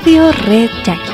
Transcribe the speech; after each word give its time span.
Radio 0.00 0.32
Red 0.48 0.70
Jackie. 0.82 1.09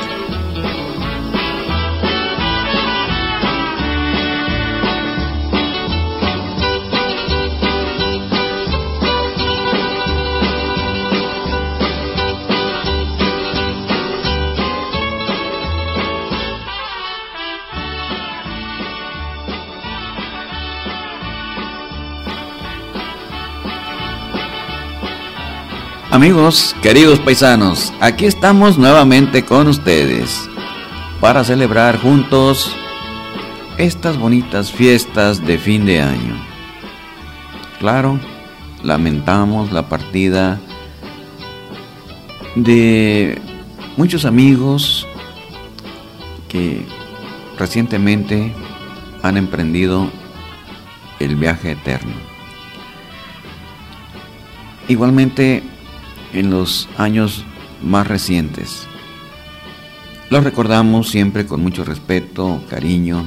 Amigos, 26.17 26.75
queridos 26.81 27.19
paisanos, 27.19 27.93
aquí 27.99 28.25
estamos 28.25 28.79
nuevamente 28.79 29.45
con 29.45 29.67
ustedes 29.67 30.49
para 31.21 31.43
celebrar 31.43 32.01
juntos 32.01 32.75
estas 33.77 34.17
bonitas 34.17 34.71
fiestas 34.71 35.45
de 35.45 35.59
fin 35.59 35.85
de 35.85 36.01
año. 36.01 36.35
Claro, 37.77 38.19
lamentamos 38.81 39.71
la 39.71 39.89
partida 39.89 40.59
de 42.55 43.39
muchos 43.95 44.25
amigos 44.25 45.05
que 46.49 46.83
recientemente 47.59 48.55
han 49.21 49.37
emprendido 49.37 50.09
el 51.19 51.35
viaje 51.35 51.73
eterno. 51.73 52.15
Igualmente, 54.87 55.61
en 56.33 56.49
los 56.49 56.87
años 56.97 57.45
más 57.83 58.07
recientes. 58.07 58.87
Los 60.29 60.43
recordamos 60.43 61.09
siempre 61.09 61.45
con 61.45 61.61
mucho 61.61 61.83
respeto, 61.83 62.61
cariño. 62.69 63.23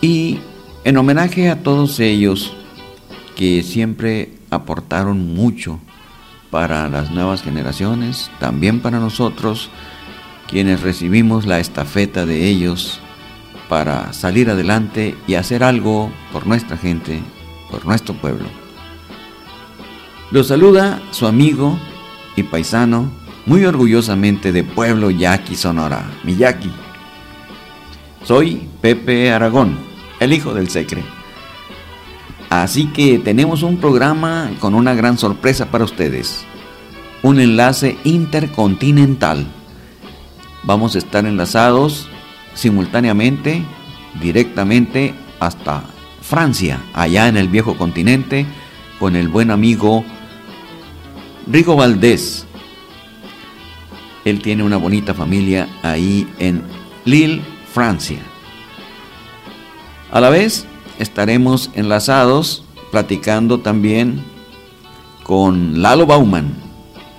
Y 0.00 0.38
en 0.84 0.96
homenaje 0.96 1.50
a 1.50 1.62
todos 1.62 1.98
ellos 1.98 2.52
que 3.34 3.62
siempre 3.62 4.34
aportaron 4.50 5.34
mucho 5.34 5.80
para 6.50 6.88
las 6.88 7.10
nuevas 7.10 7.42
generaciones, 7.42 8.30
también 8.38 8.80
para 8.80 9.00
nosotros, 9.00 9.70
quienes 10.48 10.80
recibimos 10.80 11.46
la 11.46 11.58
estafeta 11.58 12.24
de 12.24 12.48
ellos 12.48 13.00
para 13.68 14.12
salir 14.12 14.48
adelante 14.48 15.14
y 15.26 15.34
hacer 15.34 15.62
algo 15.62 16.10
por 16.32 16.46
nuestra 16.46 16.76
gente, 16.76 17.20
por 17.70 17.84
nuestro 17.84 18.14
pueblo. 18.14 18.67
Lo 20.30 20.44
saluda 20.44 21.00
su 21.10 21.26
amigo 21.26 21.78
y 22.36 22.42
paisano, 22.42 23.10
muy 23.46 23.64
orgullosamente 23.64 24.52
de 24.52 24.62
Pueblo 24.62 25.10
Yaqui, 25.10 25.56
Sonora, 25.56 26.04
Miyaki. 26.22 26.70
Soy 28.24 28.68
Pepe 28.82 29.32
Aragón, 29.32 29.78
el 30.20 30.34
hijo 30.34 30.52
del 30.52 30.68
Secre. 30.68 31.02
Así 32.50 32.88
que 32.88 33.18
tenemos 33.18 33.62
un 33.62 33.78
programa 33.78 34.50
con 34.60 34.74
una 34.74 34.92
gran 34.92 35.16
sorpresa 35.16 35.70
para 35.70 35.84
ustedes. 35.84 36.44
Un 37.22 37.40
enlace 37.40 37.96
intercontinental. 38.04 39.46
Vamos 40.62 40.94
a 40.94 40.98
estar 40.98 41.24
enlazados 41.24 42.06
simultáneamente, 42.52 43.64
directamente 44.20 45.14
hasta 45.40 45.84
Francia, 46.20 46.82
allá 46.92 47.28
en 47.28 47.38
el 47.38 47.48
viejo 47.48 47.78
continente, 47.78 48.44
con 48.98 49.16
el 49.16 49.28
buen 49.28 49.50
amigo 49.50 50.04
Rigo 51.50 51.76
Valdés. 51.76 52.46
Él 54.24 54.42
tiene 54.42 54.62
una 54.62 54.76
bonita 54.76 55.14
familia 55.14 55.66
ahí 55.82 56.28
en 56.38 56.62
Lille, 57.06 57.40
Francia. 57.72 58.18
A 60.10 60.20
la 60.20 60.28
vez 60.28 60.66
estaremos 60.98 61.70
enlazados 61.74 62.64
platicando 62.90 63.60
también 63.60 64.22
con 65.22 65.80
Lalo 65.80 66.06
Bauman, 66.06 66.54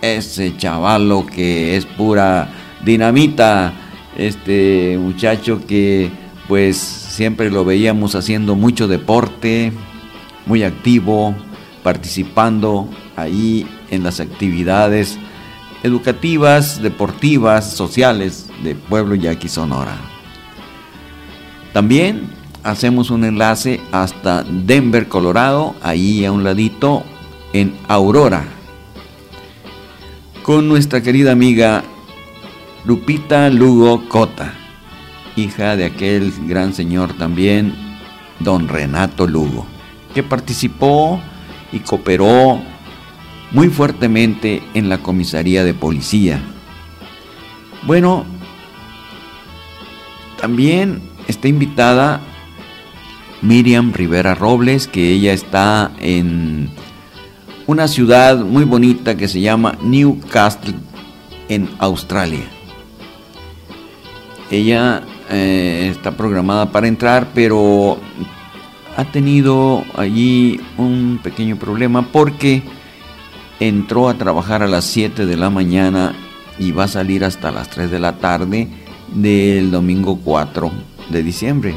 ese 0.02 0.56
chavalo 0.58 1.26
que 1.26 1.76
es 1.76 1.86
pura 1.86 2.50
dinamita, 2.86 3.74
este 4.16 4.98
muchacho 5.00 5.66
que 5.66 6.12
pues 6.48 6.78
siempre 6.78 7.50
lo 7.50 7.66
veíamos 7.66 8.14
haciendo 8.14 8.56
mucho 8.56 8.88
deporte, 8.88 9.72
muy 10.46 10.64
activo, 10.64 11.36
participando 11.84 12.90
ahí 13.16 13.66
en 13.92 14.04
las 14.04 14.20
actividades 14.20 15.18
educativas, 15.84 16.82
deportivas, 16.82 17.74
sociales 17.74 18.48
de 18.64 18.76
Pueblo 18.76 19.16
Yaqui 19.16 19.48
Sonora. 19.48 19.98
También 21.74 22.30
hacemos 22.64 23.10
un 23.10 23.24
enlace 23.24 23.80
hasta 23.92 24.44
Denver, 24.44 25.08
Colorado, 25.08 25.76
ahí 25.82 26.26
a 26.26 26.32
un 26.32 26.44
ladito 26.44 27.04
en 27.54 27.76
Aurora, 27.88 28.44
con 30.44 30.68
nuestra 30.68 31.02
querida 31.02 31.32
amiga 31.32 31.84
Lupita 32.86 33.50
Lugo 33.50 34.08
Cota, 34.10 34.54
hija 35.36 35.76
de 35.76 35.86
aquel 35.86 36.34
gran 36.48 36.74
señor 36.74 37.14
también, 37.14 37.76
don 38.40 38.68
Renato 38.68 39.28
Lugo, 39.28 39.66
que 40.14 40.24
participó 40.24 41.22
y 41.72 41.80
cooperó 41.80 42.60
muy 43.52 43.70
fuertemente 43.70 44.62
en 44.74 44.90
la 44.90 45.00
comisaría 45.00 45.64
de 45.64 45.74
policía. 45.74 46.42
Bueno, 47.84 48.26
también 50.40 51.02
está 51.28 51.48
invitada 51.48 52.22
Miriam 53.42 53.94
Rivera 53.94 54.36
Robles, 54.36 54.88
que 54.88 55.12
ella 55.12 55.34
está 55.34 55.92
en 56.00 56.70
una 57.68 57.88
ciudad 57.88 58.38
muy 58.38 58.64
bonita 58.64 59.16
que 59.16 59.28
se 59.28 59.42
llama 59.42 59.78
Newcastle 59.82 60.76
en 61.48 61.70
Australia. 61.80 62.46
Ella 64.52 65.04
eh, 65.30 65.90
está 65.92 66.12
programada 66.18 66.72
para 66.72 66.88
entrar, 66.88 67.30
pero 67.34 68.00
ha 68.98 69.06
tenido 69.06 69.84
allí 69.96 70.60
un 70.78 71.20
pequeño 71.22 71.56
problema 71.58 72.12
porque 72.12 72.64
entró 73.60 74.10
a 74.10 74.16
trabajar 74.16 74.64
a 74.64 74.68
las 74.68 74.86
7 74.86 75.26
de 75.26 75.38
la 75.38 75.50
mañana 75.50 76.16
y 76.58 76.72
va 76.72 76.86
a 76.86 76.90
salir 76.90 77.24
hasta 77.24 77.52
las 77.52 77.70
3 77.70 77.92
de 77.92 78.00
la 78.00 78.18
tarde 78.18 78.68
del 79.14 79.72
domingo 79.72 80.20
4 80.24 80.72
de 81.10 81.24
diciembre. 81.24 81.76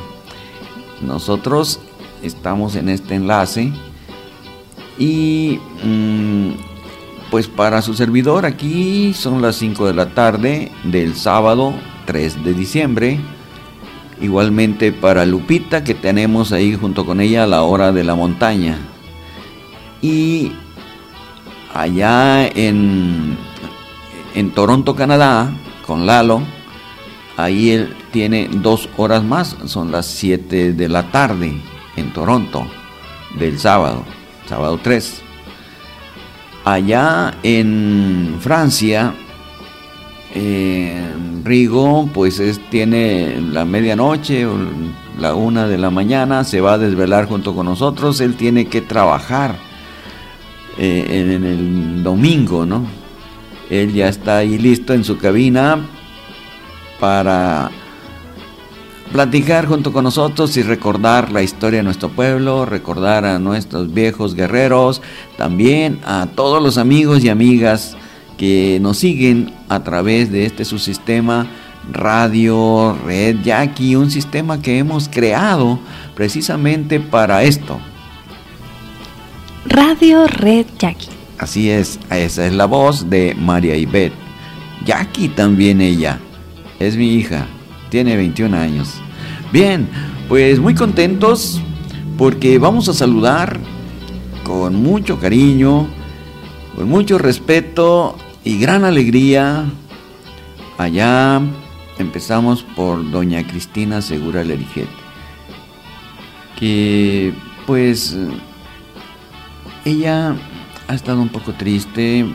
Nosotros 1.00 1.80
estamos 2.22 2.76
en 2.76 2.88
este 2.88 3.14
enlace 3.14 3.72
y 4.98 5.58
mm, 5.84 6.50
pues 7.30 7.48
para 7.48 7.82
su 7.82 7.94
servidor 7.94 8.46
aquí 8.46 9.14
son 9.14 9.42
las 9.42 9.56
5 9.56 9.86
de 9.86 9.94
la 9.94 10.14
tarde 10.14 10.70
del 10.84 11.16
sábado 11.16 11.72
3 12.06 12.44
de 12.44 12.54
diciembre. 12.54 13.20
Igualmente 14.20 14.92
para 14.92 15.26
Lupita 15.26 15.82
que 15.82 15.94
tenemos 15.94 16.52
ahí 16.52 16.76
junto 16.76 17.04
con 17.04 17.20
ella 17.20 17.44
a 17.44 17.48
la 17.48 17.62
hora 17.62 17.90
de 17.90 18.04
la 18.04 18.14
montaña. 18.14 18.78
Y 20.00 20.52
allá 21.74 22.46
en, 22.46 23.36
en 24.34 24.50
Toronto, 24.52 24.94
Canadá, 24.94 25.52
con 25.86 26.06
Lalo, 26.06 26.42
ahí 27.36 27.70
él 27.70 27.96
tiene 28.10 28.48
dos 28.50 28.88
horas 28.96 29.24
más, 29.24 29.56
son 29.66 29.90
las 29.90 30.06
7 30.06 30.72
de 30.72 30.88
la 30.88 31.10
tarde 31.10 31.60
en 31.96 32.12
Toronto, 32.12 32.66
del 33.38 33.58
sábado, 33.58 34.04
sábado 34.48 34.78
3. 34.82 35.22
Allá 36.64 37.34
en 37.42 38.36
Francia, 38.40 39.14
Rigo, 41.44 42.08
pues 42.14 42.38
es, 42.38 42.60
tiene 42.70 43.40
la 43.40 43.64
medianoche, 43.64 44.46
la 45.18 45.34
una 45.34 45.66
de 45.66 45.76
la 45.76 45.90
mañana, 45.90 46.44
se 46.44 46.60
va 46.60 46.74
a 46.74 46.78
desvelar 46.78 47.26
junto 47.26 47.54
con 47.54 47.66
nosotros, 47.66 48.20
él 48.20 48.36
tiene 48.36 48.66
que 48.66 48.80
trabajar 48.80 49.71
eh, 50.78 51.06
en, 51.08 51.44
el 51.44 52.02
domingo, 52.02 52.66
¿no? 52.66 52.86
Él 53.70 53.92
ya 53.92 54.08
está 54.08 54.38
ahí 54.38 54.58
listo 54.58 54.92
en 54.92 55.04
su 55.04 55.18
cabina 55.18 55.78
para 57.00 57.70
platicar 59.12 59.66
junto 59.66 59.92
con 59.92 60.04
nosotros 60.04 60.56
y 60.56 60.62
recordar 60.62 61.30
la 61.30 61.42
historia 61.42 61.80
de 61.80 61.84
nuestro 61.84 62.08
pueblo, 62.08 62.64
recordar 62.64 63.24
a 63.24 63.38
nuestros 63.38 63.92
viejos 63.92 64.34
guerreros, 64.34 65.02
también 65.36 66.00
a 66.04 66.26
todos 66.34 66.62
los 66.62 66.78
amigos 66.78 67.22
y 67.22 67.28
amigas 67.28 67.96
que 68.38 68.78
nos 68.80 68.98
siguen 68.98 69.52
a 69.68 69.84
través 69.84 70.32
de 70.32 70.46
este 70.46 70.64
subsistema 70.64 71.46
Radio 71.90 72.96
Red 73.04 73.42
Jackie, 73.42 73.96
un 73.96 74.10
sistema 74.10 74.62
que 74.62 74.78
hemos 74.78 75.08
creado 75.08 75.78
precisamente 76.14 77.00
para 77.00 77.42
esto, 77.42 77.78
Radio 79.64 80.26
Red 80.26 80.66
Jackie, 80.78 81.08
Así 81.38 81.70
es, 81.70 81.98
esa 82.10 82.46
es 82.46 82.52
la 82.52 82.66
voz 82.66 83.08
de 83.08 83.34
María 83.34 83.76
Ibet. 83.76 84.12
Jackie 84.84 85.28
también 85.28 85.80
ella. 85.80 86.18
Es 86.78 86.96
mi 86.96 87.14
hija. 87.14 87.46
Tiene 87.88 88.16
21 88.16 88.56
años. 88.56 88.94
Bien, 89.52 89.88
pues 90.28 90.58
muy 90.58 90.74
contentos 90.74 91.60
porque 92.18 92.58
vamos 92.58 92.88
a 92.88 92.94
saludar 92.94 93.58
con 94.44 94.74
mucho 94.76 95.18
cariño, 95.18 95.88
con 96.76 96.88
mucho 96.88 97.18
respeto 97.18 98.16
y 98.44 98.58
gran 98.58 98.84
alegría. 98.84 99.64
Allá 100.78 101.40
empezamos 101.98 102.62
por 102.62 103.10
doña 103.10 103.46
Cristina 103.46 104.02
Segura 104.02 104.42
Lerijet, 104.42 104.88
que 106.58 107.32
pues 107.66 108.16
ella 109.84 110.34
ha 110.88 110.94
estado 110.94 111.20
un 111.20 111.28
poco 111.28 111.52
triste, 111.52 112.26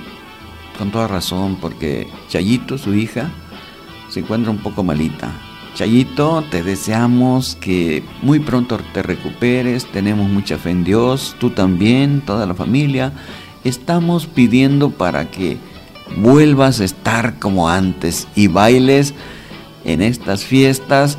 con 0.77 0.91
toda 0.91 1.07
razón, 1.07 1.57
porque 1.59 2.07
Chayito, 2.29 2.77
su 2.77 2.93
hija, 2.93 3.29
se 4.09 4.21
encuentra 4.21 4.51
un 4.51 4.59
poco 4.59 4.83
malita. 4.83 5.31
Chayito, 5.75 6.43
te 6.49 6.63
deseamos 6.63 7.55
que 7.55 8.03
muy 8.21 8.39
pronto 8.39 8.79
te 8.93 9.03
recuperes, 9.03 9.85
tenemos 9.85 10.27
mucha 10.27 10.57
fe 10.57 10.71
en 10.71 10.83
Dios, 10.83 11.35
tú 11.39 11.51
también, 11.51 12.21
toda 12.21 12.45
la 12.45 12.55
familia. 12.55 13.13
Estamos 13.63 14.25
pidiendo 14.25 14.89
para 14.89 15.29
que 15.29 15.57
vuelvas 16.17 16.79
a 16.79 16.85
estar 16.85 17.37
como 17.37 17.69
antes 17.69 18.27
y 18.35 18.47
bailes 18.47 19.13
en 19.83 20.01
estas 20.01 20.43
fiestas 20.43 21.17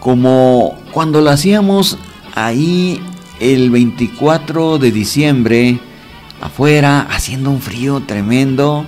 como 0.00 0.78
cuando 0.92 1.20
lo 1.20 1.30
hacíamos 1.30 1.98
ahí 2.34 3.00
el 3.40 3.70
24 3.70 4.78
de 4.78 4.90
diciembre, 4.90 5.78
afuera, 6.40 7.06
haciendo 7.10 7.50
un 7.50 7.60
frío 7.60 8.02
tremendo, 8.06 8.84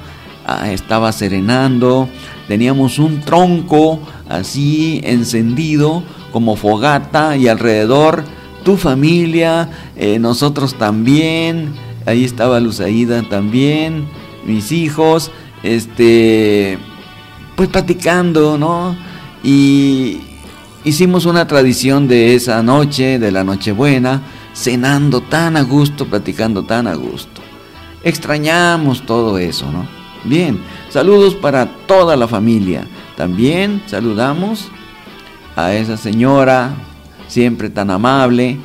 ah, 0.47 0.71
estaba 0.71 1.13
serenando, 1.13 2.09
teníamos 2.49 2.99
un 2.99 3.21
tronco 3.21 4.01
así 4.29 5.01
encendido 5.05 6.03
como 6.33 6.57
fogata 6.57 7.37
y 7.37 7.49
alrededor 7.49 8.25
tu 8.65 8.77
familia, 8.77 9.71
eh, 9.97 10.19
nosotros 10.19 10.75
también, 10.75 11.73
ahí 12.07 12.25
estaba 12.25 12.61
Luzaida 12.61 13.23
también, 13.29 14.07
mis 14.45 14.73
hijos, 14.73 15.31
este, 15.63 16.79
pues 17.57 17.69
platicando, 17.69 18.59
¿no? 18.59 18.97
Y 19.43 20.19
hicimos 20.85 21.25
una 21.25 21.47
tradición 21.47 22.09
de 22.09 22.35
esa 22.35 22.63
noche, 22.63 23.19
de 23.19 23.33
la 23.33 23.45
Nochebuena, 23.45 24.23
cenando 24.55 25.21
tan 25.21 25.57
a 25.57 25.63
gusto, 25.63 26.07
platicando 26.07 26.65
tan 26.65 26.87
a 26.87 26.95
gusto. 26.95 27.41
Extrañamos 28.03 29.05
todo 29.07 29.39
eso, 29.39 29.71
¿no? 29.71 29.87
Bien, 30.25 30.61
saludos 30.91 31.35
para 31.35 31.67
toda 31.87 32.17
la 32.17 32.29
familia. 32.29 32.87
También 33.17 33.83
saludamos 33.87 34.69
a 35.57 35.73
esa 35.75 35.97
señora, 35.97 36.75
siempre 37.29 37.71
tan 37.71 37.91
amable, 37.91 38.59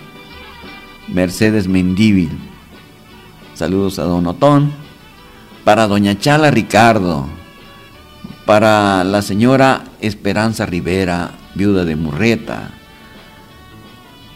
Mercedes 1.07 1.67
Mendíbil. 1.67 2.29
Saludos 3.53 3.99
a 3.99 4.03
Don 4.03 4.27
Otón. 4.27 4.71
Para 5.63 5.87
Doña 5.87 6.17
Chala 6.17 6.51
Ricardo. 6.51 7.27
Para 8.45 9.03
la 9.03 9.21
señora 9.21 9.85
Esperanza 10.01 10.65
Rivera, 10.65 11.31
viuda 11.55 11.85
de 11.85 11.95
Murreta. 11.95 12.71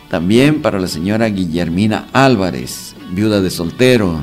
También 0.10 0.62
para 0.62 0.80
la 0.80 0.88
señora 0.88 1.28
Guillermina 1.28 2.08
Álvarez, 2.14 2.96
viuda 3.12 3.42
de 3.42 3.52
soltero. 3.52 4.22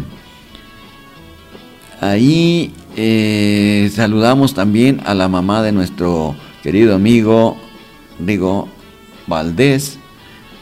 Ahí 2.00 2.72
eh, 2.96 3.90
saludamos 3.94 4.52
también 4.52 5.00
a 5.06 5.14
la 5.14 5.28
mamá 5.28 5.62
de 5.62 5.70
nuestro 5.70 6.34
querido 6.62 6.96
amigo 6.96 7.56
Rigo 8.18 8.68
Valdés. 9.28 9.98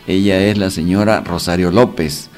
Ella 0.06 0.40
es 0.42 0.58
la 0.58 0.68
señora 0.68 1.22
Rosario 1.22 1.70
López. 1.70 2.28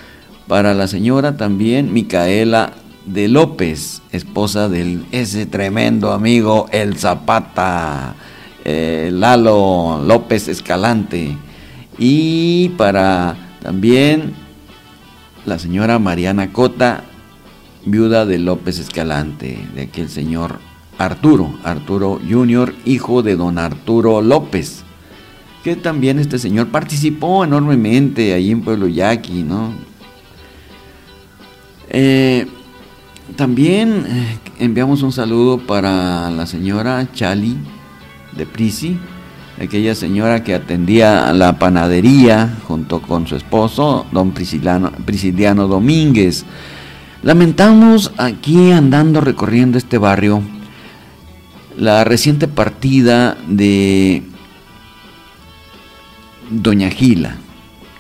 Para 0.47 0.73
la 0.73 0.87
señora 0.87 1.37
también 1.37 1.93
Micaela 1.93 2.73
de 3.05 3.27
López, 3.27 4.03
esposa 4.13 4.69
de 4.69 5.01
ese 5.11 5.47
tremendo 5.47 6.13
amigo 6.13 6.69
El 6.71 6.97
Zapata, 6.99 8.15
eh, 8.65 9.11
Lalo 9.13 10.03
López 10.07 10.47
Escalante. 10.47 11.37
Y 11.99 12.71
para 12.71 13.37
también 13.63 14.35
la 15.45 15.59
señora 15.59 15.99
Mariana 15.99 16.53
Cota, 16.53 17.05
viuda 17.85 18.27
de 18.27 18.39
López 18.39 18.79
Escalante, 18.79 19.59
de 19.75 19.83
aquel 19.83 20.09
señor 20.09 20.59
Arturo, 20.99 21.55
Arturo 21.63 22.21
Junior, 22.29 22.75
hijo 22.85 23.23
de 23.23 23.37
don 23.37 23.59
Arturo 23.59 24.21
López, 24.23 24.83
que 25.63 25.77
también 25.77 26.19
este 26.19 26.39
señor 26.39 26.69
participó 26.69 27.45
enormemente 27.45 28.35
ahí 28.35 28.51
en 28.51 28.63
Pueblo 28.63 28.89
Yaqui, 28.89 29.43
¿no? 29.43 29.73
Eh, 31.89 32.47
también 33.37 34.05
eh, 34.07 34.39
enviamos 34.59 35.03
un 35.03 35.13
saludo 35.13 35.59
para 35.59 36.31
la 36.31 36.47
señora 36.47 37.09
Chali 37.13 37.57
de 38.37 38.47
Prisi, 38.47 38.99
aquella 39.61 39.95
señora 39.95 40.45
que 40.45 40.55
atendía 40.55 41.33
la 41.33 41.59
panadería 41.59 42.57
junto 42.67 43.01
con 43.01 43.27
su 43.27 43.37
esposo, 43.37 44.07
don 44.13 44.33
Prisciliano 44.33 45.69
Domínguez. 45.69 46.45
Lamentamos 47.23 48.13
aquí 48.19 48.71
andando 48.71 49.21
recorriendo 49.21 49.79
este 49.79 49.99
barrio 49.99 50.43
la 51.77 52.05
reciente 52.05 52.49
partida 52.49 53.37
de 53.49 54.23
Doña 56.51 56.91
Gila, 56.91 57.37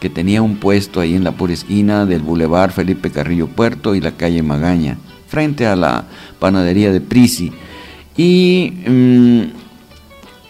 que 0.00 0.08
tenía 0.08 0.42
un 0.42 0.56
puesto 0.56 1.00
ahí 1.00 1.14
en 1.14 1.24
la 1.24 1.32
pura 1.32 1.52
esquina 1.52 2.06
del 2.06 2.22
Boulevard 2.22 2.70
Felipe 2.70 3.10
Carrillo 3.10 3.48
Puerto 3.48 3.94
y 3.94 4.00
la 4.00 4.12
calle 4.12 4.42
Magaña, 4.42 4.98
frente 5.28 5.66
a 5.66 5.76
la 5.76 6.04
panadería 6.38 6.92
de 6.92 7.00
Prisi. 7.00 7.52
Y 8.16 8.72
mm, 8.86 9.65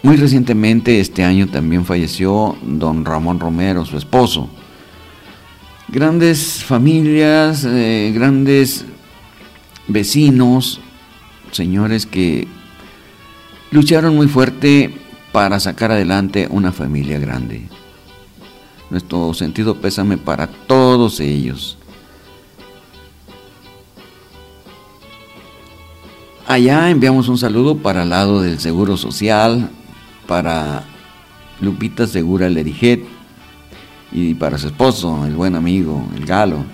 muy 0.06 0.16
recientemente, 0.16 1.00
este 1.00 1.24
año 1.24 1.48
también 1.48 1.84
falleció 1.84 2.56
don 2.62 3.04
Ramón 3.04 3.40
Romero, 3.40 3.84
su 3.84 3.96
esposo 3.98 4.48
grandes 5.88 6.64
familias, 6.64 7.64
eh, 7.64 8.12
grandes 8.14 8.84
vecinos, 9.88 10.80
señores 11.52 12.06
que 12.06 12.46
lucharon 13.70 14.16
muy 14.16 14.28
fuerte 14.28 14.94
para 15.32 15.60
sacar 15.60 15.92
adelante 15.92 16.48
una 16.50 16.72
familia 16.72 17.18
grande. 17.18 17.68
Nuestro 18.90 19.34
sentido 19.34 19.80
pésame 19.80 20.16
para 20.16 20.46
todos 20.46 21.20
ellos. 21.20 21.78
Allá 26.46 26.90
enviamos 26.90 27.28
un 27.28 27.38
saludo 27.38 27.78
para 27.78 28.04
el 28.04 28.10
lado 28.10 28.40
del 28.40 28.60
Seguro 28.60 28.96
Social, 28.96 29.68
para 30.26 30.84
Lupita 31.60 32.06
Segura 32.06 32.48
Lerijet, 32.48 33.04
y 34.12 34.34
para 34.34 34.58
su 34.58 34.68
esposo, 34.68 35.26
el 35.26 35.34
buen 35.34 35.54
amigo, 35.54 36.08
el 36.16 36.24
galo. 36.24 36.64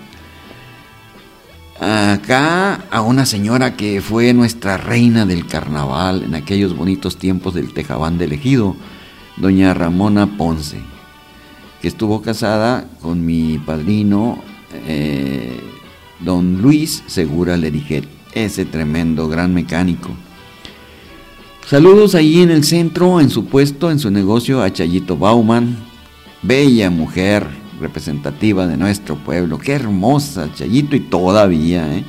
Acá 1.79 2.85
a 2.89 3.01
una 3.01 3.25
señora 3.25 3.75
que 3.75 3.99
fue 3.99 4.33
nuestra 4.33 4.77
reina 4.77 5.25
del 5.25 5.47
carnaval 5.47 6.23
en 6.23 6.35
aquellos 6.35 6.75
bonitos 6.75 7.17
tiempos 7.17 7.53
del 7.53 7.73
Tejabán 7.73 8.17
de 8.17 8.25
Ejido, 8.25 8.75
doña 9.37 9.73
Ramona 9.73 10.37
Ponce, 10.37 10.79
que 11.81 11.87
estuvo 11.87 12.21
casada 12.21 12.87
con 13.01 13.25
mi 13.25 13.57
padrino, 13.57 14.39
eh, 14.87 15.59
don 16.19 16.61
Luis 16.61 17.03
Segura 17.07 17.57
Lerijet, 17.57 18.07
ese 18.33 18.65
tremendo 18.65 19.27
gran 19.27 19.53
mecánico. 19.53 20.11
Saludos 21.65 22.13
allí 22.13 22.41
en 22.41 22.51
el 22.51 22.65
centro, 22.65 23.21
en 23.21 23.29
su 23.29 23.45
puesto, 23.45 23.89
en 23.89 23.97
su 23.97 24.11
negocio 24.11 24.61
a 24.61 24.71
Chayito 24.71 25.15
Bauman, 25.15 25.77
bella 26.41 26.89
mujer 26.89 27.47
representativa 27.79 28.67
de 28.67 28.75
nuestro 28.75 29.15
pueblo. 29.15 29.57
Qué 29.57 29.71
hermosa, 29.71 30.49
Chayito, 30.53 30.97
y 30.97 30.99
todavía, 30.99 31.95
¿eh? 31.95 32.03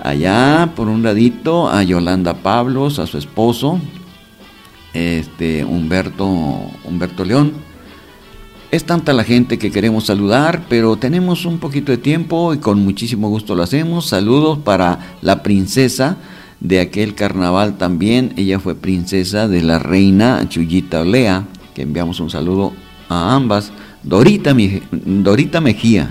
Allá, 0.00 0.72
por 0.74 0.88
un 0.88 1.04
ladito, 1.04 1.68
a 1.68 1.84
Yolanda 1.84 2.34
Pablos, 2.34 2.98
a 2.98 3.06
su 3.06 3.18
esposo, 3.18 3.78
este, 4.92 5.64
Humberto, 5.64 6.26
Humberto 6.84 7.24
León. 7.24 7.52
Es 8.72 8.84
tanta 8.84 9.12
la 9.12 9.22
gente 9.22 9.58
que 9.58 9.70
queremos 9.70 10.06
saludar, 10.06 10.64
pero 10.68 10.96
tenemos 10.96 11.46
un 11.46 11.58
poquito 11.58 11.92
de 11.92 11.98
tiempo 11.98 12.52
y 12.52 12.58
con 12.58 12.80
muchísimo 12.84 13.28
gusto 13.28 13.54
lo 13.54 13.62
hacemos. 13.62 14.06
Saludos 14.06 14.58
para 14.58 15.16
la 15.22 15.44
princesa 15.44 16.16
de 16.60 16.80
aquel 16.80 17.14
carnaval 17.14 17.78
también. 17.78 18.32
Ella 18.36 18.58
fue 18.58 18.74
princesa 18.74 19.48
de 19.48 19.62
la 19.62 19.78
reina 19.78 20.48
Chuyita 20.48 21.00
Olea, 21.00 21.44
que 21.74 21.82
enviamos 21.82 22.20
un 22.20 22.30
saludo 22.30 22.72
a 23.08 23.34
ambas. 23.34 23.72
Dorita, 24.02 24.54
Dorita 24.90 25.60
Mejía, 25.60 26.10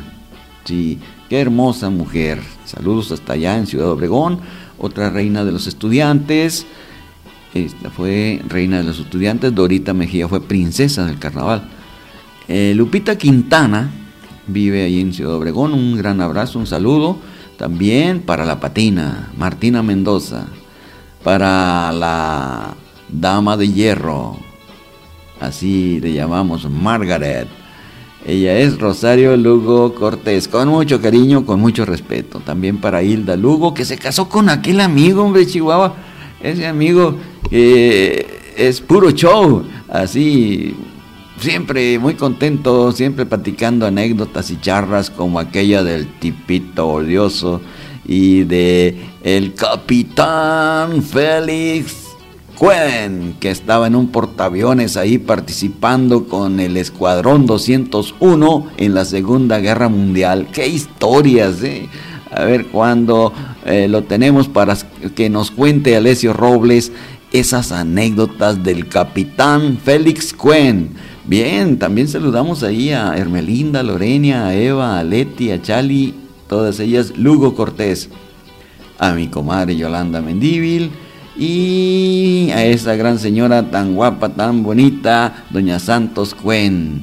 sí, 0.65 0.99
qué 1.29 1.39
hermosa 1.39 1.89
mujer, 1.89 2.41
Saludos 2.65 3.11
hasta 3.11 3.33
allá 3.33 3.57
en 3.57 3.67
Ciudad 3.67 3.91
Obregón. 3.91 4.39
Otra 4.79 5.09
reina 5.09 5.45
de 5.45 5.51
los 5.51 5.67
estudiantes. 5.67 6.65
Esta 7.53 7.89
fue 7.89 8.41
reina 8.49 8.79
de 8.79 8.83
los 8.83 8.99
estudiantes. 8.99 9.53
Dorita 9.53 9.93
Mejía 9.93 10.27
fue 10.27 10.41
princesa 10.41 11.05
del 11.05 11.19
carnaval. 11.19 11.69
Eh, 12.47 12.73
Lupita 12.75 13.17
Quintana 13.17 13.91
vive 14.47 14.83
ahí 14.83 14.99
en 14.99 15.13
Ciudad 15.13 15.35
Obregón. 15.35 15.73
Un 15.73 15.95
gran 15.95 16.21
abrazo, 16.21 16.59
un 16.59 16.67
saludo. 16.67 17.17
También 17.57 18.21
para 18.21 18.45
la 18.45 18.59
patina, 18.59 19.31
Martina 19.37 19.81
Mendoza. 19.81 20.47
Para 21.23 21.91
la 21.91 22.75
dama 23.09 23.57
de 23.57 23.71
hierro, 23.71 24.37
así 25.39 25.99
le 25.99 26.13
llamamos, 26.13 26.69
Margaret. 26.69 27.47
Ella 28.27 28.57
es 28.57 28.79
Rosario 28.79 29.35
Lugo 29.37 29.95
Cortés, 29.95 30.47
con 30.47 30.67
mucho 30.67 31.01
cariño, 31.01 31.45
con 31.45 31.59
mucho 31.59 31.85
respeto. 31.85 32.41
También 32.41 32.77
para 32.77 33.01
Hilda 33.01 33.35
Lugo, 33.35 33.73
que 33.73 33.85
se 33.85 33.97
casó 33.97 34.29
con 34.29 34.49
aquel 34.49 34.81
amigo, 34.81 35.23
hombre, 35.23 35.47
Chihuahua. 35.47 35.95
Ese 36.41 36.67
amigo 36.67 37.15
es 37.49 38.81
puro 38.81 39.09
show, 39.11 39.63
así, 39.89 40.75
siempre 41.39 41.99
muy 41.99 42.15
contento, 42.15 42.91
siempre 42.91 43.25
platicando 43.25 43.85
anécdotas 43.85 44.51
y 44.51 44.59
charras 44.59 45.09
como 45.09 45.39
aquella 45.39 45.83
del 45.83 46.07
tipito 46.19 46.87
odioso 46.87 47.61
y 48.05 48.43
de 48.43 48.95
el 49.23 49.53
capitán 49.53 51.01
Félix 51.01 52.05
Cuen, 52.57 53.35
que 53.39 53.51
estaba 53.51 53.87
en 53.87 53.95
un 53.95 54.09
portaaviones 54.09 54.95
ahí 54.95 55.17
participando 55.17 56.27
con 56.27 56.59
el 56.59 56.77
Escuadrón 56.77 57.45
201 57.45 58.67
en 58.77 58.93
la 58.93 59.03
Segunda 59.03 59.59
Guerra 59.59 59.89
Mundial. 59.89 60.47
¡Qué 60.53 60.67
historias! 60.67 61.61
Eh! 61.63 61.89
A 62.31 62.45
ver 62.45 62.67
cuándo 62.67 63.33
eh, 63.65 63.87
lo 63.89 64.03
tenemos 64.03 64.47
para 64.47 64.77
que 65.15 65.29
nos 65.29 65.51
cuente 65.51 65.95
Alessio 65.95 66.33
Robles 66.33 66.91
esas 67.31 67.71
anécdotas 67.71 68.63
del 68.63 68.87
capitán 68.87 69.77
Félix 69.83 70.33
Cuen. 70.33 70.91
Bien, 71.27 71.79
también 71.79 72.07
saludamos 72.07 72.61
ahí 72.61 72.91
a 72.91 73.17
Hermelinda, 73.17 73.81
Lorena, 73.81 74.45
a 74.45 74.53
Eva, 74.53 74.99
a 74.99 75.03
Leti, 75.03 75.49
a 75.49 75.59
Chali, 75.59 76.13
todas 76.47 76.79
ellas, 76.79 77.13
Lugo 77.17 77.55
Cortés, 77.55 78.09
a 78.99 79.11
mi 79.13 79.27
comadre 79.27 79.75
Yolanda 79.75 80.21
Mendíbil 80.21 80.91
y 81.35 82.51
a 82.53 82.63
esa 82.63 82.95
gran 82.95 83.17
señora 83.17 83.71
tan 83.71 83.95
guapa, 83.95 84.29
tan 84.29 84.61
bonita, 84.61 85.45
doña 85.49 85.79
Santos 85.79 86.35
Cuen. 86.35 87.01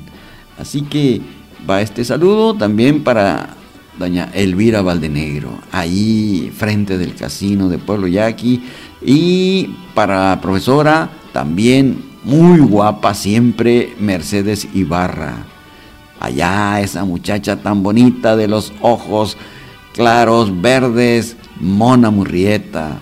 Así 0.57 0.83
que 0.83 1.21
va 1.69 1.83
este 1.83 2.05
saludo 2.05 2.55
también 2.55 3.03
para 3.03 3.57
doña 3.99 4.31
Elvira 4.35 4.83
Valdenegro, 4.83 5.59
ahí 5.73 6.53
frente 6.57 6.97
del 6.97 7.17
casino 7.17 7.69
de 7.69 7.79
Pueblo 7.79 8.07
Yaqui. 8.07 8.63
Y 9.05 9.71
para 9.95 10.31
la 10.31 10.41
profesora 10.41 11.11
también 11.33 12.12
muy 12.25 12.61
guapa 12.61 13.15
siempre, 13.15 13.95
Mercedes 13.99 14.69
Ibarra. 14.75 15.45
Allá 16.21 16.81
esa 16.81 17.05
muchacha 17.05 17.57
tan 17.63 17.83
bonita 17.83 18.37
de 18.37 18.49
los 18.49 18.73
ojos 18.81 19.37
claros, 19.93 20.61
verdes, 20.61 21.37
Mona 21.61 22.11
Murrieta 22.11 22.99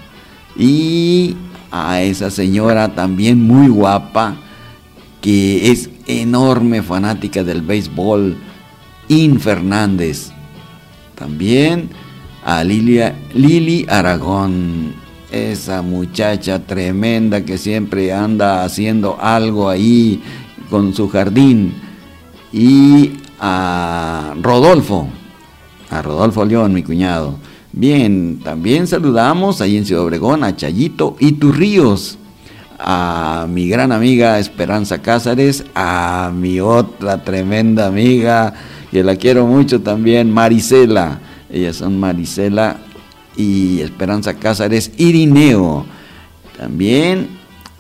y 0.57 1.37
a 1.71 2.01
esa 2.03 2.31
señora 2.31 2.95
también 2.95 3.43
muy 3.43 3.69
guapa, 3.69 4.37
que 5.21 5.71
es 5.71 5.91
enorme 6.07 6.83
fanática 6.83 7.45
del 7.45 7.63
béisbol, 7.63 8.37
In 9.09 9.41
Fernández. 9.41 10.33
También 11.15 11.91
a 12.45 12.65
Lilia, 12.65 13.15
Lili 13.35 13.87
Aragón, 13.89 14.95
esa 15.31 15.83
muchacha 15.83 16.61
tremenda 16.61 17.45
que 17.45 17.59
siempre 17.59 18.13
anda 18.13 18.65
haciendo 18.65 19.19
algo 19.21 19.69
ahí 19.69 20.23
con 20.69 20.95
su 20.95 21.09
jardín. 21.09 21.75
Y 22.53 23.13
a 23.39 24.35
Rodolfo, 24.41 25.09
a 25.91 26.03
Rodolfo 26.03 26.45
León, 26.45 26.75
mi 26.75 26.83
cuñado 26.83 27.39
Bien, 27.73 28.41
también 28.43 28.89
saludamos 28.89 29.61
ahí 29.61 29.77
en 29.77 29.87
Ciudad 29.87 30.03
Obregón 30.03 30.43
a 30.43 30.57
Chayito 30.57 31.15
y 31.21 31.33
Turríos, 31.33 32.19
a 32.81 33.47
mi 33.49 33.69
gran 33.69 33.93
amiga 33.93 34.41
Esperanza 34.41 35.01
Cázares, 35.01 35.65
a 35.77 36.33
mi 36.35 36.59
otra 36.59 37.23
tremenda 37.23 37.87
amiga 37.87 38.55
que 38.91 39.05
la 39.05 39.15
quiero 39.15 39.47
mucho 39.47 39.83
también, 39.83 40.33
Marisela. 40.33 41.21
Ellas 41.49 41.77
son 41.77 42.01
Marisela 42.01 42.79
y 43.37 43.81
Esperanza 43.81 44.35
Cázares, 44.35 44.93
Irineo. 44.97 45.87
También 46.57 47.29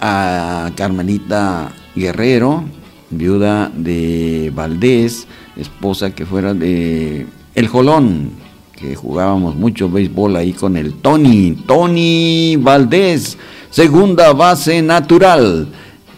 a 0.00 0.70
Carmelita 0.74 1.72
Guerrero, 1.94 2.64
viuda 3.10 3.70
de 3.74 4.50
Valdés, 4.54 5.26
esposa 5.56 6.14
que 6.14 6.24
fuera 6.24 6.54
de 6.54 7.26
El 7.54 7.68
Jolón, 7.68 8.30
que 8.74 8.94
jugábamos 8.94 9.56
mucho 9.56 9.90
béisbol 9.90 10.36
ahí 10.36 10.52
con 10.52 10.76
el 10.76 10.94
Tony, 10.94 11.52
Tony 11.66 12.56
Valdés, 12.56 13.36
segunda 13.68 14.32
base 14.32 14.80
natural. 14.80 15.68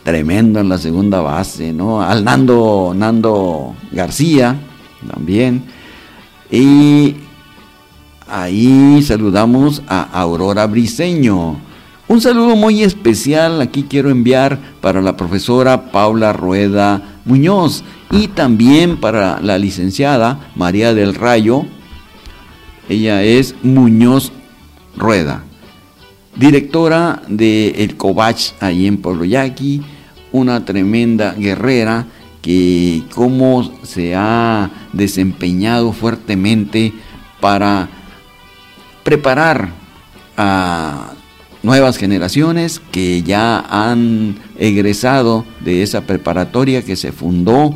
Tremendo 0.05 0.59
en 0.61 0.69
la 0.69 0.79
segunda 0.79 1.21
base, 1.21 1.73
¿no? 1.73 2.03
Al 2.03 2.25
Nando, 2.25 2.93
Nando 2.95 3.75
García 3.93 4.57
también. 5.09 5.62
Y 6.51 7.15
ahí 8.33 9.03
saludamos 9.03 9.83
a 9.87 10.03
Aurora 10.03 10.67
Briseño. 10.67 11.61
Un 12.09 12.21
saludo 12.21 12.57
muy 12.57 12.83
especial 12.83 13.61
aquí 13.61 13.85
quiero 13.85 14.11
enviar 14.11 14.59
para 14.81 15.01
la 15.01 15.17
profesora 15.17 15.93
Paula 15.93 16.33
Rueda 16.33 17.21
Muñoz 17.25 17.85
y 18.11 18.29
también 18.29 18.99
para 18.99 19.41
la 19.41 19.59
licenciada 19.59 20.51
María 20.57 20.95
del 20.95 21.15
Rayo 21.15 21.65
ella 22.89 23.23
es 23.23 23.55
Muñoz 23.62 24.33
Rueda, 24.97 25.45
directora 26.37 27.23
de 27.29 27.69
El 27.79 27.97
Cobach 27.97 28.53
ahí 28.61 28.87
en 28.87 28.99
Pueblo 28.99 29.25
Yaqui, 29.25 29.83
una 30.33 30.65
tremenda 30.65 31.33
guerrera 31.35 32.07
que 32.43 33.03
cómo 33.15 33.73
se 33.85 34.15
ha 34.17 34.71
desempeñado 34.93 35.93
fuertemente 35.93 36.93
para 37.41 37.89
preparar 39.02 39.71
a 40.37 41.12
nuevas 41.62 41.97
generaciones 41.97 42.80
que 42.90 43.23
ya 43.23 43.61
han 43.61 44.37
egresado 44.59 45.44
de 45.61 45.82
esa 45.82 46.02
preparatoria 46.02 46.82
que 46.82 46.97
se 46.97 47.12
fundó, 47.12 47.75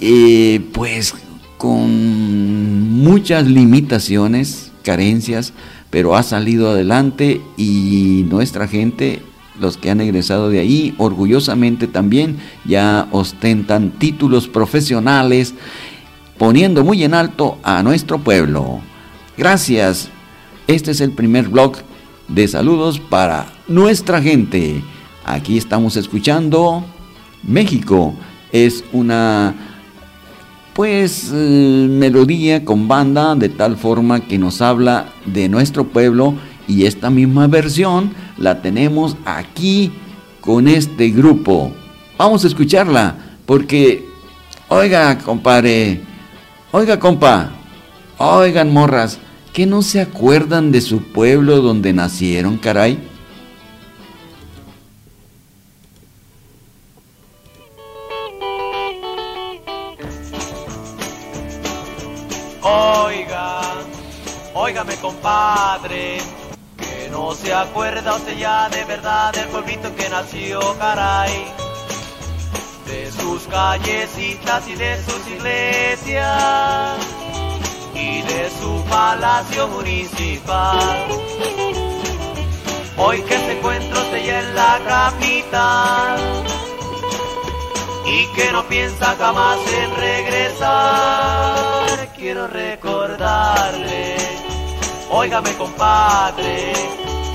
eh, 0.00 0.60
pues 0.72 1.14
con 1.56 2.90
muchas 2.90 3.46
limitaciones, 3.46 4.70
carencias, 4.82 5.52
pero 5.90 6.16
ha 6.16 6.22
salido 6.22 6.70
adelante 6.70 7.40
y 7.56 8.26
nuestra 8.28 8.68
gente, 8.68 9.22
los 9.58 9.76
que 9.76 9.90
han 9.90 10.00
egresado 10.00 10.50
de 10.50 10.60
ahí, 10.60 10.94
orgullosamente 10.98 11.86
también 11.86 12.36
ya 12.64 13.08
ostentan 13.12 13.92
títulos 13.92 14.48
profesionales, 14.48 15.54
poniendo 16.36 16.84
muy 16.84 17.04
en 17.04 17.14
alto 17.14 17.58
a 17.62 17.82
nuestro 17.82 18.18
pueblo. 18.18 18.80
Gracias. 19.38 20.10
Este 20.66 20.92
es 20.92 21.02
el 21.02 21.12
primer 21.12 21.48
blog 21.48 21.76
de 22.26 22.48
saludos 22.48 22.98
para 22.98 23.52
nuestra 23.68 24.22
gente. 24.22 24.82
Aquí 25.26 25.58
estamos 25.58 25.96
escuchando 25.96 26.82
México. 27.42 28.14
Es 28.50 28.82
una 28.92 29.54
pues 30.72 31.30
eh, 31.34 31.86
melodía 31.90 32.64
con 32.64 32.88
banda 32.88 33.34
de 33.34 33.50
tal 33.50 33.76
forma 33.76 34.20
que 34.20 34.38
nos 34.38 34.62
habla 34.62 35.12
de 35.26 35.50
nuestro 35.50 35.84
pueblo 35.84 36.34
y 36.66 36.86
esta 36.86 37.10
misma 37.10 37.46
versión 37.46 38.14
la 38.38 38.62
tenemos 38.62 39.18
aquí 39.26 39.92
con 40.40 40.66
este 40.66 41.10
grupo. 41.10 41.74
Vamos 42.16 42.42
a 42.44 42.48
escucharla 42.48 43.16
porque, 43.44 44.08
oiga 44.68 45.18
compadre, 45.18 46.00
oiga 46.72 46.98
compa, 46.98 47.50
oigan 48.16 48.72
morras, 48.72 49.18
que 49.54 49.66
no 49.66 49.82
se 49.82 50.00
acuerdan 50.00 50.72
de 50.72 50.80
su 50.80 51.00
pueblo 51.12 51.62
donde 51.62 51.92
nacieron, 51.92 52.58
caray. 52.58 52.98
Óigame 64.56 64.96
compadre, 64.96 66.18
que 66.78 67.08
no 67.10 67.34
se 67.34 67.52
acuerda 67.52 68.16
usted 68.16 68.38
ya 68.38 68.68
de 68.70 68.84
verdad 68.84 69.32
del 69.32 69.46
pueblito 69.48 69.94
que 69.94 70.08
nació, 70.08 70.60
caray. 70.78 71.44
De 72.86 73.12
sus 73.12 73.42
callecitas 73.42 74.66
y 74.66 74.74
de 74.74 74.96
sus 75.04 75.28
iglesias. 75.28 76.98
Y 78.06 78.20
de 78.20 78.50
su 78.60 78.84
palacio 78.84 79.66
municipal. 79.68 81.08
Hoy 82.98 83.22
que 83.22 83.34
este 83.34 83.52
encuentro 83.58 83.98
se 84.10 84.38
en 84.38 84.54
la 84.54 84.78
capital 84.86 86.18
y 88.04 88.26
que 88.36 88.52
no 88.52 88.62
piensa 88.68 89.16
jamás 89.18 89.58
en 89.72 89.96
regresar, 89.96 91.08
quiero 92.14 92.46
recordarle, 92.46 94.16
óigame 95.10 95.54
compadre, 95.56 96.74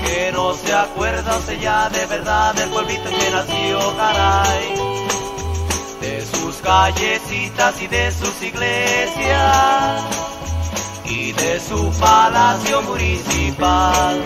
que 0.04 0.30
no 0.32 0.54
se 0.54 0.72
acuerda 0.72 1.36
usted 1.36 1.60
ya 1.60 1.88
de 1.90 2.06
verdad 2.06 2.54
del 2.54 2.70
pueblito 2.70 3.08
en 3.08 3.18
que 3.18 3.30
nació, 3.30 3.96
caray, 3.96 4.74
de 6.00 6.24
sus 6.26 6.56
callecitas 6.58 7.82
y 7.82 7.88
de 7.88 8.12
sus 8.12 8.40
iglesias 8.40 10.30
y 11.10 11.32
de 11.32 11.60
su 11.60 11.90
palacio 11.98 12.82
municipal. 12.82 14.22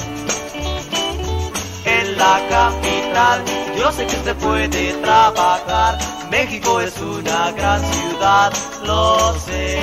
En 1.85 2.19
la 2.19 2.41
capital, 2.49 3.43
yo 3.79 3.91
sé 3.93 4.07
que 4.07 4.17
usted 4.17 4.37
puede 4.37 4.93
trabajar. 5.03 5.99
México 6.31 6.81
es 6.81 6.97
una 7.01 7.53
gran 7.53 7.81
ciudad, 7.81 8.53
lo 8.85 9.35
sé. 9.41 9.81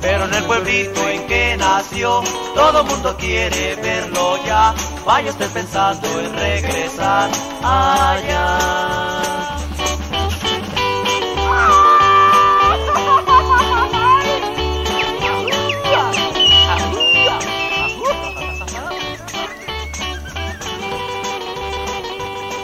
Pero 0.00 0.24
en 0.24 0.34
el 0.34 0.44
pueblito 0.44 1.08
en 1.08 1.26
que 1.26 1.56
nació, 1.58 2.22
todo 2.54 2.84
mundo 2.84 3.16
quiere 3.18 3.74
verlo 3.76 4.38
ya. 4.44 4.74
Vaya 5.04 5.30
usted 5.30 5.50
pensando 5.50 6.08
en 6.20 6.32
regresar 6.32 7.30
allá. 7.62 9.09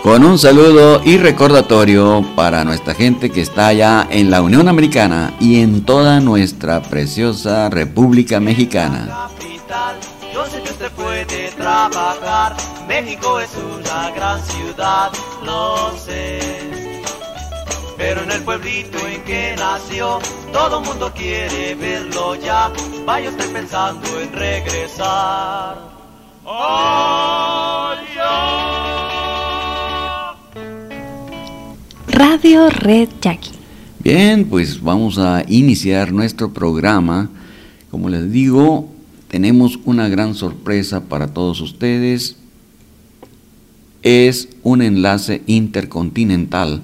Con 0.06 0.24
un 0.24 0.38
saludo 0.38 1.02
y 1.04 1.18
recordatorio 1.18 2.24
para 2.36 2.62
nuestra 2.62 2.94
gente 2.94 3.28
que 3.28 3.40
está 3.40 3.66
allá 3.66 4.06
en 4.08 4.30
la 4.30 4.40
Unión 4.40 4.68
Americana 4.68 5.34
y 5.40 5.60
en 5.60 5.84
toda 5.84 6.20
nuestra 6.20 6.80
preciosa 6.80 7.68
República 7.70 8.38
Mexicana. 8.38 9.28
Yo 10.32 10.46
sé 10.46 10.62
que 10.62 10.70
usted 10.70 10.92
puede 10.92 11.50
trabajar, 11.56 12.54
México 12.86 13.40
es 13.40 13.50
una 13.56 14.12
gran 14.12 14.40
ciudad, 14.44 15.10
lo 15.44 15.90
sé. 15.98 16.38
Pero 17.96 18.22
en 18.22 18.30
el 18.30 18.42
pueblito 18.42 19.04
en 19.08 19.24
que 19.24 19.56
nació, 19.58 20.20
todo 20.52 20.82
mundo 20.82 21.12
quiere 21.16 21.74
verlo 21.74 22.36
ya. 22.36 22.70
Vaya 23.04 23.28
usted 23.30 23.52
pensando 23.52 24.06
en 24.20 24.32
regresar. 24.32 25.78
Radio 32.16 32.70
Red 32.70 33.10
Jackie. 33.20 33.50
Bien, 34.02 34.46
pues 34.46 34.80
vamos 34.80 35.18
a 35.18 35.44
iniciar 35.48 36.14
nuestro 36.14 36.50
programa. 36.50 37.28
Como 37.90 38.08
les 38.08 38.32
digo, 38.32 38.88
tenemos 39.28 39.78
una 39.84 40.08
gran 40.08 40.34
sorpresa 40.34 41.10
para 41.10 41.34
todos 41.34 41.60
ustedes. 41.60 42.36
Es 44.02 44.48
un 44.62 44.80
enlace 44.80 45.42
intercontinental 45.46 46.80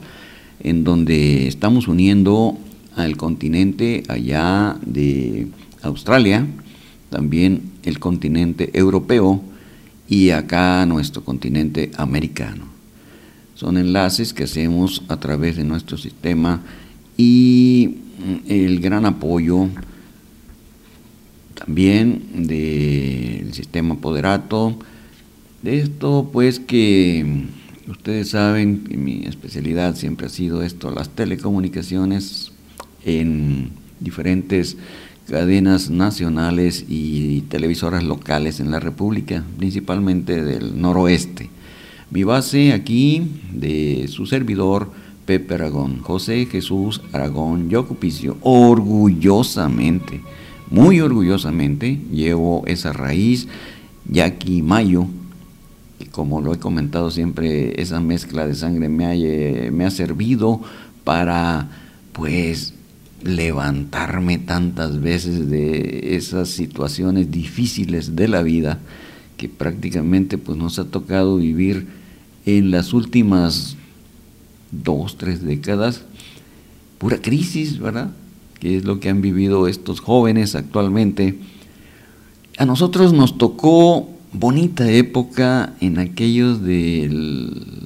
en 0.61 0.85
donde 0.85 1.49
estamos 1.49 1.89
uniendo 1.89 2.59
al 2.95 3.17
continente 3.17 4.03
allá 4.09 4.77
de 4.85 5.47
Australia, 5.81 6.47
también 7.09 7.73
el 7.85 7.99
continente 8.01 8.69
europeo 8.75 9.41
y 10.07 10.29
acá 10.29 10.85
nuestro 10.85 11.25
continente 11.25 11.91
americano. 11.97 12.72
Son 13.63 13.79
enlaces 13.79 14.33
que 14.33 14.43
hacemos 14.43 15.05
a 15.07 15.21
través 15.21 15.55
de 15.57 15.63
nuestro 15.63 15.97
sistema 15.97 16.63
y 17.17 17.99
mm, 18.19 18.51
el 18.51 18.81
gran 18.81 19.07
apoyo 19.07 19.69
también 21.55 22.45
del 22.49 23.55
sistema 23.55 23.95
Poderato. 23.95 24.77
De 25.63 25.79
esto 25.79 26.29
pues 26.33 26.59
que 26.59 27.25
mm, 27.25 27.91
ustedes 27.93 28.31
saben 28.31 28.83
que 28.83 28.97
mi 28.97 29.27
especialidad 29.27 29.95
siempre 29.95 30.27
ha 30.27 30.31
sido 30.31 30.65
esto, 30.65 30.91
las 30.91 31.11
telecomunicaciones 31.11 32.51
en 33.05 33.71
diferentes 34.01 34.77
cadenas 35.29 35.89
nacionales 35.89 36.85
y 36.89 37.43
televisoras 37.43 38.03
locales 38.03 38.59
en 38.59 38.73
la 38.73 38.81
República, 38.81 39.45
principalmente 39.57 40.43
del 40.43 40.81
noroeste. 40.83 41.49
Mi 42.13 42.25
base 42.25 42.75
aquí 42.75 43.23
de 43.55 44.07
su 44.07 44.27
servidor, 44.27 44.91
Pepe 45.25 45.55
Aragón, 45.55 46.01
José 46.01 46.45
Jesús 46.45 47.01
Aragón 47.11 47.71
Yocupicio, 47.71 48.37
orgullosamente, 48.43 50.21
muy 50.69 51.01
orgullosamente, 51.01 51.99
llevo 52.13 52.65
esa 52.67 52.93
raíz, 52.93 53.49
Yaqui 54.11 54.61
Mayo, 54.61 55.07
y 56.01 56.05
como 56.05 56.43
lo 56.43 56.53
he 56.53 56.59
comentado 56.59 57.11
siempre, 57.11 57.81
esa 57.81 57.99
mezcla 57.99 58.47
de 58.47 58.57
sangre 58.57 58.91
me 58.91 59.07
ha, 59.07 59.71
me 59.73 59.87
ha 59.87 59.91
servido 59.91 60.61
para, 61.05 61.71
pues, 62.13 62.75
levantarme 63.25 64.37
tantas 64.37 65.01
veces 65.01 65.49
de 65.49 66.15
esas 66.15 66.51
situaciones 66.51 67.31
difíciles 67.31 68.17
de 68.17 68.29
la 68.29 68.43
vida 68.43 68.81
que 69.39 69.49
prácticamente 69.49 70.37
pues 70.37 70.59
nos 70.59 70.79
ha 70.79 70.85
tocado 70.85 71.39
vivir 71.39 72.02
en 72.47 72.71
las 72.71 72.93
últimas 72.93 73.77
dos, 74.71 75.17
tres 75.17 75.43
décadas, 75.43 76.03
pura 76.99 77.19
crisis, 77.19 77.79
¿verdad? 77.79 78.11
Que 78.59 78.77
es 78.77 78.85
lo 78.85 79.01
que 79.01 79.09
han 79.09 79.23
vivido 79.23 79.69
estos 79.69 80.01
jóvenes 80.01 80.55
actualmente. 80.55 81.39
A 82.59 82.65
nosotros 82.65 83.13
nos 83.13 83.39
tocó 83.39 84.09
bonita 84.33 84.91
época 84.91 85.75
en 85.81 85.99
aquellos 85.99 86.63
de 86.63 87.09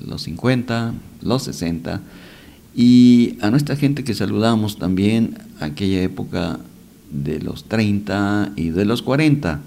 los 0.06 0.22
50, 0.22 0.94
los 1.22 1.42
60, 1.44 2.00
y 2.74 3.36
a 3.40 3.50
nuestra 3.50 3.76
gente 3.76 4.04
que 4.04 4.14
saludamos 4.14 4.78
también 4.78 5.38
aquella 5.60 6.02
época 6.02 6.60
de 7.10 7.40
los 7.40 7.64
30 7.64 8.52
y 8.56 8.70
de 8.70 8.84
los 8.84 9.02
40. 9.02 9.60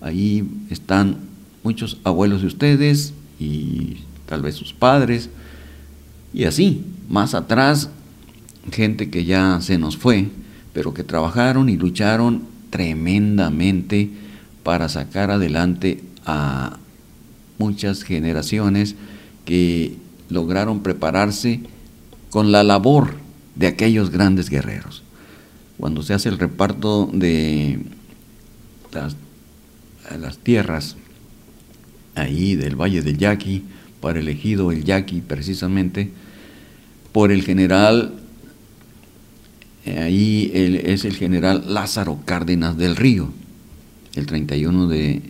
Ahí 0.00 0.46
están 0.70 1.16
muchos 1.62 1.98
abuelos 2.04 2.42
de 2.42 2.48
ustedes 2.48 3.14
y 3.40 3.96
tal 4.26 4.42
vez 4.42 4.54
sus 4.54 4.72
padres, 4.72 5.30
y 6.32 6.44
así, 6.44 6.84
más 7.08 7.34
atrás, 7.34 7.90
gente 8.72 9.10
que 9.10 9.24
ya 9.24 9.60
se 9.60 9.78
nos 9.78 9.96
fue, 9.96 10.28
pero 10.72 10.94
que 10.94 11.04
trabajaron 11.04 11.68
y 11.68 11.76
lucharon 11.76 12.42
tremendamente 12.70 14.10
para 14.64 14.88
sacar 14.88 15.30
adelante 15.30 16.02
a 16.26 16.78
muchas 17.58 18.02
generaciones 18.02 18.96
que 19.44 19.96
lograron 20.28 20.82
prepararse 20.82 21.60
con 22.30 22.50
la 22.50 22.64
labor 22.64 23.14
de 23.54 23.68
aquellos 23.68 24.10
grandes 24.10 24.50
guerreros. 24.50 25.04
Cuando 25.78 26.02
se 26.02 26.14
hace 26.14 26.28
el 26.28 26.38
reparto 26.38 27.08
de 27.12 27.80
las, 28.92 29.16
tierras 30.38 30.96
ahí 32.14 32.56
del 32.56 32.74
Valle 32.74 33.02
del 33.02 33.18
Yaqui, 33.18 33.64
para 34.04 34.20
elegido 34.20 34.70
el 34.70 34.84
Yaqui 34.84 35.22
precisamente 35.22 36.10
por 37.10 37.32
el 37.32 37.42
general, 37.42 38.12
eh, 39.86 39.98
ahí 39.98 40.50
es 40.52 41.06
el 41.06 41.16
general 41.16 41.64
Lázaro 41.72 42.18
Cárdenas 42.26 42.76
del 42.76 42.96
Río, 42.96 43.30
el 44.14 44.26
31 44.26 44.88
de 44.88 45.22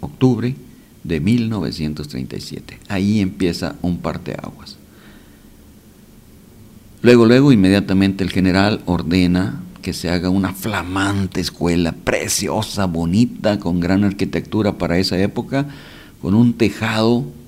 octubre 0.00 0.56
de 1.04 1.20
1937. 1.20 2.80
Ahí 2.88 3.20
empieza 3.20 3.76
un 3.80 3.98
parteaguas. 3.98 4.76
Luego, 7.02 7.26
luego, 7.26 7.52
inmediatamente 7.52 8.24
el 8.24 8.30
general 8.30 8.80
ordena 8.86 9.62
que 9.82 9.92
se 9.92 10.10
haga 10.10 10.30
una 10.30 10.52
flamante 10.52 11.40
escuela, 11.40 11.92
preciosa, 11.92 12.86
bonita, 12.86 13.60
con 13.60 13.78
gran 13.78 14.02
arquitectura 14.02 14.78
para 14.78 14.98
esa 14.98 15.16
época, 15.16 15.68
con 16.20 16.34
un 16.34 16.54
tejado 16.54 17.38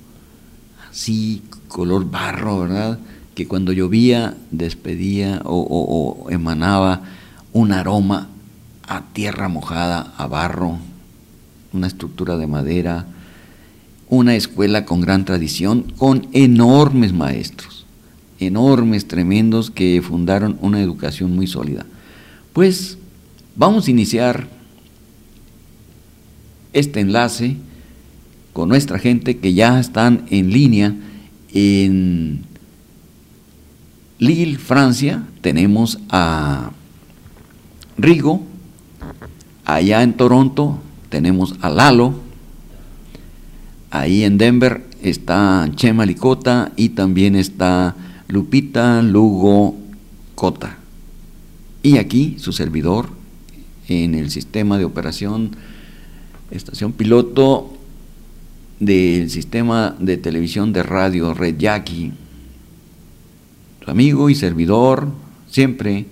sí, 0.93 1.43
color 1.67 2.09
barro, 2.09 2.61
¿verdad? 2.61 3.01
Que 3.35 3.49
cuando 3.49 3.73
llovía 3.73 4.37
despedía 4.53 5.43
o, 5.45 6.29
emanaba 6.31 7.03
un 7.53 7.73
aroma 7.73 8.29
a 8.87 9.03
tierra 9.13 9.49
mojada, 9.49 10.15
a 10.17 10.27
barro, 10.29 10.79
una 11.73 11.89
estructura 11.89 12.37
de 12.37 12.47
madera, 12.47 13.07
una 14.09 14.37
escuela 14.37 14.85
con 14.85 15.01
gran 15.01 15.25
tradición, 15.25 15.93
con 15.97 16.29
enormes 16.33 17.13
maestros, 17.13 17.87
enormes, 18.39 19.09
tremendos, 19.09 19.71
que 19.71 20.01
fundaron 20.01 20.59
una 20.61 20.81
educación 20.81 21.35
muy 21.35 21.47
sólida. 21.49 21.87
Pues 22.53 22.99
Vamos 23.55 23.87
a 23.87 23.91
iniciar 23.91 24.49
este 26.73 27.01
enlace 27.01 27.57
con 28.53 28.69
nuestra 28.69 28.99
gente 28.99 29.39
que 29.39 29.55
ya 29.55 29.81
están 29.81 30.27
en 30.31 30.53
línea 30.53 30.95
en 31.53 32.45
Lille, 34.19 34.59
Francia. 34.59 35.25
Tenemos 35.41 35.99
a 36.11 36.71
Rigo. 37.97 38.43
Allá 39.65 40.03
en 40.03 40.15
Toronto 40.15 40.79
tenemos 41.09 41.55
a 41.61 41.71
Lalo. 41.71 42.15
Ahí 43.91 44.25
en 44.25 44.39
Denver 44.39 44.87
está 45.03 45.69
Chema 45.75 46.07
Licota 46.07 46.73
y 46.77 46.91
también 46.91 47.37
está 47.37 47.95
Lupita 48.29 49.03
Lugo 49.03 49.77
Cota. 50.35 50.79
Y 51.83 51.99
aquí 51.99 52.37
su 52.39 52.53
servidor 52.53 53.09
en 53.89 54.15
el 54.15 54.31
sistema 54.31 54.79
de 54.79 54.85
operación 54.85 55.57
estación 56.51 56.93
piloto 56.93 57.72
del 58.85 59.31
sistema 59.31 59.95
de 60.01 60.17
televisión 60.17 60.73
de 60.73 60.83
radio 60.83 61.35
Red 61.35 61.57
Jackie. 61.57 62.13
Su 63.85 63.91
amigo 63.91 64.29
y 64.29 64.35
servidor 64.35 65.07
siempre 65.49 66.07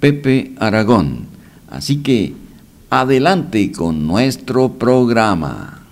Pepe 0.00 0.52
Aragón. 0.58 1.28
Así 1.70 2.02
que 2.02 2.34
adelante 2.90 3.70
con 3.70 4.04
nuestro 4.04 4.72
programa. 4.72 5.82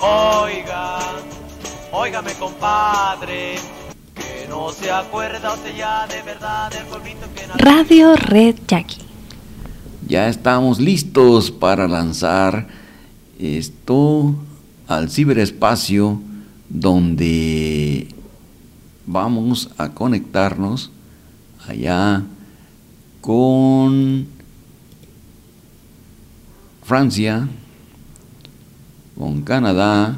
Oiga, 0.00 0.98
óigame 1.92 2.32
compadre, 2.34 3.54
que 4.14 4.46
no 4.50 4.70
se 4.70 4.90
acuerda 4.90 5.54
usted 5.54 5.74
ya 5.74 6.06
de 6.08 6.20
verdad 6.22 6.70
del 6.70 6.84
pueblito 6.84 7.26
que 7.34 7.46
nació. 7.46 7.64
Radio 7.64 8.16
Red 8.16 8.56
Jackie. 8.66 9.07
Ya 10.08 10.30
estamos 10.30 10.80
listos 10.80 11.50
para 11.50 11.86
lanzar 11.86 12.66
esto 13.38 14.34
al 14.86 15.10
ciberespacio 15.10 16.18
donde 16.70 18.08
vamos 19.04 19.68
a 19.76 19.90
conectarnos 19.90 20.90
allá 21.68 22.22
con 23.20 24.28
Francia, 26.84 27.46
con 29.14 29.42
Canadá 29.42 30.16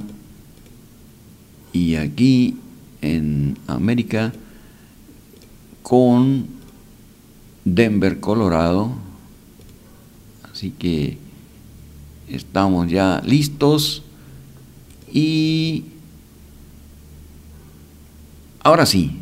y 1.73 1.97
aquí 1.97 2.57
en 3.03 3.59
América 3.67 4.33
con 5.83 6.47
Denver, 7.65 8.21
Colorado. 8.21 9.10
Así 10.61 10.75
que 10.79 11.17
estamos 12.29 12.91
ya 12.91 13.23
listos 13.25 14.03
y 15.11 15.85
Ahora 18.63 18.85
sí, 18.85 19.13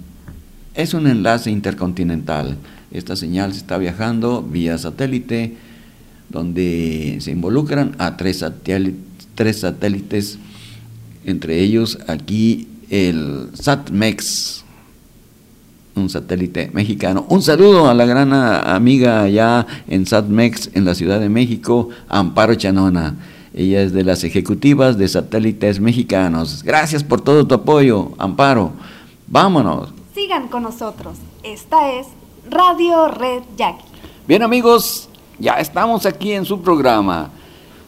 es 0.74 0.94
un 0.94 1.06
enlace 1.06 1.52
intercontinental. 1.52 2.56
Esta 2.90 3.14
señal 3.14 3.52
se 3.52 3.60
está 3.60 3.78
viajando 3.78 4.42
vía 4.42 4.76
satélite, 4.78 5.54
donde 6.28 7.18
se 7.20 7.30
involucran 7.30 7.94
a 7.98 8.16
tres 8.16 8.40
satélites, 8.40 9.28
tres 9.36 9.60
satélites 9.60 10.40
entre 11.24 11.60
ellos 11.60 12.00
aquí 12.08 12.66
el 12.90 13.50
SatMex, 13.54 14.64
un 15.98 16.08
satélite 16.08 16.70
mexicano. 16.72 17.26
Un 17.28 17.42
saludo 17.42 17.88
a 17.88 17.94
la 17.94 18.06
gran 18.06 18.32
amiga 18.32 19.22
allá 19.22 19.66
en 19.88 20.06
SatMex, 20.06 20.70
en 20.74 20.84
la 20.84 20.94
Ciudad 20.94 21.20
de 21.20 21.28
México, 21.28 21.88
Amparo 22.08 22.54
Chanona. 22.54 23.16
Ella 23.54 23.82
es 23.82 23.92
de 23.92 24.04
las 24.04 24.24
ejecutivas 24.24 24.98
de 24.98 25.08
satélites 25.08 25.80
mexicanos. 25.80 26.62
Gracias 26.62 27.02
por 27.02 27.20
todo 27.20 27.46
tu 27.46 27.54
apoyo, 27.54 28.12
Amparo. 28.18 28.72
Vámonos. 29.26 29.92
Sigan 30.14 30.48
con 30.48 30.62
nosotros. 30.62 31.18
Esta 31.42 31.92
es 31.92 32.06
Radio 32.50 33.08
Red 33.08 33.42
Jackie. 33.56 33.84
Bien 34.26 34.42
amigos, 34.42 35.08
ya 35.38 35.54
estamos 35.54 36.06
aquí 36.06 36.32
en 36.32 36.44
su 36.44 36.60
programa 36.60 37.30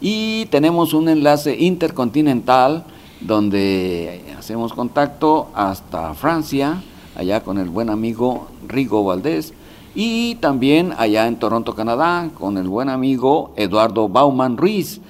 y 0.01 0.47
tenemos 0.47 0.95
un 0.95 1.09
enlace 1.09 1.57
intercontinental 1.57 2.85
donde 3.21 4.25
hacemos 4.39 4.73
contacto 4.73 5.51
hasta 5.55 6.15
Francia, 6.15 6.83
allá 7.21 7.43
con 7.43 7.59
el 7.59 7.69
buen 7.69 7.91
amigo 7.91 8.47
Rigo 8.67 9.05
Valdés 9.05 9.53
y 9.95 10.37
también 10.37 10.95
allá 10.97 11.27
en 11.27 11.37
Toronto, 11.37 11.75
Canadá, 11.75 12.31
con 12.39 12.57
el 12.57 12.67
buen 12.67 12.89
amigo 12.89 13.53
Eduardo 13.57 14.09
Bauman 14.09 14.57
Ruiz. 14.57 15.03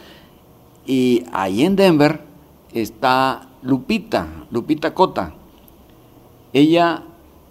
Y 0.87 1.23
ahí 1.33 1.63
en 1.63 1.77
Denver 1.77 2.25
está 2.73 3.49
Lupita, 3.63 4.27
Lupita 4.51 4.93
Cota. 4.93 5.35
Ella 6.53 7.05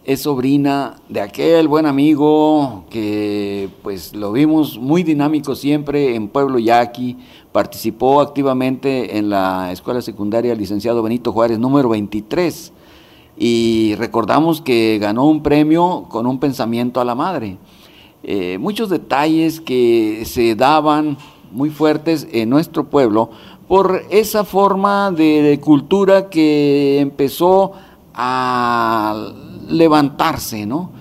es 0.04 0.24
sobrina 0.24 0.98
de 1.08 1.22
aquel 1.22 1.70
buen 1.70 1.86
amigo 1.86 2.84
que 2.90 3.70
pues 3.82 4.14
lo 4.14 4.34
vimos 4.34 4.78
muy 4.78 5.04
dinámico 5.04 5.56
siempre 5.56 6.16
en 6.16 6.28
Pueblo 6.28 6.60
Yaqui, 6.60 7.16
participó 7.54 8.20
activamente 8.20 9.18
en 9.18 9.30
la 9.30 9.72
escuela 9.72 10.02
secundaria 10.02 10.54
licenciado 10.54 11.02
Benito 11.02 11.32
Juárez 11.32 11.60
número 11.60 11.88
23 11.90 12.74
y 13.42 13.96
recordamos 13.96 14.62
que 14.62 14.98
ganó 15.00 15.24
un 15.24 15.42
premio 15.42 16.08
con 16.10 16.28
un 16.28 16.40
pensamiento 16.40 17.00
a 17.00 17.06
la 17.06 17.16
madre. 17.16 17.58
Eh, 18.22 18.58
muchos 18.60 18.90
detalles 18.90 19.62
que 19.62 20.24
se 20.26 20.56
daban 20.56 21.18
muy 21.54 21.70
fuertes 21.70 22.28
en 22.34 22.50
nuestro 22.50 22.90
pueblo 22.90 23.30
por 23.70 24.04
esa 24.10 24.44
forma 24.44 25.12
de 25.12 25.58
cultura 25.64 26.30
que 26.30 27.00
empezó 27.00 27.72
a 28.14 29.32
levantarse, 29.70 30.66
¿no? 30.66 30.92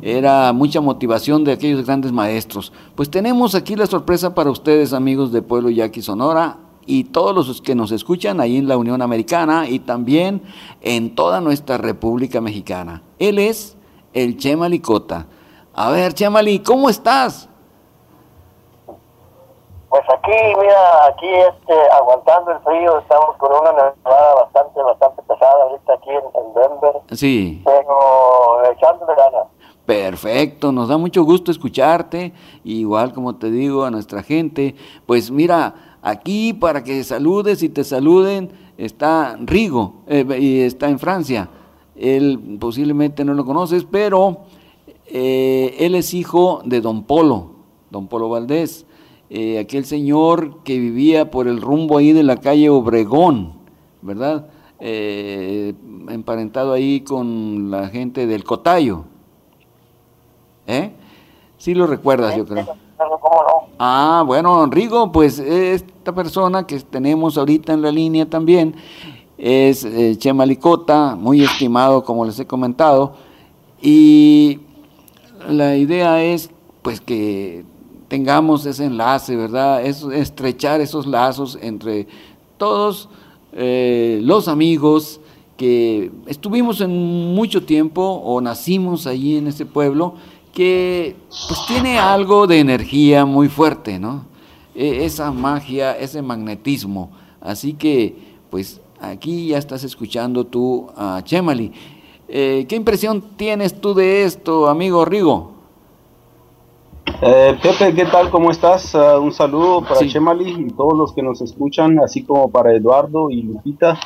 Era 0.00 0.52
mucha 0.52 0.80
motivación 0.80 1.42
de 1.42 1.52
aquellos 1.52 1.84
grandes 1.84 2.12
maestros. 2.12 2.72
Pues 2.94 3.10
tenemos 3.10 3.56
aquí 3.56 3.74
la 3.74 3.86
sorpresa 3.86 4.32
para 4.32 4.50
ustedes, 4.50 4.92
amigos 4.92 5.32
de 5.32 5.42
Pueblo 5.42 5.70
Yaqui 5.70 6.02
Sonora, 6.02 6.56
y 6.90 7.04
todos 7.04 7.46
los 7.46 7.62
que 7.62 7.74
nos 7.76 7.92
escuchan 7.92 8.40
ahí 8.40 8.56
en 8.56 8.66
la 8.66 8.76
Unión 8.76 9.00
Americana 9.00 9.68
y 9.68 9.78
también 9.78 10.42
en 10.80 11.14
toda 11.14 11.40
nuestra 11.40 11.78
República 11.78 12.40
Mexicana. 12.40 13.02
Él 13.20 13.38
es 13.38 13.76
el 14.12 14.36
Chema 14.36 14.68
Licota. 14.68 15.26
A 15.72 15.90
ver, 15.90 16.12
Chemali, 16.14 16.58
¿cómo 16.58 16.90
estás? 16.90 17.48
Pues 19.88 20.02
aquí, 20.16 20.30
mira, 20.60 21.06
aquí 21.06 21.26
este, 21.28 21.74
aguantando 21.92 22.52
el 22.52 22.58
frío, 22.60 22.98
estamos 22.98 23.36
con 23.38 23.50
una 23.52 23.72
nevada 23.72 24.34
bastante, 24.36 24.80
bastante 24.82 25.22
pesada 25.22 25.62
ahorita 25.64 25.92
aquí 25.94 26.10
en, 26.10 26.16
en 26.16 26.54
Denver, 26.54 26.92
Sí, 27.16 27.62
pero 27.64 28.70
echándole 28.70 29.12
ganas. 29.16 29.46
perfecto, 29.84 30.70
nos 30.70 30.88
da 30.88 30.96
mucho 30.96 31.24
gusto 31.24 31.50
escucharte, 31.50 32.32
igual 32.62 33.12
como 33.12 33.34
te 33.36 33.50
digo 33.50 33.82
a 33.84 33.90
nuestra 33.90 34.22
gente, 34.22 34.76
pues 35.06 35.32
mira, 35.32 35.89
aquí 36.02 36.52
para 36.52 36.82
que 36.84 37.02
saludes 37.04 37.62
y 37.62 37.68
te 37.68 37.84
saluden 37.84 38.50
está 38.84 39.36
Rigo, 39.40 40.02
eh, 40.06 40.24
y 40.40 40.60
está 40.60 40.88
en 40.88 40.98
Francia, 40.98 41.50
él 41.94 42.56
posiblemente 42.58 43.24
no 43.24 43.34
lo 43.34 43.44
conoces, 43.44 43.84
pero 43.84 44.44
eh, 45.06 45.76
él 45.78 45.94
es 45.94 46.14
hijo 46.14 46.62
de 46.64 46.80
don 46.80 47.04
Polo, 47.04 47.52
don 47.90 48.08
Polo 48.08 48.30
Valdés, 48.30 48.86
eh, 49.28 49.58
aquel 49.58 49.84
señor 49.84 50.62
que 50.64 50.78
vivía 50.78 51.30
por 51.30 51.46
el 51.46 51.60
rumbo 51.60 51.98
ahí 51.98 52.12
de 52.12 52.22
la 52.22 52.38
calle 52.38 52.70
Obregón, 52.70 53.52
¿verdad? 54.02 54.48
Emparentado 54.80 56.72
ahí 56.72 57.02
con 57.02 57.70
la 57.70 57.88
gente 57.88 58.26
del 58.26 58.44
Cotayo. 58.44 59.04
¿Eh? 60.66 60.92
Sí 61.58 61.74
lo 61.74 61.86
recuerdas, 61.86 62.34
yo 62.34 62.46
creo. 62.46 62.66
Ah, 63.78 64.22
bueno, 64.26 64.66
Rigo, 64.66 65.10
pues 65.12 65.38
esta 65.38 66.14
persona 66.14 66.66
que 66.66 66.78
tenemos 66.80 67.38
ahorita 67.38 67.72
en 67.72 67.82
la 67.82 67.90
línea 67.90 68.28
también 68.28 68.74
es 69.38 69.84
eh, 69.84 70.16
Chema 70.18 70.44
Licota, 70.44 71.16
muy 71.16 71.42
estimado, 71.42 72.04
como 72.04 72.24
les 72.24 72.38
he 72.38 72.46
comentado, 72.46 73.14
y 73.80 74.60
la 75.48 75.76
idea 75.76 76.22
es 76.22 76.50
pues 76.82 77.00
que 77.00 77.64
tengamos 78.08 78.66
ese 78.66 78.84
enlace, 78.84 79.36
¿verdad? 79.36 79.84
Es 79.84 80.02
estrechar 80.02 80.80
esos 80.80 81.06
lazos 81.06 81.56
entre 81.60 82.08
todos 82.58 83.08
eh, 83.52 84.20
los 84.22 84.48
amigos 84.48 85.20
que 85.56 86.10
estuvimos 86.26 86.80
en 86.80 87.34
mucho 87.34 87.64
tiempo 87.64 88.02
o 88.02 88.40
nacimos 88.40 89.06
allí 89.06 89.36
en 89.36 89.46
ese 89.46 89.66
pueblo 89.66 90.14
que 90.52 91.16
pues 91.48 91.60
tiene 91.66 91.98
algo 91.98 92.46
de 92.46 92.60
energía 92.60 93.24
muy 93.24 93.48
fuerte, 93.48 93.98
¿no? 93.98 94.24
E- 94.74 95.04
esa 95.04 95.30
magia, 95.32 95.96
ese 95.96 96.22
magnetismo. 96.22 97.10
Así 97.40 97.74
que, 97.74 98.16
pues 98.50 98.80
aquí 99.00 99.48
ya 99.48 99.58
estás 99.58 99.84
escuchando 99.84 100.44
tú 100.46 100.88
a 100.96 101.22
Chemali. 101.24 101.72
Eh, 102.28 102.66
¿Qué 102.68 102.76
impresión 102.76 103.22
tienes 103.36 103.80
tú 103.80 103.94
de 103.94 104.24
esto, 104.24 104.68
amigo 104.68 105.04
Rigo? 105.04 105.52
Eh, 107.22 107.58
Pepe, 107.62 107.92
¿qué 107.94 108.06
tal? 108.06 108.30
¿Cómo 108.30 108.50
estás? 108.50 108.94
Ah, 108.94 109.18
un 109.18 109.30
saludo 109.30 109.82
para 109.82 110.06
Chemali 110.06 110.52
y 110.52 110.70
todos 110.70 110.96
los 110.96 111.12
que 111.12 111.22
nos 111.22 111.42
escuchan, 111.42 111.98
así 111.98 112.22
como 112.22 112.50
para 112.50 112.74
Eduardo 112.74 113.30
y 113.30 113.42
Lupita. 113.42 114.00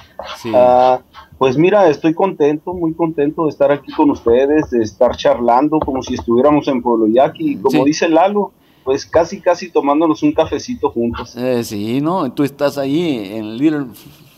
Ah, 0.52 0.98
pues 1.38 1.56
mira, 1.56 1.88
estoy 1.88 2.12
contento, 2.12 2.74
muy 2.74 2.92
contento 2.92 3.44
de 3.44 3.50
estar 3.50 3.70
aquí 3.70 3.92
con 3.92 4.10
ustedes, 4.10 4.70
de 4.70 4.82
estar 4.82 5.16
charlando 5.16 5.78
como 5.78 6.02
si 6.02 6.14
estuviéramos 6.14 6.66
en 6.66 6.82
Pueblo 6.82 7.06
Yaqui. 7.06 7.56
Como 7.58 7.84
dice 7.84 8.08
Lalo, 8.08 8.50
pues 8.82 9.06
casi, 9.06 9.40
casi 9.40 9.70
tomándonos 9.70 10.24
un 10.24 10.32
cafecito 10.32 10.90
juntos. 10.90 11.36
Eh, 11.36 11.62
sí, 11.62 12.00
¿no? 12.00 12.32
Tú 12.32 12.42
estás 12.42 12.78
ahí 12.78 13.30
en 13.32 13.56
Little 13.56 13.86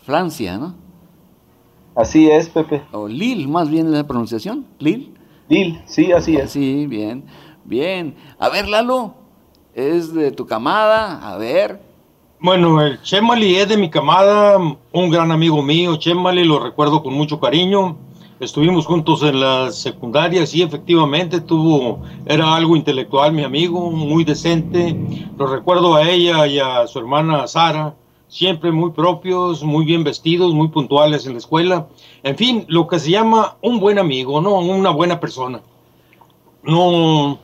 Francia, 0.03 0.59
¿no? 0.59 0.75
Así 1.95 2.29
es, 2.29 2.51
Pepe. 2.51 2.83
O 2.93 3.09
Lille, 3.09 3.47
más 3.47 3.71
bien 3.71 3.91
la 3.91 4.07
pronunciación, 4.07 4.67
Lille. 4.79 5.15
Lille, 5.49 5.81
sí, 5.87 6.13
así 6.13 6.37
es. 6.37 6.51
Sí, 6.51 6.87
bien, 6.87 7.25
bien. 7.67 8.17
A 8.39 8.49
ver, 8.49 8.69
Lalo, 8.69 9.15
es 9.75 10.15
de 10.15 10.33
tu 10.33 10.47
camada, 10.47 11.33
a 11.33 11.37
ver. 11.37 11.81
Bueno, 12.41 12.83
el 12.83 13.01
Chemali 13.03 13.57
es 13.57 13.69
de 13.69 13.77
mi 13.77 13.91
camada, 13.91 14.59
un 14.59 15.11
gran 15.11 15.33
amigo 15.33 15.63
mío, 15.63 15.97
Chemali, 15.97 16.45
lo 16.45 16.59
recuerdo 16.59 17.03
con 17.03 17.15
mucho 17.15 17.41
cariño. 17.41 17.97
Estuvimos 18.39 18.85
juntos 18.85 19.23
en 19.23 19.41
la 19.41 19.71
secundaria, 19.73 20.47
sí, 20.47 20.63
efectivamente, 20.63 21.41
tuvo, 21.41 22.03
era 22.27 22.55
algo 22.55 22.77
intelectual, 22.77 23.33
mi 23.33 23.43
amigo, 23.43 23.91
muy 23.91 24.25
decente. 24.25 24.95
Lo 25.39 25.47
recuerdo 25.47 25.95
a 25.95 26.09
ella 26.09 26.47
y 26.47 26.59
a 26.59 26.87
su 26.87 26.99
hermana 26.99 27.47
Sara, 27.47 27.95
siempre 28.29 28.71
muy 28.73 28.91
propios, 28.91 29.65
muy 29.65 29.87
bien 29.87 30.05
vestidos, 30.05 30.53
muy 30.53 30.69
puntuales 30.69 31.25
en 31.25 31.33
la 31.33 31.39
escuela. 31.39 31.89
En 32.23 32.37
fin, 32.37 32.67
lo 32.69 32.87
que 32.87 32.99
se 32.99 33.11
llama 33.11 33.57
un 33.63 33.81
buen 33.81 33.99
amigo, 33.99 34.43
¿no? 34.43 34.59
Una 34.59 34.91
buena 34.91 35.19
persona. 35.19 35.63
No, 36.67 37.39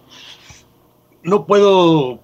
no 1.23 1.47
puedo, 1.47 2.19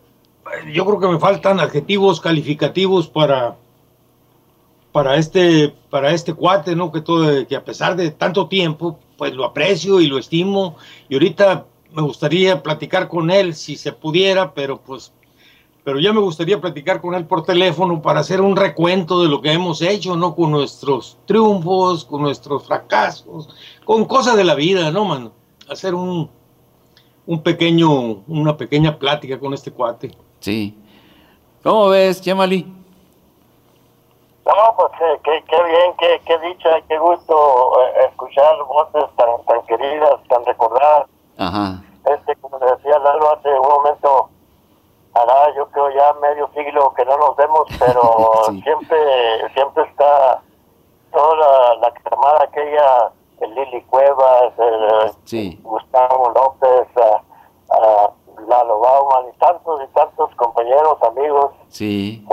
yo 0.73 0.85
creo 0.85 1.01
que 1.01 1.09
me 1.09 1.19
faltan 1.19 1.61
adjetivos 1.61 2.21
calificativos 2.21 3.09
para, 3.09 3.57
para 4.91 5.17
este, 5.17 5.75
para 5.91 6.13
este 6.13 6.35
cuate, 6.35 6.75
¿no? 6.75 6.91
Que, 6.91 7.01
todo, 7.01 7.47
que 7.47 7.55
a 7.55 7.65
pesar 7.65 7.95
de 7.95 8.11
tanto 8.11 8.49
tiempo, 8.49 8.99
pues 9.17 9.33
lo 9.33 9.45
aprecio 9.45 10.01
y 10.01 10.09
lo 10.09 10.19
estimo. 10.19 10.77
Y 11.09 11.15
ahorita 11.15 11.67
me 11.93 12.03
gustaría 12.03 12.63
platicar 12.63 13.09
con 13.09 13.31
él 13.31 13.55
si 13.55 13.77
se 13.77 13.93
pudiera, 13.93 14.53
pero 14.53 14.81
pues 14.81 15.13
pero 15.89 16.01
ya 16.01 16.13
me 16.13 16.21
gustaría 16.21 16.61
platicar 16.61 17.01
con 17.01 17.15
él 17.15 17.25
por 17.25 17.45
teléfono 17.45 18.03
para 18.03 18.21
hacer 18.21 18.43
un 18.43 18.57
recuento 18.57 19.23
de 19.23 19.29
lo 19.31 19.41
que 19.41 19.53
hemos 19.53 19.81
hecho, 19.81 20.17
¿no? 20.17 20.35
Con 20.35 20.51
nuestros 20.51 21.17
triunfos, 21.25 22.05
con 22.05 22.21
nuestros 22.21 22.67
fracasos, 22.67 23.49
con 23.87 24.05
cosas 24.05 24.37
de 24.37 24.45
la 24.45 24.55
vida, 24.55 24.91
¿no, 24.91 25.07
mano? 25.07 25.33
Hacer 25.67 25.95
un, 25.95 26.29
un 27.29 27.43
pequeño, 27.43 28.25
una 28.27 28.57
pequeña 28.57 28.99
plática 28.99 29.39
con 29.39 29.53
este 29.53 29.71
cuate. 29.71 30.17
Sí. 30.41 30.75
¿Cómo 31.63 31.91
ves, 31.91 32.23
Chemali? 32.23 32.63
No, 34.47 34.55
pues 34.79 34.93
qué, 35.23 35.45
qué, 35.47 35.63
bien, 35.63 35.93
qué, 35.99 36.23
qué, 36.25 36.39
dicha, 36.39 36.71
qué 36.89 36.99
gusto 36.99 37.83
eh, 37.83 38.07
escuchar 38.09 38.57
voces 38.67 39.05
tan, 39.17 39.45
tan 39.45 39.61
queridas, 39.67 40.15
tan 40.31 40.43
recordadas. 40.47 41.07
Ajá. 41.37 41.83
Este, 42.07 42.35
como 42.37 42.59
decía 42.61 42.99
Lalo 42.99 43.37
hace 43.37 43.51
un 43.51 43.69
momento, 43.69 44.31
hará 45.13 45.55
yo 45.55 45.69
creo 45.69 45.91
ya 45.91 46.15
medio 46.23 46.49
siglo 46.55 46.95
que 46.95 47.05
no 47.05 47.19
nos 47.19 47.37
vemos, 47.37 47.69
pero 47.79 48.43
siempre 48.63 48.97
siempre 49.53 49.85
está 49.85 50.41
toda 51.13 51.37
la, 51.37 51.75
la 51.75 51.93
camada 51.93 52.45
aquella, 52.45 53.13
el 53.13 53.28
Lili 53.55 53.83
Cuevas, 53.85 54.53
el, 54.59 55.57
Gustavo 55.63 56.33
López, 56.35 56.89
Lalo 58.49 58.81
Bauman 58.81 59.33
y 59.35 59.39
tantos 59.39 59.81
y 59.83 59.95
tantos 59.95 60.35
compañeros, 60.37 60.97
amigos, 61.03 61.53
sí. 61.69 62.25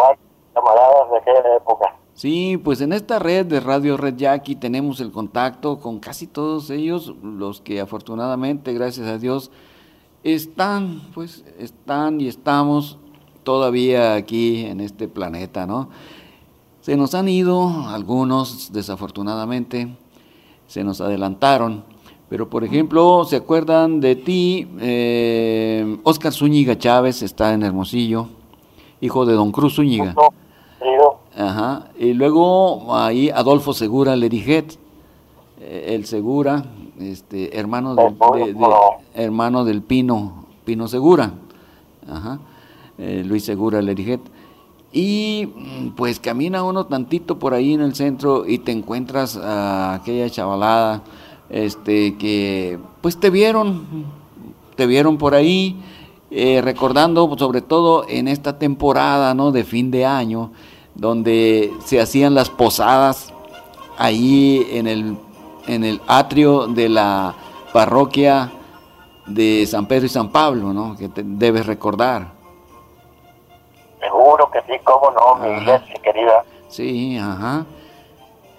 camaradas 0.54 1.12
de 1.12 1.17
aquella 1.17 1.56
época. 1.58 1.95
Sí, 2.13 2.58
pues 2.63 2.80
en 2.80 2.93
esta 2.93 3.19
red 3.19 3.45
de 3.45 3.60
Radio 3.60 3.97
Red 3.97 4.15
Jackie 4.15 4.56
tenemos 4.56 5.01
el 5.01 5.12
contacto 5.12 5.80
con 5.80 5.99
casi 5.99 6.28
todos 6.28 6.69
ellos, 6.69 7.13
los 7.21 7.60
que 7.60 7.82
afortunadamente, 7.82 8.71
gracias 8.73 9.08
a 9.08 9.17
Dios, 9.17 9.51
están, 10.23 11.01
pues, 11.13 11.43
están 11.60 12.21
y 12.21 12.30
estamos 12.30 12.97
todavía 13.43 14.15
aquí 14.15 14.65
en 14.65 14.80
este 14.80 15.08
planeta, 15.10 15.67
¿no? 15.67 15.89
Se 16.80 16.95
nos 16.95 17.15
han 17.15 17.28
ido 17.28 17.69
algunos, 17.89 18.71
desafortunadamente, 18.71 19.97
se 20.67 20.84
nos 20.84 21.01
adelantaron, 21.01 21.84
pero 22.30 22.49
por 22.49 22.63
ejemplo, 22.63 23.23
¿se 23.25 23.36
acuerdan 23.36 23.99
de 23.99 24.15
ti? 24.15 24.67
Eh, 24.80 25.97
Oscar 26.04 26.34
Zúñiga 26.34 26.78
Chávez 26.78 27.21
está 27.21 27.54
en 27.54 27.63
Hermosillo, 27.63 28.28
hijo 28.99 29.25
de 29.25 29.34
don 29.34 29.51
Cruz 29.51 29.75
Zúñiga. 29.75 30.15
Ajá. 31.38 31.88
Y 31.97 32.13
luego 32.13 32.95
ahí 32.95 33.30
Adolfo 33.30 33.73
Segura 33.73 34.15
Leriget, 34.15 34.78
eh, 35.60 35.93
el 35.95 36.06
Segura, 36.06 36.63
este, 36.99 37.58
hermano, 37.58 37.93
del, 37.93 38.15
hermano 39.13 39.65
del 39.65 39.82
Pino, 39.82 40.45
Pino 40.63 40.88
Segura, 40.88 41.34
eh, 42.97 43.23
Luis 43.25 43.43
Segura 43.43 43.82
Leriget. 43.82 44.21
Y 44.95 45.49
mm, 45.53 45.89
pues 45.89 46.19
camina 46.19 46.63
uno 46.63 46.86
tantito 46.86 47.38
por 47.38 47.53
ahí 47.53 47.73
en 47.73 47.81
el 47.81 47.93
centro 47.93 48.47
y 48.47 48.60
te 48.60 48.71
encuentras 48.71 49.38
a 49.38 49.93
aquella 49.93 50.29
chavalada 50.29 51.03
este, 51.49 52.15
que 52.15 52.79
pues 53.01 53.19
te 53.19 53.29
vieron, 53.29 53.86
te 54.75 54.88
vieron 54.88 55.17
por 55.17 55.36
ahí, 55.36 55.75
eh, 56.31 56.62
recordando 56.63 57.36
sobre 57.38 57.62
todo 57.62 58.05
en 58.10 58.27
esta 58.27 58.58
temporada 58.58 59.34
¿no? 59.34 59.51
de 59.51 59.65
fin 59.65 59.91
de 59.91 60.05
año, 60.05 60.51
donde 60.95 61.71
se 61.84 61.99
hacían 61.99 62.34
las 62.34 62.49
posadas 62.49 63.34
ahí 63.97 64.65
en 64.71 64.88
el 64.88 65.17
en 65.67 65.84
el 65.84 66.01
atrio 66.08 66.67
de 66.67 66.89
la 66.89 67.36
parroquia 67.73 68.51
de 69.25 69.65
San 69.67 69.88
Pedro 69.88 70.05
y 70.05 70.10
San 70.10 70.29
Pablo, 70.29 70.73
¿no? 70.73 70.95
Que 70.95 71.10
te 71.10 71.23
debes 71.23 71.65
recordar. 71.65 72.34
Seguro 74.05 74.49
que 74.51 74.61
sí, 74.61 74.79
cómo 74.83 75.11
no, 75.11 75.35
mi 75.35 75.57
iglesia 75.57 75.95
querida. 76.03 76.43
Sí, 76.67 77.17
ajá. 77.17 77.65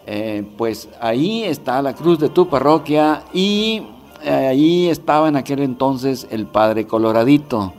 Eh, 0.06 0.44
pues 0.56 0.88
ahí 1.00 1.44
está 1.44 1.82
la 1.82 1.92
cruz 1.94 2.18
de 2.18 2.28
tu 2.28 2.48
parroquia 2.48 3.22
y 3.32 3.88
eh, 4.22 4.48
ahí 4.48 4.88
estaba 4.88 5.28
en 5.28 5.36
aquel 5.36 5.60
entonces 5.62 6.28
el 6.30 6.46
padre 6.46 6.86
Coloradito, 6.86 7.72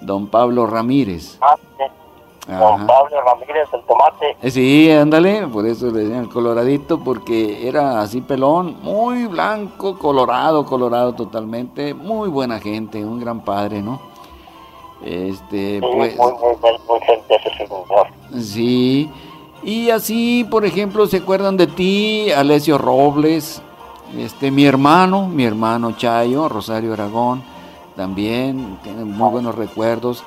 don 0.00 0.28
Pablo 0.28 0.66
Ramírez. 0.66 1.38
Ah, 1.40 1.56
Don 2.48 2.86
Pablo 2.88 3.20
Ramírez, 3.20 3.68
el 3.72 3.82
tomate. 3.82 4.36
Eh, 4.42 4.50
sí, 4.50 4.90
ándale, 4.90 5.46
por 5.46 5.64
eso 5.64 5.92
le 5.92 6.00
decían 6.00 6.24
el 6.24 6.28
coloradito, 6.28 6.98
porque 6.98 7.68
era 7.68 8.00
así 8.00 8.20
pelón, 8.20 8.78
muy 8.82 9.26
blanco, 9.26 9.96
colorado, 9.96 10.66
colorado 10.66 11.12
totalmente, 11.12 11.94
muy 11.94 12.28
buena 12.28 12.58
gente, 12.58 13.04
un 13.04 13.20
gran 13.20 13.44
padre, 13.44 13.80
¿no? 13.80 14.11
Este, 15.04 15.80
pues, 15.80 16.16
muy, 16.16 16.32
muy, 16.32 16.78
muy, 16.88 17.00
gente 17.00 17.34
ese 17.34 17.56
señor. 17.56 18.06
Sí, 18.40 19.10
y 19.62 19.90
así, 19.90 20.46
por 20.48 20.64
ejemplo, 20.64 21.06
¿se 21.06 21.18
acuerdan 21.18 21.56
de 21.56 21.66
ti, 21.66 22.30
Alessio 22.30 22.78
Robles? 22.78 23.62
Este, 24.16 24.50
mi 24.50 24.64
hermano, 24.64 25.26
mi 25.26 25.44
hermano 25.44 25.92
Chayo, 25.96 26.48
Rosario 26.48 26.92
Aragón, 26.92 27.42
también, 27.96 28.78
tiene 28.82 29.04
muy 29.04 29.30
buenos 29.30 29.54
recuerdos. 29.54 30.22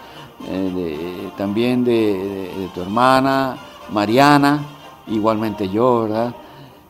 Eh, 0.50 1.30
también 1.38 1.84
de, 1.86 2.70
tu 2.74 2.82
hermana 2.82 3.58
Mariana, 3.92 4.66
igualmente 5.08 5.70
yo, 5.70 6.04
¿verdad? 6.04 6.36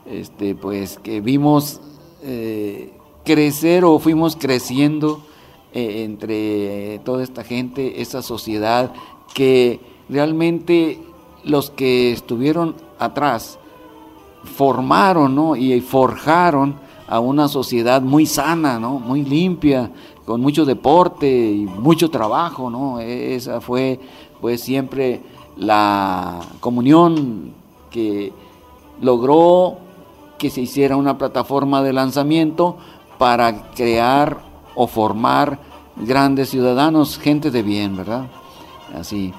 Este, 0.05 0.55
pues 0.55 0.97
que 0.99 1.21
vimos 1.21 1.81
eh, 2.23 2.93
crecer 3.23 3.85
o 3.85 3.99
fuimos 3.99 4.35
creciendo 4.35 5.21
eh, 5.77 6.05
entre 6.05 6.99
toda 6.99 7.21
esta 7.21 7.43
gente, 7.43 8.01
esa 8.01 8.21
sociedad 8.21 8.93
que 9.33 9.81
realmente 10.07 11.01
los 11.43 11.69
que 11.69 12.13
estuvieron 12.13 12.75
atrás 12.97 13.59
formaron 14.45 15.57
y 15.57 15.81
forjaron 15.81 16.75
a 17.09 17.19
una 17.19 17.49
sociedad 17.49 18.01
muy 18.01 18.25
sana, 18.25 18.79
¿no? 18.79 18.99
muy 18.99 19.23
limpia, 19.25 19.91
con 20.25 20.39
mucho 20.39 20.63
deporte 20.63 21.27
y 21.29 21.65
mucho 21.65 22.09
trabajo, 22.09 22.69
¿no? 22.69 23.01
Esa 23.01 23.59
fue 23.59 23.99
pues 24.39 24.61
siempre 24.61 25.21
la 25.57 26.39
comunión 26.61 27.51
que 27.91 28.31
logró 29.01 29.75
que 30.37 30.49
se 30.49 30.61
hiciera 30.61 30.95
una 30.95 31.17
plataforma 31.17 31.83
de 31.83 31.91
lanzamiento 31.91 32.77
para 33.17 33.71
crear 33.71 34.44
o 34.75 34.87
formar 34.87 35.59
grandes 35.95 36.49
ciudadanos, 36.49 37.17
gente 37.17 37.51
de 37.51 37.63
bien, 37.63 37.95
¿verdad? 37.95 38.25
Así. 38.93 39.33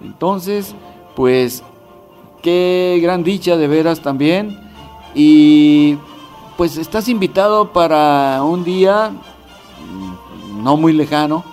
Entonces, 0.00 0.74
pues, 1.14 1.62
qué 2.42 2.98
gran 3.02 3.22
dicha 3.24 3.56
de 3.56 3.68
veras 3.68 4.00
también. 4.00 4.58
Y 5.14 5.96
pues 6.56 6.76
estás 6.76 7.08
invitado 7.08 7.72
para 7.72 8.42
un 8.42 8.64
día 8.64 9.10
mm, 9.10 10.62
no 10.62 10.76
muy 10.76 10.92
lejano, 10.92 11.44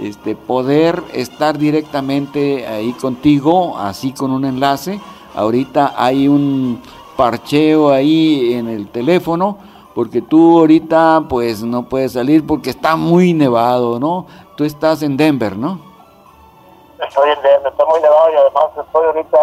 este, 0.00 0.36
poder 0.36 1.02
estar 1.12 1.58
directamente 1.58 2.66
ahí 2.66 2.92
contigo, 2.92 3.78
así 3.78 4.12
con 4.12 4.30
un 4.30 4.44
enlace. 4.44 5.00
Ahorita 5.34 5.94
hay 5.96 6.28
un 6.28 6.80
parcheo 7.16 7.90
ahí 7.90 8.52
en 8.52 8.68
el 8.68 8.88
teléfono, 8.88 9.58
porque 9.98 10.22
tú 10.22 10.60
ahorita 10.60 11.24
pues 11.28 11.64
no 11.64 11.88
puedes 11.88 12.12
salir 12.12 12.46
porque 12.46 12.70
está 12.70 12.94
muy 12.94 13.34
nevado, 13.34 13.98
¿no? 13.98 14.28
Tú 14.54 14.62
estás 14.62 15.02
en 15.02 15.16
Denver, 15.16 15.56
¿no? 15.56 15.80
Estoy 17.04 17.30
en 17.30 17.42
Denver, 17.42 17.72
está 17.72 17.84
muy 17.84 18.00
nevado 18.00 18.32
y 18.32 18.36
además 18.36 18.66
estoy 18.80 19.06
ahorita 19.06 19.38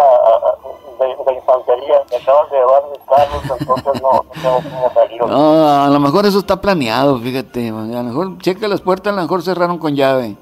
de, 0.98 1.08
de 1.08 1.38
infantería, 1.38 1.96
me 2.10 2.16
acaban 2.16 2.50
de 2.50 2.56
llevar 2.56 2.84
mis 2.90 3.02
carros, 3.02 3.60
entonces 3.60 4.02
no, 4.02 4.12
no 4.14 4.32
tengo 4.32 4.62
cómo 4.64 4.94
salir. 4.94 5.26
No, 5.26 5.84
a 5.84 5.90
lo 5.90 6.00
mejor 6.00 6.26
eso 6.26 6.40
está 6.40 6.62
planeado, 6.62 7.20
fíjate, 7.20 7.68
a 7.68 7.72
lo 7.72 8.04
mejor 8.04 8.38
checa 8.38 8.70
las 8.70 8.80
puertas, 8.80 9.12
a 9.12 9.16
lo 9.18 9.24
mejor 9.24 9.42
cerraron 9.42 9.78
con 9.78 9.94
llave. 9.94 10.38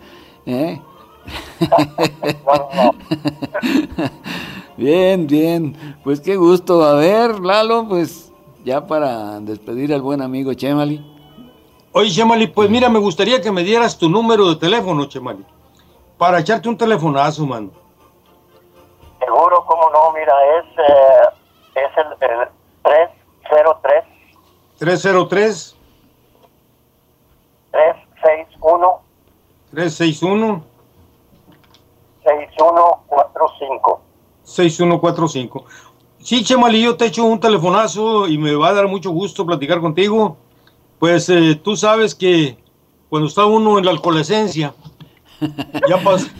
¿eh? 0.46 0.80
bien, 4.78 5.26
bien, 5.26 5.98
pues 6.04 6.22
qué 6.22 6.36
gusto. 6.36 6.84
A 6.84 6.94
ver, 6.94 7.40
Lalo, 7.40 7.88
pues 7.90 8.33
ya 8.64 8.86
para 8.86 9.40
despedir 9.40 9.94
al 9.94 10.02
buen 10.02 10.22
amigo 10.22 10.54
Chemali. 10.54 11.06
Oye, 11.92 12.10
Chemali, 12.10 12.48
pues 12.48 12.70
mira, 12.70 12.90
me 12.90 13.00
gustaría 13.00 13.42
que 13.42 13.52
me 13.52 13.64
dieras 13.64 13.98
tu 13.98 14.10
número 14.10 14.50
de 14.50 14.56
teléfono, 14.56 15.06
Chemali, 15.06 15.46
para 16.18 16.40
echarte 16.40 16.70
un 16.70 16.78
telefonazo, 16.78 17.46
mano. 17.46 17.72
Seguro, 19.20 19.64
cómo 19.66 19.90
no, 19.92 20.12
mira, 20.14 20.34
es, 20.58 20.66
eh, 20.80 21.30
es 21.76 21.98
el, 21.98 22.30
el 22.30 22.48
303. 22.84 24.04
303. 24.80 25.76
361. 27.72 29.02
361. 29.72 30.64
6145. 32.24 34.02
6145. 34.44 35.66
Sí, 36.24 36.42
Chemali, 36.42 36.82
yo 36.82 36.96
te 36.96 37.08
echo 37.08 37.26
un 37.26 37.38
telefonazo 37.38 38.30
y 38.30 38.38
me 38.38 38.56
va 38.56 38.70
a 38.70 38.74
dar 38.74 38.88
mucho 38.88 39.12
gusto 39.12 39.46
platicar 39.46 39.82
contigo. 39.82 40.38
Pues 40.98 41.28
eh, 41.28 41.60
tú 41.62 41.76
sabes 41.76 42.16
que 42.16 42.58
cuando 43.10 43.28
está 43.28 43.46
uno 43.46 43.78
en 43.78 43.84
la 43.84 43.92
alcoholescencia, 43.92 44.74
ya 45.90 46.02
pasa. 46.02 46.32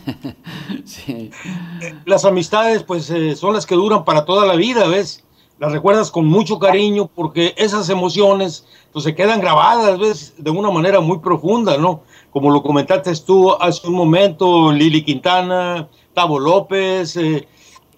Las 2.06 2.24
amistades, 2.24 2.82
pues, 2.84 3.10
eh, 3.10 3.36
son 3.36 3.54
las 3.54 3.66
que 3.66 3.76
duran 3.76 4.06
para 4.06 4.24
toda 4.24 4.46
la 4.46 4.56
vida, 4.56 4.88
¿ves? 4.88 5.26
Las 5.60 5.74
recuerdas 5.74 6.12
con 6.12 6.28
mucho 6.28 6.60
cariño 6.60 7.10
porque 7.14 7.54
esas 7.58 7.90
emociones, 7.90 8.66
pues, 8.94 9.04
se 9.04 9.14
quedan 9.14 9.42
grabadas, 9.42 10.00
¿ves? 10.00 10.34
De 10.38 10.50
una 10.50 10.72
manera 10.72 11.02
muy 11.02 11.20
profunda, 11.20 11.78
¿no? 11.78 12.04
Como 12.32 12.52
lo 12.52 12.64
comentaste 12.64 13.14
tú 13.18 13.54
hace 13.60 13.86
un 13.86 13.96
momento, 13.96 14.72
Lili 14.72 15.04
Quintana, 15.04 15.90
Tavo 16.14 16.40
López, 16.40 17.18
eh, 17.18 17.50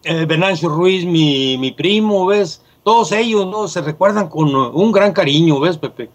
eh, 0.05 0.25
Venancio 0.25 0.69
Ruiz, 0.69 1.05
mi, 1.05 1.57
mi 1.57 1.71
primo, 1.71 2.25
¿ves? 2.25 2.61
Todos 2.83 3.11
ellos, 3.11 3.45
¿no? 3.47 3.67
Se 3.67 3.81
recuerdan 3.81 4.29
con 4.29 4.55
un 4.55 4.91
gran 4.91 5.11
cariño, 5.11 5.59
¿ves, 5.59 5.77
Pepe? 5.77 6.09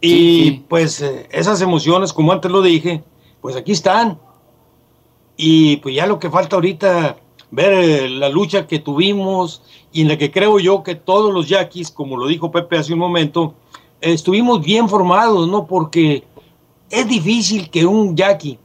Y 0.00 0.50
pues 0.68 1.00
esas 1.30 1.62
emociones, 1.62 2.12
como 2.12 2.32
antes 2.32 2.50
lo 2.50 2.60
dije, 2.60 3.02
pues 3.40 3.56
aquí 3.56 3.72
están. 3.72 4.18
Y 5.36 5.76
pues 5.78 5.94
ya 5.94 6.06
lo 6.06 6.18
que 6.18 6.30
falta 6.30 6.56
ahorita, 6.56 7.16
ver 7.50 7.72
eh, 7.72 8.08
la 8.10 8.28
lucha 8.28 8.66
que 8.66 8.80
tuvimos 8.80 9.62
y 9.92 10.02
en 10.02 10.08
la 10.08 10.18
que 10.18 10.30
creo 10.30 10.58
yo 10.58 10.82
que 10.82 10.94
todos 10.94 11.32
los 11.32 11.48
yaquis, 11.48 11.90
como 11.90 12.16
lo 12.16 12.26
dijo 12.26 12.50
Pepe 12.50 12.78
hace 12.78 12.92
un 12.92 12.98
momento, 12.98 13.54
estuvimos 14.00 14.62
bien 14.62 14.88
formados, 14.88 15.48
¿no? 15.48 15.66
Porque 15.66 16.24
es 16.90 17.08
difícil 17.08 17.70
que 17.70 17.86
un 17.86 18.16
yaqui 18.16 18.58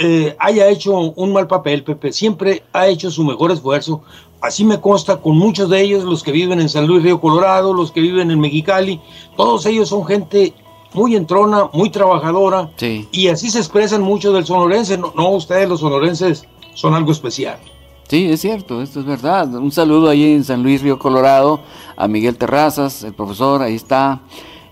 eh, 0.00 0.36
haya 0.38 0.68
hecho 0.68 0.96
un 0.96 1.32
mal 1.32 1.48
papel, 1.48 1.82
Pepe. 1.82 2.12
Siempre 2.12 2.62
ha 2.72 2.86
hecho 2.86 3.10
su 3.10 3.24
mejor 3.24 3.50
esfuerzo. 3.50 4.02
Así 4.40 4.64
me 4.64 4.80
consta 4.80 5.16
con 5.16 5.36
muchos 5.36 5.68
de 5.68 5.80
ellos, 5.80 6.04
los 6.04 6.22
que 6.22 6.30
viven 6.30 6.60
en 6.60 6.68
San 6.68 6.86
Luis 6.86 7.02
Río 7.02 7.20
Colorado, 7.20 7.74
los 7.74 7.90
que 7.90 8.00
viven 8.00 8.30
en 8.30 8.38
Mexicali. 8.38 9.00
Todos 9.36 9.66
ellos 9.66 9.88
son 9.88 10.06
gente 10.06 10.54
muy 10.94 11.16
entrona, 11.16 11.68
muy 11.72 11.90
trabajadora. 11.90 12.70
Y 13.10 13.26
así 13.26 13.50
se 13.50 13.58
expresan 13.58 14.00
mucho 14.00 14.32
del 14.32 14.46
sonorense. 14.46 14.96
No, 14.96 15.30
ustedes 15.30 15.68
los 15.68 15.80
sonorenses 15.80 16.44
son 16.74 16.94
algo 16.94 17.10
especial. 17.10 17.58
Sí, 18.06 18.30
es 18.30 18.40
cierto, 18.40 18.80
esto 18.80 19.00
es 19.00 19.06
verdad. 19.06 19.52
Un 19.52 19.72
saludo 19.72 20.08
ahí 20.08 20.32
en 20.32 20.44
San 20.44 20.62
Luis 20.62 20.80
Río 20.80 21.00
Colorado 21.00 21.58
a 21.96 22.06
Miguel 22.06 22.38
Terrazas, 22.38 23.02
el 23.02 23.14
profesor, 23.14 23.62
ahí 23.62 23.74
está. 23.74 24.20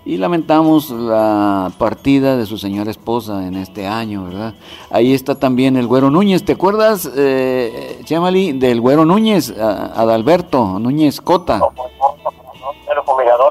Y 0.07 0.15
lamentamos 0.15 0.89
la 0.89 1.69
partida 1.77 2.37
de 2.37 2.45
su 2.45 2.57
señora 2.57 2.89
esposa 2.89 3.45
en 3.45 3.55
este 3.55 3.87
año, 3.87 4.23
¿verdad? 4.23 4.53
Ahí 4.89 5.13
está 5.13 5.35
también 5.35 5.75
el 5.75 5.85
Güero 5.85 6.09
Núñez. 6.09 6.45
¿Te 6.45 6.53
acuerdas, 6.53 7.11
eh, 7.13 7.99
Chamali, 8.05 8.53
del 8.53 8.79
Güero 8.79 9.03
Núñez, 9.03 9.49
Adalberto 9.59 10.79
Núñez 10.79 11.19
Cota? 11.19 11.59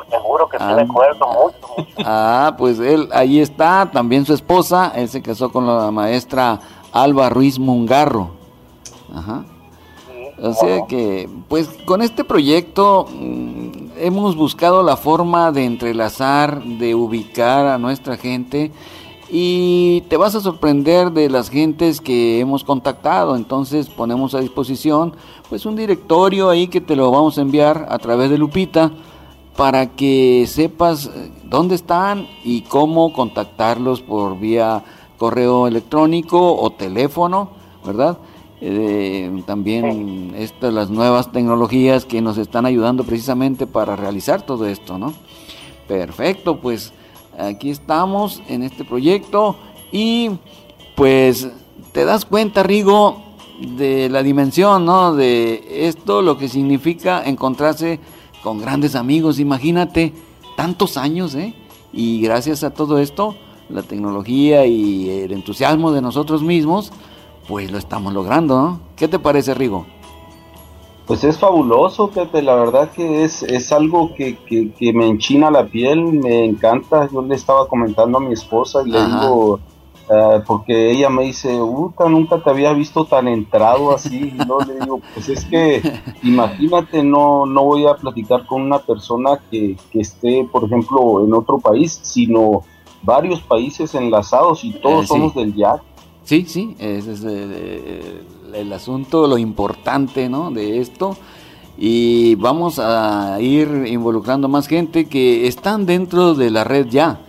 seguro 0.09 0.49
que 0.49 0.57
ah, 0.59 0.85
mucho, 0.87 1.89
Ah, 1.99 2.55
pues 2.57 2.79
él, 2.79 3.11
ahí 3.13 3.39
está, 3.39 3.91
también 3.93 4.25
su 4.25 4.33
esposa, 4.33 4.93
él 4.97 5.11
se 5.11 5.21
casó 5.21 5.53
con 5.53 5.67
la 5.67 5.91
maestra 5.91 6.59
Alba 6.91 7.29
Ruiz 7.29 7.59
Mungarro. 7.59 8.31
Ajá. 9.15 9.45
o 10.43 10.55
sea 10.55 10.87
que, 10.87 11.29
pues 11.49 11.69
con 11.85 12.01
este 12.01 12.25
proyecto 12.25 13.07
mm, 13.13 13.86
hemos 13.99 14.37
buscado 14.37 14.83
la 14.83 14.97
forma 14.97 15.53
de 15.53 15.65
entrelazar, 15.65 16.63
de 16.63 16.95
ubicar 16.95 17.67
a 17.67 17.79
nuestra 17.79 18.17
gente 18.17 18.73
y 19.29 20.03
te 20.09 20.17
vas 20.17 20.35
a 20.35 20.41
sorprender 20.41 21.11
de 21.11 21.29
las 21.29 21.51
gentes 21.51 22.01
que 22.01 22.41
hemos 22.41 22.65
contactado. 22.65 23.37
Entonces 23.37 23.89
ponemos 23.89 24.35
a 24.35 24.41
disposición 24.41 25.15
pues 25.49 25.67
un 25.67 25.77
directorio 25.77 26.51
ahí 26.51 26.69
que 26.69 26.81
te 26.81 26.97
lo 26.97 27.11
vamos 27.11 27.39
a 27.39 27.43
enviar 27.43 27.87
a 27.89 27.99
través 27.99 28.31
de 28.31 28.39
Lupita 28.39 28.93
para 29.57 29.87
que 29.87 30.45
sepas 30.47 31.07
eh, 31.07 31.33
dónde 31.45 31.75
están 31.75 32.29
y 32.45 32.63
cómo 32.63 33.13
contactarlos 33.13 34.03
por 34.03 34.39
vía 34.39 34.85
correo 35.17 35.67
electrónico 35.67 36.57
o 36.57 36.71
teléfono, 36.71 37.51
¿verdad? 37.85 38.19
Eh, 38.61 39.43
también 39.47 40.35
estas 40.37 40.73
las 40.73 40.89
nuevas 40.89 41.31
tecnologías 41.31 42.07
que 42.07 42.23
nos 42.23 42.39
están 42.39 42.65
ayudando 42.65 43.05
precisamente 43.05 43.67
para 43.67 43.97
realizar 43.97 44.43
todo 44.43 44.67
esto, 44.67 44.99
¿no? 44.99 45.13
Perfecto, 45.87 46.59
pues 46.59 46.93
aquí 47.39 47.71
estamos 47.71 48.43
en 48.49 48.63
este 48.63 48.85
proyecto 48.85 49.57
y 49.93 50.31
pues 50.95 51.49
te 51.93 52.05
das 52.07 52.25
cuenta, 52.25 52.63
Rigo, 52.63 53.23
de 53.77 54.09
la 54.09 54.23
dimensión, 54.23 54.85
¿no? 54.85 55.15
De 55.15 55.87
esto, 55.87 56.23
lo 56.23 56.39
que 56.39 56.49
significa 56.49 57.23
encontrarse 57.25 58.01
con 58.43 58.59
grandes 58.59 58.95
amigos, 58.95 59.39
imagínate, 59.39 60.13
tantos 60.57 60.97
años, 60.97 61.35
¿eh? 61.35 61.55
Y 61.93 62.21
gracias 62.21 62.65
a 62.65 62.71
todo 62.71 62.99
esto, 62.99 63.37
la 63.69 63.83
tecnología 63.83 64.67
y 64.67 65.09
el 65.11 65.33
entusiasmo 65.33 65.93
de 65.93 66.03
nosotros 66.03 66.43
mismos, 66.43 66.93
pues 67.49 67.71
lo 67.71 67.79
estamos 67.79 68.13
logrando, 68.13 68.61
¿no? 68.61 68.81
¿Qué 68.97 69.09
te 69.09 69.19
parece, 69.19 69.55
Rigo? 69.55 69.87
Pues 71.07 71.23
es 71.23 71.39
fabuloso, 71.39 72.09
Pepe, 72.09 72.43
la 72.43 72.57
verdad 72.57 72.91
que 72.91 73.23
es, 73.23 73.45
es 73.45 73.73
algo 73.73 74.13
que, 74.15 74.37
que, 74.37 74.93
me 74.93 75.07
enchina 75.07 75.53
la 75.53 75.67
piel, 75.67 76.03
me 76.05 76.45
encanta. 76.45 77.09
Yo 77.13 77.23
le 77.23 77.37
estaba 77.37 77.69
comentando 77.69 78.19
a 78.19 78.21
mi 78.21 78.33
esposa 78.33 78.83
y 78.85 78.91
le 78.91 79.07
digo, 79.07 79.61
eh, 80.09 80.43
porque 80.45 80.91
ella 80.91 81.09
me 81.09 81.23
dice, 81.23 81.63
Uta, 81.63 82.09
nunca 82.09 82.43
te 82.43 82.51
había 82.51 82.73
visto 82.73 83.05
tan 83.05 83.29
entrado 83.29 83.95
así. 83.95 84.35
Y 84.37 84.45
no 84.47 84.59
le 84.59 84.81
digo, 84.81 85.01
pues 85.15 85.29
es 85.29 85.45
que 85.45 85.81
imagínate, 86.25 87.05
no, 87.05 87.47
no 87.47 87.63
voy 87.63 87.87
a 87.87 87.95
platicar 87.95 88.45
con 88.45 88.63
una 88.63 88.81
persona 88.81 89.39
que, 89.49 89.77
que 89.93 90.01
esté, 90.01 90.45
por 90.51 90.65
ejemplo, 90.65 91.25
en 91.25 91.33
otro 91.35 91.59
país, 91.59 92.01
sino 92.03 92.65
varios 93.03 93.41
países 93.43 93.95
enlazados 93.95 94.65
y 94.65 94.73
todos 94.73 95.05
eh, 95.05 95.07
somos 95.07 95.37
del 95.37 95.55
jazz. 95.55 95.81
Sí, 96.27 96.45
sí, 96.47 96.77
ese 96.79 97.13
es 97.13 97.25
el, 97.25 98.73
asunto, 98.75 99.27
lo 99.27 99.39
importante 99.39 100.29
¿no? 100.29 100.51
de 100.51 100.81
esto. 100.81 101.17
Y 101.79 102.35
vamos 102.35 102.79
a 102.79 103.39
ir 103.41 103.87
involucrando 103.87 104.49
más 104.49 104.67
gente 104.67 105.07
que 105.07 105.47
están 105.47 105.87
dentro 105.87 106.35
de 106.35 106.51
la 106.51 106.65
red 106.65 106.89
ya 106.89 107.21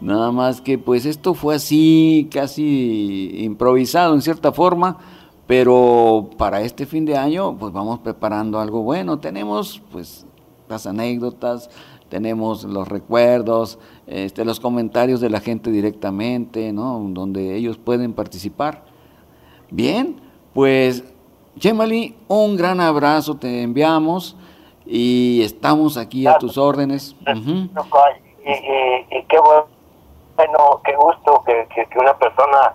Nada 0.00 0.30
más 0.30 0.60
que 0.60 0.78
pues 0.78 1.06
esto 1.06 1.34
fue 1.34 1.56
así, 1.56 2.28
casi 2.32 3.34
improvisado 3.40 4.14
en 4.14 4.22
cierta 4.22 4.52
forma, 4.52 4.98
pero 5.48 6.30
para 6.38 6.60
este 6.60 6.86
fin 6.86 7.04
de 7.04 7.16
año 7.16 7.56
pues 7.58 7.72
vamos 7.72 7.98
preparando 7.98 8.60
algo 8.60 8.82
bueno. 8.82 9.18
Tenemos 9.18 9.82
pues 9.90 10.24
las 10.68 10.86
anécdotas, 10.86 11.68
tenemos 12.08 12.64
los 12.64 12.88
recuerdos, 12.88 13.78
este, 14.06 14.44
los 14.44 14.60
comentarios 14.60 15.20
de 15.20 15.30
la 15.30 15.40
gente 15.40 15.70
directamente, 15.70 16.72
¿no? 16.72 16.98
Donde 17.08 17.54
ellos 17.56 17.78
pueden 17.78 18.12
participar. 18.12 18.82
Bien, 19.70 20.20
pues 20.54 21.04
Chemali, 21.58 22.16
un 22.28 22.56
gran 22.56 22.80
abrazo 22.80 23.36
te 23.36 23.62
enviamos 23.62 24.36
y 24.86 25.42
estamos 25.42 25.96
aquí 25.96 26.26
a 26.26 26.38
tus 26.38 26.56
órdenes. 26.56 27.16
y, 28.44 29.22
qué 29.24 29.38
bueno, 29.40 30.80
qué 30.84 30.94
gusto 30.94 31.42
que, 31.44 31.66
que, 31.74 31.98
una 31.98 32.16
persona 32.16 32.74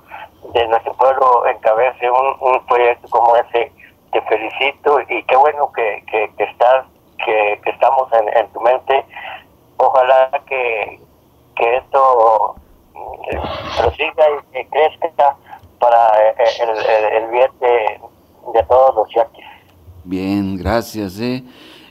de 0.53 0.67
nuestro 0.67 0.93
pueblo 0.93 1.47
encabece 1.47 2.09
un, 2.11 2.65
proyecto 2.67 3.07
como 3.09 3.35
ese. 3.37 3.71
Te 4.11 4.21
felicito 4.23 4.99
y 5.09 5.23
qué 5.23 5.35
bueno 5.37 5.71
que, 5.71 6.03
que, 6.05 6.43
estás, 6.43 6.85
que, 7.25 7.59
estamos 7.65 8.07
en, 8.13 8.47
tu 8.49 8.61
mente. 8.61 9.05
Ojalá 9.77 10.29
que, 10.45 10.99
que 11.55 11.77
esto 11.77 12.55
eh, 13.31 13.39
y 14.53 14.65
crezca 14.65 15.37
para 15.79 16.29
eh, 16.29 16.35
el, 16.61 17.23
el, 17.23 17.31
bien 17.31 17.51
de, 17.59 17.99
de 18.53 18.63
todos 18.67 18.95
los 18.95 19.07
yaquis. 19.13 19.45
Bien, 20.03 20.57
gracias. 20.57 21.19
¿eh? 21.19 21.43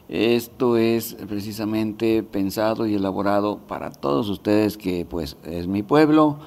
Esto 0.08 0.76
es 0.76 1.14
precisamente 1.28 2.22
pensado 2.22 2.86
y 2.86 2.94
elaborado 2.94 3.58
para 3.66 3.90
todos 3.90 4.28
ustedes 4.28 4.76
que 4.76 5.06
pues 5.08 5.36
es 5.44 5.66
mi 5.66 5.82
pueblo, 5.82 6.38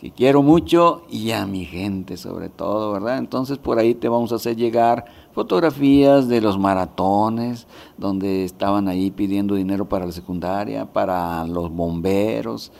que 0.00 0.10
quiero 0.10 0.42
mucho 0.42 1.02
y 1.08 1.30
a 1.30 1.46
mi 1.46 1.64
gente 1.64 2.16
sobre 2.16 2.48
todo, 2.48 2.90
¿verdad? 2.90 3.18
Entonces 3.18 3.58
por 3.58 3.78
ahí 3.78 3.94
te 3.94 4.08
vamos 4.08 4.32
a 4.32 4.36
hacer 4.36 4.56
llegar 4.56 5.04
fotografías 5.32 6.28
de 6.28 6.40
los 6.40 6.58
maratones, 6.58 7.68
donde 7.96 8.44
estaban 8.44 8.88
ahí 8.88 9.12
pidiendo 9.12 9.54
dinero 9.54 9.88
para 9.88 10.06
la 10.06 10.12
secundaria, 10.12 10.86
para 10.86 11.46
los 11.46 11.70
bomberos, 11.70 12.72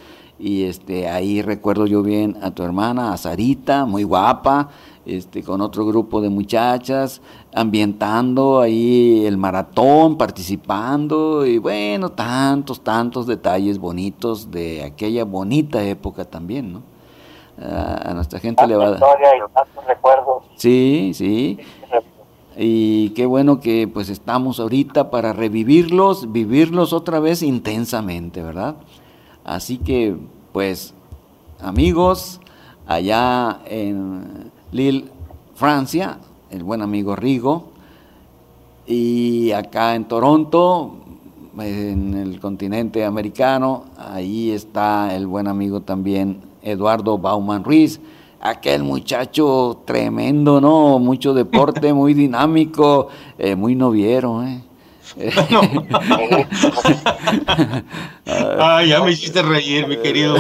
y 0.42 0.64
este 0.64 1.08
ahí 1.08 1.40
recuerdo 1.40 1.86
yo 1.86 2.02
bien 2.02 2.36
a 2.42 2.50
tu 2.50 2.64
hermana, 2.64 3.12
a 3.12 3.16
Sarita, 3.16 3.84
muy 3.84 4.02
guapa, 4.02 4.70
este, 5.06 5.44
con 5.44 5.60
otro 5.60 5.86
grupo 5.86 6.20
de 6.20 6.30
muchachas, 6.30 7.22
ambientando 7.54 8.60
ahí 8.60 9.24
el 9.24 9.36
maratón, 9.36 10.18
participando 10.18 11.46
y 11.46 11.58
bueno, 11.58 12.10
tantos, 12.10 12.80
tantos 12.80 13.28
detalles 13.28 13.78
bonitos 13.78 14.50
de 14.50 14.82
aquella 14.82 15.24
bonita 15.24 15.80
época 15.84 16.24
también, 16.24 16.72
¿no? 16.72 16.82
a 17.64 18.12
nuestra 18.14 18.40
gente 18.40 18.66
le 18.66 18.74
va 18.74 18.86
a 18.86 18.90
dar... 18.92 18.98
Sí, 20.56 21.12
sí. 21.14 21.58
Y 22.56 23.10
qué 23.10 23.26
bueno 23.26 23.60
que 23.60 23.86
pues 23.86 24.08
estamos 24.08 24.58
ahorita 24.58 25.10
para 25.10 25.32
revivirlos, 25.32 26.32
vivirlos 26.32 26.92
otra 26.92 27.20
vez 27.20 27.42
intensamente, 27.42 28.42
¿verdad? 28.42 28.76
Así 29.44 29.78
que 29.78 30.16
pues 30.52 30.94
amigos, 31.60 32.40
allá 32.86 33.60
en 33.66 34.50
Lille, 34.70 35.06
Francia, 35.54 36.18
el 36.50 36.62
buen 36.62 36.82
amigo 36.82 37.16
Rigo, 37.16 37.72
y 38.86 39.52
acá 39.52 39.94
en 39.94 40.04
Toronto, 40.04 40.96
en 41.58 42.14
el 42.14 42.40
continente 42.40 43.04
americano, 43.04 43.84
ahí 43.96 44.50
está 44.50 45.14
el 45.14 45.26
buen 45.26 45.46
amigo 45.46 45.80
también 45.80 46.40
Eduardo 46.62 47.18
Bauman 47.18 47.64
Ruiz, 47.64 48.00
aquel 48.40 48.82
muchacho 48.82 49.82
tremendo, 49.84 50.60
¿no? 50.60 50.98
Mucho 50.98 51.32
deporte, 51.32 51.92
muy 51.94 52.14
dinámico, 52.14 53.08
eh, 53.38 53.54
muy 53.54 53.74
noviero, 53.74 54.42
¿eh? 54.42 54.62
Ay, 58.58 58.88
ya 58.88 59.02
me 59.02 59.12
hiciste 59.12 59.42
reír, 59.42 59.86
mi 59.86 59.98
querido. 59.98 60.36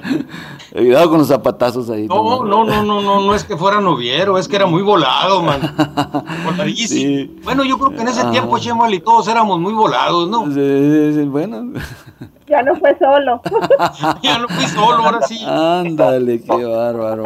Cuidado 0.72 1.10
con 1.10 1.18
los 1.18 1.28
zapatazos 1.28 1.90
ahí. 1.90 2.06
No, 2.06 2.42
no, 2.44 2.64
no, 2.64 2.82
no, 2.82 3.02
no, 3.02 3.20
no 3.20 3.34
es 3.34 3.44
que 3.44 3.56
fuera 3.56 3.80
noviero, 3.80 4.38
es 4.38 4.48
que 4.48 4.56
era 4.56 4.66
muy 4.66 4.82
volado, 4.82 5.42
man. 5.42 5.60
Bueno, 7.42 7.64
yo 7.64 7.78
creo 7.78 7.90
que 7.90 8.02
en 8.02 8.08
ese 8.08 8.24
tiempo, 8.26 8.58
Chemal 8.58 8.92
y 8.94 9.00
todos 9.00 9.28
éramos 9.28 9.58
muy 9.60 9.72
volados, 9.72 10.28
¿no? 10.28 10.44
bueno. 11.30 11.72
Ya 12.46 12.62
no 12.62 12.76
fue 12.76 12.96
solo. 12.98 13.40
ya 14.22 14.38
no 14.38 14.48
fui 14.48 14.66
solo, 14.66 15.04
ahora 15.04 15.20
sí. 15.22 15.44
Ándale, 15.46 16.42
qué 16.42 16.64
bárbaro. 16.64 17.24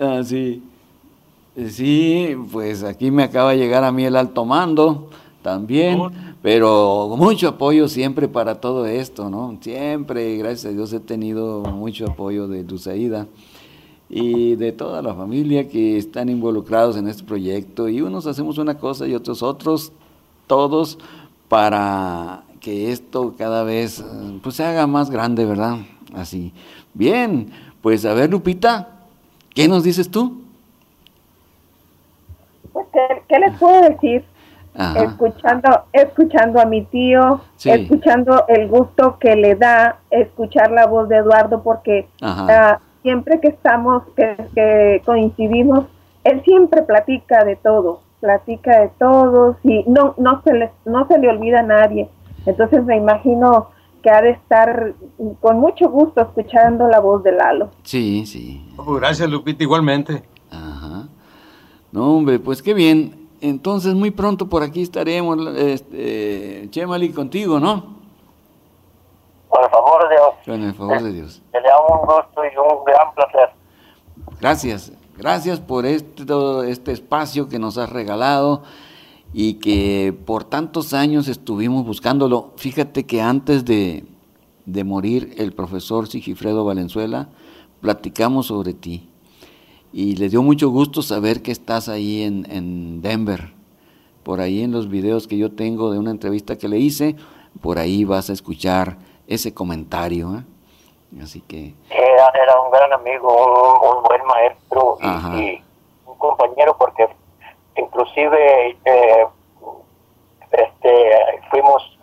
Ah, 0.00 0.20
sí. 0.24 0.62
Sí, 1.54 2.34
pues 2.50 2.82
aquí 2.82 3.10
me 3.10 3.24
acaba 3.24 3.50
de 3.50 3.58
llegar 3.58 3.84
a 3.84 3.92
mí 3.92 4.04
el 4.04 4.16
alto 4.16 4.46
mando 4.46 5.10
también, 5.42 6.00
pero 6.40 7.14
mucho 7.18 7.48
apoyo 7.48 7.88
siempre 7.88 8.26
para 8.26 8.60
todo 8.60 8.86
esto, 8.86 9.28
¿no? 9.28 9.58
Siempre, 9.60 10.38
gracias 10.38 10.66
a 10.72 10.74
Dios, 10.74 10.92
he 10.94 11.00
tenido 11.00 11.62
mucho 11.64 12.06
apoyo 12.06 12.48
de 12.48 12.62
Luzaida 12.62 13.26
y 14.08 14.56
de 14.56 14.72
toda 14.72 15.02
la 15.02 15.14
familia 15.14 15.68
que 15.68 15.98
están 15.98 16.30
involucrados 16.30 16.96
en 16.96 17.06
este 17.06 17.24
proyecto 17.24 17.86
y 17.88 18.00
unos 18.00 18.26
hacemos 18.26 18.56
una 18.56 18.78
cosa 18.78 19.06
y 19.06 19.14
otros 19.14 19.42
otros, 19.42 19.92
todos 20.46 20.98
para 21.48 22.44
que 22.60 22.92
esto 22.92 23.34
cada 23.36 23.62
vez 23.62 24.02
pues 24.42 24.54
se 24.56 24.64
haga 24.64 24.86
más 24.86 25.10
grande, 25.10 25.44
¿verdad? 25.44 25.78
Así. 26.14 26.52
Bien, 26.94 27.50
pues 27.82 28.06
a 28.06 28.14
ver 28.14 28.30
Lupita, 28.30 29.06
¿qué 29.54 29.68
nos 29.68 29.84
dices 29.84 30.10
tú? 30.10 30.41
¿Qué, 33.32 33.38
les 33.38 33.58
puedo 33.58 33.80
decir? 33.88 34.24
Escuchando, 34.96 35.84
escuchando 35.92 36.60
a 36.60 36.64
mi 36.64 36.82
tío, 36.82 37.40
escuchando 37.62 38.46
el 38.48 38.68
gusto 38.68 39.18
que 39.18 39.36
le 39.36 39.54
da 39.54 39.98
escuchar 40.10 40.70
la 40.70 40.86
voz 40.86 41.08
de 41.08 41.16
Eduardo, 41.16 41.62
porque 41.62 42.08
ah, 42.22 42.78
siempre 43.02 43.38
que 43.40 43.48
estamos, 43.48 44.02
que, 44.16 45.02
coincidimos, 45.04 45.86
él 46.24 46.42
siempre 46.44 46.82
platica 46.82 47.44
de 47.44 47.56
todo, 47.56 48.00
platica 48.20 48.80
de 48.80 48.90
todos 48.98 49.56
y 49.62 49.84
no, 49.86 50.14
no, 50.16 50.40
se 50.42 50.54
le, 50.54 50.70
no 50.86 51.06
se 51.06 51.18
le 51.18 51.28
olvida 51.28 51.60
a 51.60 51.64
nadie. 51.64 52.08
Entonces 52.46 52.82
me 52.84 52.96
imagino 52.96 53.68
que 54.02 54.10
ha 54.10 54.22
de 54.22 54.30
estar 54.30 54.94
con 55.40 55.60
mucho 55.60 55.90
gusto 55.90 56.22
escuchando 56.22 56.88
la 56.88 57.00
voz 57.00 57.22
de 57.22 57.32
Lalo. 57.32 57.70
Sí, 57.82 58.24
sí. 58.24 58.66
Oh, 58.78 58.94
gracias, 58.94 59.28
Lupita, 59.28 59.62
igualmente. 59.62 60.22
Ajá. 60.50 61.08
No, 61.92 62.16
hombre, 62.16 62.38
pues 62.38 62.62
qué 62.62 62.72
bien. 62.72 63.21
Entonces, 63.42 63.92
muy 63.94 64.12
pronto 64.12 64.48
por 64.48 64.62
aquí 64.62 64.82
estaremos, 64.82 65.36
este, 65.56 66.68
Chemali, 66.70 67.10
contigo, 67.10 67.58
¿no? 67.58 67.96
Con 69.48 69.64
el 69.64 69.70
favor 69.70 70.08
de 70.08 70.14
Dios. 70.14 70.34
Con 70.46 70.62
el 70.62 70.74
favor 70.74 71.02
de 71.02 71.12
Dios. 71.12 71.42
le 71.52 71.60
damos 71.60 71.90
un 71.90 72.06
gusto 72.06 72.40
y 72.44 72.56
un 72.56 72.84
gran 72.84 73.12
placer. 73.16 73.50
Gracias, 74.40 74.92
gracias 75.18 75.58
por 75.58 75.86
este, 75.86 76.24
este 76.70 76.92
espacio 76.92 77.48
que 77.48 77.58
nos 77.58 77.78
has 77.78 77.90
regalado 77.90 78.62
y 79.32 79.54
que 79.54 80.16
por 80.24 80.44
tantos 80.44 80.94
años 80.94 81.26
estuvimos 81.26 81.84
buscándolo. 81.84 82.52
Fíjate 82.58 83.06
que 83.06 83.22
antes 83.22 83.64
de, 83.64 84.06
de 84.66 84.84
morir 84.84 85.34
el 85.36 85.52
profesor 85.52 86.06
Sigifredo 86.06 86.64
Valenzuela, 86.64 87.28
platicamos 87.80 88.46
sobre 88.46 88.72
ti 88.72 89.11
y 89.92 90.16
le 90.16 90.28
dio 90.28 90.42
mucho 90.42 90.70
gusto 90.70 91.02
saber 91.02 91.42
que 91.42 91.52
estás 91.52 91.88
ahí 91.88 92.22
en, 92.22 93.02
Denver. 93.02 93.52
Por 94.24 94.40
ahí 94.40 94.62
en 94.62 94.72
los 94.72 94.88
videos 94.88 95.26
que 95.26 95.36
yo 95.36 95.54
tengo 95.54 95.90
de 95.90 95.98
una 95.98 96.10
entrevista 96.10 96.56
que 96.56 96.68
le 96.68 96.78
hice, 96.78 97.16
por 97.60 97.78
ahí 97.78 98.04
vas 98.04 98.30
a 98.30 98.32
escuchar 98.32 98.96
ese 99.26 99.52
comentario. 99.52 100.28
¿eh? 100.36 101.22
Así 101.22 101.40
que... 101.42 101.74
Era, 101.90 102.60
un 102.60 102.70
gran 102.70 102.92
amigo, 102.92 103.96
un, 103.96 104.02
buen 104.04 104.24
maestro 104.24 104.98
y, 105.34 105.62
un 106.06 106.16
compañero 106.16 106.76
porque 106.78 107.08
inclusive 107.76 108.76
eh, 108.84 109.26
este, 110.52 111.10
fuimos 111.50 111.98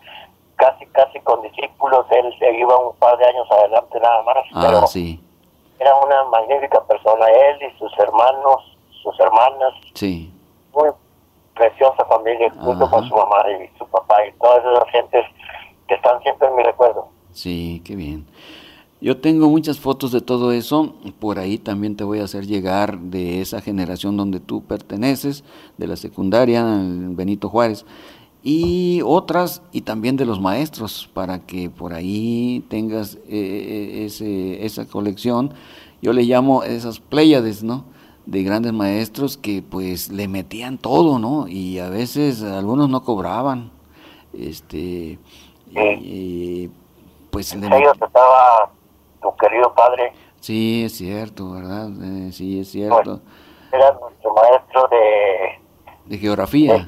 casi 0.56 0.84
casi 0.86 1.18
con 1.20 1.40
discípulos, 1.42 2.06
él, 2.10 2.58
iba 2.58 2.78
un 2.78 2.94
par 2.96 3.16
de 3.16 3.24
años 3.24 3.50
adelante 3.50 3.98
nada 3.98 4.22
más. 4.22 4.36
Ah, 4.52 4.86
sí 4.86 5.20
era 5.80 5.96
una 5.96 6.24
magnífica 6.24 6.84
persona, 6.84 7.26
él 7.26 7.56
y 7.62 7.78
sus 7.78 7.90
hermanos, 7.98 8.76
sus 9.02 9.18
hermanas. 9.18 9.72
Sí. 9.94 10.30
Muy 10.74 10.90
preciosa 11.54 12.04
familia, 12.04 12.52
junto 12.60 12.88
con 12.88 13.08
su 13.08 13.14
mamá 13.16 13.38
y 13.50 13.78
su 13.78 13.86
papá 13.86 14.26
y 14.26 14.32
todas 14.32 14.64
esas 14.64 14.90
gentes 14.90 15.24
que 15.88 15.94
están 15.94 16.22
siempre 16.22 16.48
en 16.48 16.56
mi 16.56 16.62
recuerdo. 16.62 17.08
Sí, 17.32 17.82
qué 17.84 17.96
bien. 17.96 18.26
Yo 19.00 19.18
tengo 19.18 19.48
muchas 19.48 19.80
fotos 19.80 20.12
de 20.12 20.20
todo 20.20 20.52
eso, 20.52 20.92
por 21.18 21.38
ahí 21.38 21.56
también 21.56 21.96
te 21.96 22.04
voy 22.04 22.20
a 22.20 22.24
hacer 22.24 22.46
llegar 22.46 22.98
de 22.98 23.40
esa 23.40 23.62
generación 23.62 24.18
donde 24.18 24.40
tú 24.40 24.62
perteneces, 24.62 25.42
de 25.78 25.86
la 25.86 25.96
secundaria, 25.96 26.62
Benito 26.62 27.48
Juárez, 27.48 27.86
y 28.42 29.02
otras, 29.04 29.62
y 29.70 29.82
también 29.82 30.16
de 30.16 30.24
los 30.24 30.40
maestros, 30.40 31.10
para 31.12 31.40
que 31.40 31.68
por 31.68 31.92
ahí 31.92 32.64
tengas 32.70 33.16
eh, 33.16 33.20
eh, 33.28 34.04
ese, 34.06 34.64
esa 34.64 34.86
colección. 34.86 35.52
Yo 36.00 36.12
le 36.12 36.22
llamo 36.22 36.62
esas 36.62 37.00
pléyades, 37.00 37.62
¿no? 37.62 37.84
De 38.24 38.42
grandes 38.42 38.72
maestros 38.72 39.36
que 39.36 39.62
pues 39.62 40.10
le 40.10 40.26
metían 40.28 40.78
todo, 40.78 41.18
¿no? 41.18 41.48
Y 41.48 41.78
a 41.80 41.90
veces 41.90 42.42
algunos 42.42 42.88
no 42.88 43.04
cobraban. 43.04 43.70
Este, 44.32 45.18
y, 45.68 46.70
pues 47.30 47.54
le 47.54 47.66
estaba 47.66 48.70
tu 49.20 49.36
querido 49.36 49.74
padre. 49.74 50.12
Sí, 50.40 50.84
es 50.84 50.96
cierto, 50.96 51.50
¿verdad? 51.50 51.90
Eh, 52.02 52.32
sí, 52.32 52.60
es 52.60 52.70
cierto. 52.70 53.20
era 53.70 53.92
nuestro 54.00 54.34
maestro 54.34 54.88
de... 54.88 56.06
De 56.06 56.18
geografía. 56.18 56.86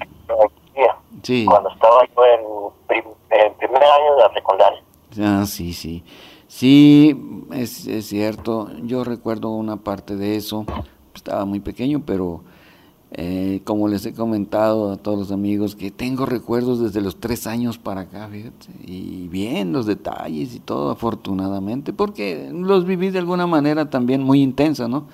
Cuando 1.46 1.70
estaba 1.70 2.04
yo 2.14 2.24
en, 2.24 3.00
en, 3.30 3.54
primer 3.54 3.82
año 3.82 4.14
de 4.16 4.22
la 4.22 4.34
secundaria. 4.34 4.82
Ah, 5.20 5.44
sí, 5.46 5.72
sí. 5.72 6.02
Sí, 6.48 7.16
es, 7.52 7.86
es, 7.86 8.06
cierto. 8.06 8.68
Yo 8.82 9.04
recuerdo 9.04 9.50
una 9.50 9.76
parte 9.76 10.16
de 10.16 10.36
eso. 10.36 10.66
Estaba 11.14 11.44
muy 11.44 11.60
pequeño, 11.60 12.02
pero 12.04 12.42
eh, 13.14 13.60
como 13.64 13.88
les 13.88 14.06
he 14.06 14.14
comentado 14.14 14.90
a 14.90 14.96
todos 14.96 15.18
los 15.18 15.32
amigos, 15.32 15.76
que 15.76 15.90
tengo 15.90 16.24
recuerdos 16.24 16.80
desde 16.80 17.02
los 17.02 17.20
tres 17.20 17.46
años 17.46 17.76
para 17.76 18.02
acá, 18.02 18.26
fíjate, 18.28 18.68
y 18.84 19.28
bien 19.28 19.72
los 19.72 19.84
detalles 19.84 20.54
y 20.54 20.60
todo, 20.60 20.90
afortunadamente, 20.90 21.92
porque 21.92 22.48
los 22.50 22.86
viví 22.86 23.10
de 23.10 23.18
alguna 23.18 23.46
manera 23.46 23.90
también 23.90 24.22
muy 24.22 24.40
intensa, 24.40 24.88
¿no? 24.88 25.08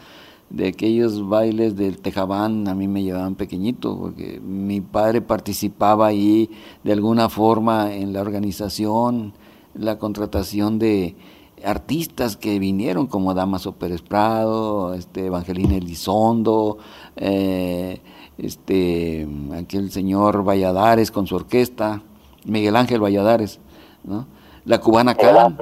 De 0.50 0.68
aquellos 0.68 1.28
bailes 1.28 1.76
del 1.76 1.98
Tejabán, 1.98 2.68
a 2.68 2.74
mí 2.74 2.88
me 2.88 3.02
llevaban 3.02 3.34
pequeñito, 3.34 3.98
porque 3.98 4.40
mi 4.40 4.80
padre 4.80 5.20
participaba 5.20 6.06
ahí 6.06 6.48
de 6.84 6.92
alguna 6.92 7.28
forma 7.28 7.94
en 7.94 8.14
la 8.14 8.22
organización, 8.22 9.34
la 9.74 9.98
contratación 9.98 10.78
de 10.78 11.16
artistas 11.64 12.36
que 12.36 12.58
vinieron 12.58 13.06
como 13.06 13.34
Damaso 13.34 13.72
Pérez 13.72 14.00
Prado, 14.00 14.94
este 14.94 15.26
Evangelina 15.26 15.76
Elizondo, 15.76 16.78
eh, 17.16 18.00
este 18.38 19.28
aquel 19.54 19.90
señor 19.90 20.44
Valladares 20.44 21.10
con 21.10 21.26
su 21.26 21.36
orquesta, 21.36 22.02
Miguel 22.44 22.76
Ángel 22.76 23.02
Valladares, 23.02 23.60
¿no? 24.04 24.37
La 24.68 24.78
Cubana 24.80 25.14
Can, 25.14 25.56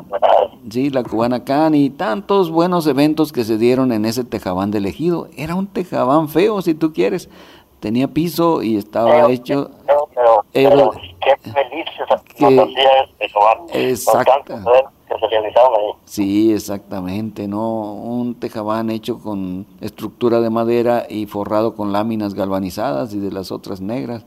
sí, 0.69 0.91
la 0.91 1.05
Cubana 1.05 1.45
Can 1.45 1.77
y 1.77 1.91
tantos 1.91 2.51
buenos 2.51 2.89
eventos 2.89 3.33
que 3.33 3.45
se 3.45 3.57
dieron 3.57 3.93
en 3.93 4.05
ese 4.05 4.25
tejabán 4.25 4.73
de 4.73 4.79
elegido. 4.79 5.29
Era 5.37 5.55
un 5.55 5.69
tejabán 5.69 6.29
feo, 6.29 6.61
si 6.61 6.75
tú 6.75 6.93
quieres. 6.93 7.31
Tenía 7.79 8.09
piso 8.09 8.63
y 8.63 8.77
estaba 8.77 9.31
hecho. 9.31 9.71
Pero, 10.53 10.91
qué 11.21 11.37
feliz 11.53 11.85
que, 12.37 13.93
exacto 13.93 14.55
Sí, 16.05 16.53
exactamente, 16.53 17.47
¿no? 17.47 17.93
Un 17.93 18.35
tejabán 18.35 18.91
hecho 18.91 19.21
con 19.21 19.67
estructura 19.81 20.41
de 20.41 20.51
madera 20.51 21.07
y 21.09 21.27
forrado 21.27 21.77
con 21.77 21.93
láminas 21.93 22.35
galvanizadas 22.35 23.15
y 23.15 23.21
de 23.21 23.31
las 23.31 23.53
otras 23.53 23.81
negras. 23.81 24.27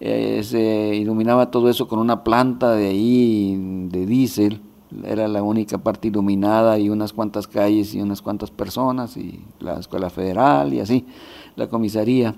Eh, 0.00 0.42
se 0.42 0.94
iluminaba 0.96 1.50
todo 1.50 1.68
eso 1.68 1.86
con 1.86 1.98
una 1.98 2.24
planta 2.24 2.72
de 2.72 2.88
ahí 2.88 3.56
de 3.90 4.06
diésel, 4.06 4.60
era 5.04 5.28
la 5.28 5.42
única 5.42 5.78
parte 5.78 6.08
iluminada 6.08 6.78
y 6.78 6.88
unas 6.88 7.12
cuantas 7.12 7.46
calles 7.46 7.94
y 7.94 8.00
unas 8.00 8.22
cuantas 8.22 8.50
personas 8.50 9.16
y 9.16 9.44
la 9.60 9.78
escuela 9.78 10.10
federal 10.10 10.74
y 10.74 10.80
así, 10.80 11.06
la 11.54 11.68
comisaría. 11.68 12.34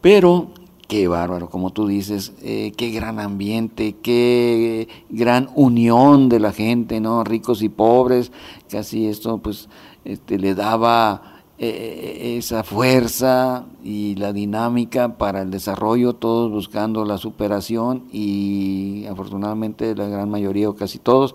Pero 0.00 0.48
Qué 0.88 1.06
bárbaro, 1.06 1.50
como 1.50 1.70
tú 1.70 1.86
dices, 1.86 2.32
eh, 2.42 2.72
qué 2.74 2.90
gran 2.90 3.20
ambiente, 3.20 3.96
qué 4.02 4.88
gran 5.10 5.50
unión 5.54 6.30
de 6.30 6.40
la 6.40 6.50
gente, 6.50 6.98
¿no? 6.98 7.24
Ricos 7.24 7.60
y 7.60 7.68
pobres, 7.68 8.32
casi 8.70 9.06
esto 9.06 9.36
pues 9.36 9.68
este, 10.06 10.38
le 10.38 10.54
daba 10.54 11.37
eh, 11.58 12.36
esa 12.38 12.62
fuerza 12.62 13.64
y 13.82 14.14
la 14.16 14.32
dinámica 14.32 15.16
para 15.16 15.42
el 15.42 15.50
desarrollo, 15.50 16.14
todos 16.14 16.50
buscando 16.50 17.04
la 17.04 17.18
superación 17.18 18.04
y 18.12 19.06
afortunadamente 19.06 19.94
la 19.94 20.06
gran 20.06 20.30
mayoría 20.30 20.68
o 20.70 20.76
casi 20.76 20.98
todos 20.98 21.34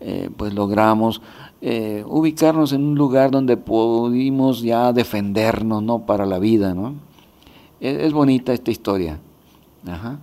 eh, 0.00 0.30
pues 0.36 0.54
logramos 0.54 1.22
ubicarnos 2.06 2.74
en 2.74 2.84
un 2.84 2.94
lugar 2.94 3.30
donde 3.30 3.56
pudimos 3.56 4.60
ya 4.60 4.92
defendernos, 4.92 5.82
¿no? 5.82 6.00
Para 6.00 6.26
la 6.26 6.38
vida, 6.38 6.74
¿no? 6.74 6.92
es, 7.80 8.12
bonita 8.12 8.52
esta 8.52 8.70
historia. 8.70 9.18
Ajá. 9.86 10.18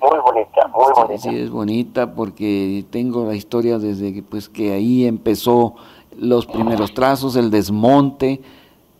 Muy 0.00 0.18
bonita, 0.20 0.68
muy 0.68 0.92
bonita. 0.94 1.18
Sí, 1.18 1.36
es 1.36 1.50
bonita 1.50 2.14
porque 2.14 2.84
tengo 2.90 3.24
la 3.24 3.34
historia 3.34 3.78
desde 3.78 4.12
que, 4.12 4.22
pues, 4.22 4.48
que 4.48 4.72
ahí 4.72 5.06
empezó 5.06 5.74
los 6.18 6.46
primeros 6.46 6.92
trazos, 6.94 7.36
el 7.36 7.50
desmonte, 7.50 8.40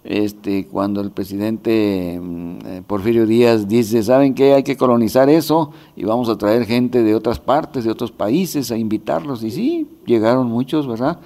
este, 0.04 0.66
cuando 0.66 1.00
el 1.00 1.10
presidente 1.10 2.20
mm, 2.22 2.58
eh, 2.66 2.82
Porfirio 2.86 3.26
Díaz 3.26 3.66
dice, 3.66 4.02
¿saben 4.02 4.34
qué? 4.34 4.54
Hay 4.54 4.62
que 4.62 4.76
colonizar 4.76 5.28
eso 5.28 5.72
y 5.96 6.04
vamos 6.04 6.28
a 6.28 6.38
traer 6.38 6.66
gente 6.66 7.02
de 7.02 7.14
otras 7.14 7.40
partes, 7.40 7.84
de 7.84 7.90
otros 7.90 8.12
países, 8.12 8.70
a 8.70 8.76
invitarlos. 8.76 9.42
Y 9.42 9.50
sí, 9.50 9.88
llegaron 10.06 10.48
muchos, 10.48 10.86
¿verdad? 10.86 11.18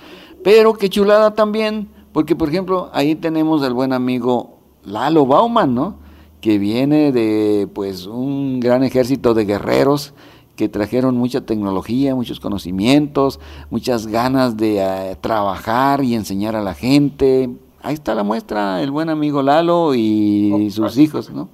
Pero 0.42 0.74
qué 0.74 0.88
chulada 0.88 1.34
también, 1.34 1.88
porque 2.12 2.36
por 2.36 2.48
ejemplo, 2.48 2.88
ahí 2.92 3.14
tenemos 3.14 3.62
al 3.62 3.74
buen 3.74 3.92
amigo 3.92 4.58
Lalo 4.84 5.26
Bauman, 5.26 5.74
¿no? 5.74 6.08
que 6.40 6.58
viene 6.58 7.12
de 7.12 7.68
pues 7.72 8.06
un 8.06 8.60
gran 8.60 8.84
ejército 8.84 9.34
de 9.34 9.44
guerreros 9.44 10.14
que 10.56 10.68
trajeron 10.68 11.16
mucha 11.16 11.42
tecnología, 11.42 12.14
muchos 12.14 12.40
conocimientos, 12.40 13.38
muchas 13.70 14.06
ganas 14.08 14.56
de 14.56 14.78
eh, 14.78 15.16
trabajar 15.20 16.02
y 16.02 16.14
enseñar 16.14 16.56
a 16.56 16.62
la 16.62 16.74
gente. 16.74 17.50
Ahí 17.82 17.94
está 17.94 18.14
la 18.14 18.22
muestra, 18.22 18.82
el 18.82 18.90
buen 18.90 19.08
amigo 19.08 19.42
Lalo 19.42 19.94
y 19.94 20.70
sus 20.70 20.98
hijos, 20.98 21.30
¿no? 21.30 21.48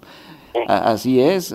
así 0.68 1.20
es. 1.20 1.54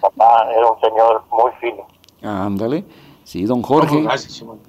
Papá 0.00 0.48
era 0.56 0.70
un 0.70 0.80
señor 0.80 1.22
muy 1.30 1.52
fino. 1.60 1.86
Ándale. 2.22 2.84
Sí, 3.24 3.44
don 3.44 3.62
Jorge. 3.62 4.06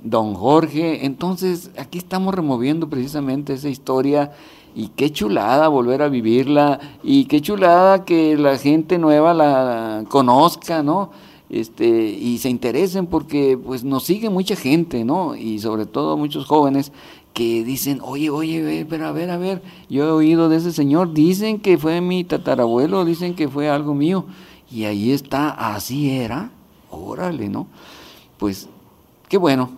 Don 0.04 0.36
Jorge. 0.36 1.06
Entonces, 1.06 1.72
aquí 1.78 1.98
estamos 1.98 2.36
removiendo 2.36 2.90
precisamente 2.90 3.54
esa 3.54 3.70
historia 3.70 4.34
y 4.76 4.90
qué 4.90 5.12
chulada 5.12 5.68
volver 5.68 6.02
a 6.02 6.10
vivirla 6.10 6.80
y 7.04 7.26
qué 7.26 7.42
chulada 7.42 8.06
que 8.06 8.38
la 8.38 8.58
gente 8.58 8.98
nueva 8.98 9.34
la 9.34 10.04
conozca, 10.10 10.84
¿no? 10.84 11.10
Este, 11.50 11.88
y 11.88 12.38
se 12.38 12.50
interesen 12.50 13.08
porque 13.08 13.58
pues 13.58 13.84
nos 13.84 14.04
sigue 14.04 14.30
mucha 14.30 14.56
gente, 14.56 15.04
¿no? 15.04 15.36
Y 15.36 15.60
sobre 15.60 15.86
todo 15.86 16.16
muchos 16.16 16.46
jóvenes 16.46 16.94
que 17.34 17.64
dicen, 17.64 18.00
oye, 18.04 18.30
oye, 18.30 18.86
pero 18.90 19.08
a 19.08 19.12
ver, 19.12 19.30
a 19.30 19.38
ver, 19.38 19.62
yo 19.90 20.06
he 20.06 20.12
oído 20.12 20.50
de 20.50 20.58
ese 20.58 20.72
señor, 20.72 21.14
dicen 21.14 21.60
que 21.60 21.78
fue 21.78 22.02
mi 22.02 22.24
tatarabuelo, 22.24 23.06
dicen 23.06 23.36
que 23.36 23.48
fue 23.48 23.70
algo 23.70 23.94
mío, 23.94 24.26
y 24.70 24.86
ahí 24.86 25.12
está, 25.12 25.50
así 25.74 26.12
era, 26.12 26.52
órale, 26.90 27.50
¿no? 27.50 27.68
Pues, 28.38 28.68
qué 29.30 29.38
bueno, 29.38 29.72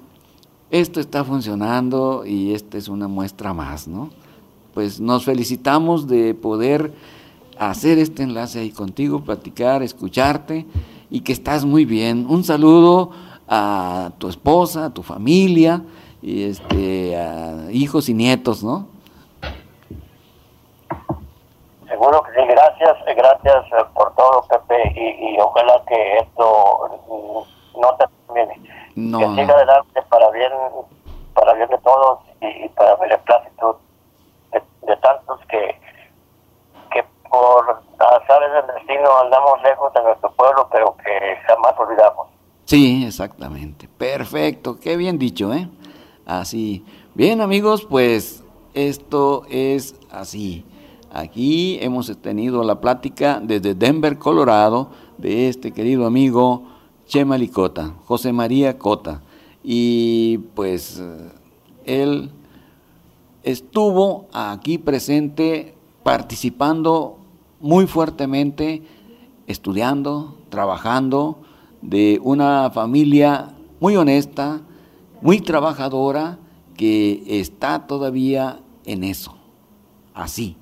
esto 0.71 0.99
está 0.99 1.23
funcionando 1.23 2.25
y 2.25 2.53
esta 2.53 2.77
es 2.77 2.87
una 2.87 3.07
muestra 3.07 3.53
más, 3.53 3.87
¿no? 3.87 4.09
pues 4.73 4.99
nos 4.99 5.23
felicitamos 5.23 6.07
de 6.07 6.33
poder 6.33 6.93
hacer 7.59 7.99
este 7.99 8.23
enlace 8.23 8.59
ahí 8.59 8.71
contigo, 8.71 9.23
platicar, 9.23 9.83
escucharte 9.83 10.65
y 11.11 11.19
que 11.21 11.31
estás 11.31 11.63
muy 11.63 11.85
bien. 11.85 12.25
Un 12.27 12.43
saludo 12.43 13.11
a 13.47 14.11
tu 14.17 14.27
esposa, 14.27 14.85
a 14.85 14.93
tu 14.93 15.03
familia, 15.03 15.83
y 16.23 16.49
este, 16.49 17.17
a 17.17 17.69
hijos 17.69 18.07
y 18.07 18.13
nietos, 18.13 18.63
¿no? 18.63 18.87
Seguro 21.85 22.23
que 22.23 22.31
sí, 22.31 22.47
gracias, 22.47 22.97
gracias 23.05 23.65
eh, 23.65 23.85
por 23.93 24.15
todo, 24.15 24.47
Pepe, 24.47 24.93
y, 24.95 25.37
ojalá 25.37 25.83
que 25.85 26.17
esto 26.19 27.01
no 27.75 27.95
termine, 27.97 28.57
no. 28.95 29.19
que 29.19 29.41
siga 29.41 29.53
adelante 29.53 30.01
para 30.09 30.29
bien, 30.31 30.51
para 31.33 31.53
bien 31.55 31.67
de 31.67 31.77
todos 31.79 32.19
y, 32.39 32.69
para 32.69 32.95
beneplácito 32.95 33.81
de 34.53 34.97
tantos 34.97 35.39
que, 35.49 35.77
que 36.91 37.03
por 37.29 37.83
azares 37.99 38.53
del 38.53 38.75
destino 38.75 39.09
andamos 39.19 39.61
lejos 39.61 39.93
de 39.93 40.03
nuestro 40.03 40.31
pueblo, 40.31 40.69
pero 40.71 40.95
que 41.03 41.35
jamás 41.47 41.73
olvidamos. 41.77 42.27
Sí, 42.63 43.03
exactamente. 43.05 43.89
Perfecto. 43.89 44.79
Qué 44.79 44.95
bien 44.95 45.19
dicho, 45.19 45.53
¿eh? 45.53 45.67
Así. 46.25 46.83
Bien, 47.15 47.41
amigos, 47.41 47.85
pues 47.89 48.43
esto 48.73 49.43
es 49.49 49.95
así. 50.09 50.63
Aquí 51.11 51.77
hemos 51.81 52.15
tenido 52.17 52.63
la 52.63 52.81
plática 52.81 53.41
desde 53.43 53.75
Denver, 53.75 54.17
Colorado, 54.17 54.89
de 55.17 55.47
este 55.49 55.71
querido 55.71 56.05
amigo 56.05 56.63
Chema 57.05 57.37
Licota, 57.37 57.93
José 58.05 58.33
María 58.33 58.77
Cota. 58.79 59.21
Y 59.63 60.39
pues 60.55 61.01
él 61.85 62.31
estuvo 63.43 64.27
aquí 64.33 64.77
presente 64.77 65.75
participando 66.03 67.17
muy 67.59 67.85
fuertemente, 67.85 68.81
estudiando, 69.47 70.37
trabajando, 70.49 71.37
de 71.81 72.19
una 72.23 72.71
familia 72.71 73.53
muy 73.79 73.97
honesta, 73.97 74.61
muy 75.23 75.41
trabajadora, 75.41 76.37
que 76.77 77.23
está 77.27 77.87
todavía 77.87 78.59
en 78.85 79.03
eso, 79.03 79.33
así. 80.13 80.57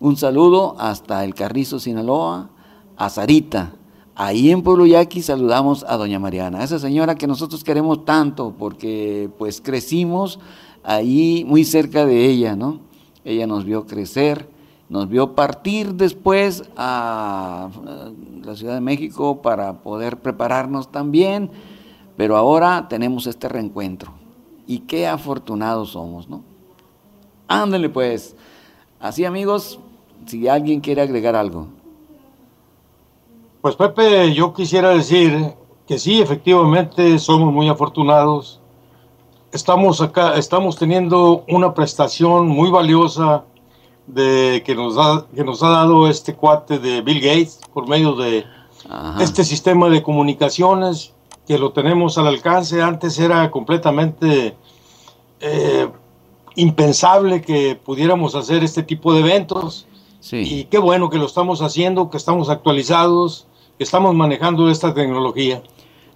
Un 0.00 0.16
saludo 0.16 0.76
hasta 0.78 1.24
el 1.24 1.34
Carrizo, 1.34 1.78
Sinaloa, 1.78 2.50
a 2.96 3.08
Sarita. 3.08 3.72
Ahí 4.14 4.50
en 4.50 4.62
Pueblo 4.62 4.84
Yaqui 4.84 5.22
saludamos 5.22 5.84
a 5.88 5.96
doña 5.96 6.18
Mariana, 6.18 6.62
esa 6.62 6.78
señora 6.78 7.14
que 7.14 7.26
nosotros 7.26 7.64
queremos 7.64 8.04
tanto 8.04 8.52
porque 8.58 9.30
pues 9.38 9.60
crecimos 9.60 10.40
ahí 10.82 11.44
muy 11.46 11.64
cerca 11.64 12.04
de 12.04 12.26
ella, 12.26 12.56
¿no? 12.56 12.80
Ella 13.24 13.46
nos 13.46 13.64
vio 13.64 13.86
crecer 13.86 14.48
nos 14.88 15.08
vio 15.08 15.34
partir 15.34 15.94
después 15.94 16.64
a 16.76 17.68
la 18.42 18.56
Ciudad 18.56 18.74
de 18.74 18.80
México 18.80 19.42
para 19.42 19.82
poder 19.82 20.18
prepararnos 20.18 20.90
también, 20.90 21.50
pero 22.18 22.36
ahora 22.36 22.88
tenemos 22.88 23.28
este 23.28 23.48
reencuentro. 23.48 24.12
Y 24.66 24.80
qué 24.80 25.06
afortunados 25.06 25.90
somos, 25.90 26.28
¿no? 26.28 26.42
Ándale 27.46 27.88
pues. 27.88 28.34
Así 28.98 29.24
amigos, 29.24 29.78
si 30.26 30.48
alguien 30.48 30.80
quiere 30.80 31.00
agregar 31.00 31.36
algo. 31.36 31.68
Pues 33.60 33.76
Pepe, 33.76 34.34
yo 34.34 34.52
quisiera 34.52 34.88
decir 34.88 35.54
que 35.86 35.96
sí, 35.96 36.20
efectivamente 36.20 37.20
somos 37.20 37.52
muy 37.52 37.68
afortunados. 37.68 38.60
Estamos 39.52 40.00
acá, 40.00 40.34
estamos 40.34 40.76
teniendo 40.76 41.44
una 41.48 41.72
prestación 41.72 42.48
muy 42.48 42.68
valiosa 42.68 43.44
de 44.08 44.64
que 44.66 44.74
nos 44.74 44.98
ha, 44.98 45.24
que 45.32 45.44
nos 45.44 45.62
ha 45.62 45.68
dado 45.68 46.08
este 46.08 46.34
cuate 46.34 46.80
de 46.80 47.00
Bill 47.00 47.20
Gates 47.20 47.60
por 47.72 47.88
medio 47.88 48.16
de 48.16 48.44
este 49.20 49.44
sistema 49.44 49.88
de 49.88 50.02
comunicaciones 50.02 51.14
que 51.48 51.58
lo 51.58 51.72
tenemos 51.72 52.18
al 52.18 52.26
alcance. 52.26 52.82
Antes 52.82 53.18
era 53.18 53.50
completamente 53.50 54.54
eh, 55.40 55.88
impensable 56.56 57.40
que 57.40 57.74
pudiéramos 57.74 58.34
hacer 58.34 58.62
este 58.62 58.82
tipo 58.82 59.14
de 59.14 59.20
eventos. 59.20 59.86
Y 60.30 60.64
qué 60.64 60.76
bueno 60.76 61.08
que 61.08 61.16
lo 61.16 61.24
estamos 61.24 61.62
haciendo, 61.62 62.10
que 62.10 62.18
estamos 62.18 62.50
actualizados, 62.50 63.46
que 63.78 63.84
estamos 63.84 64.14
manejando 64.14 64.68
esta 64.68 64.92
tecnología. 64.92 65.62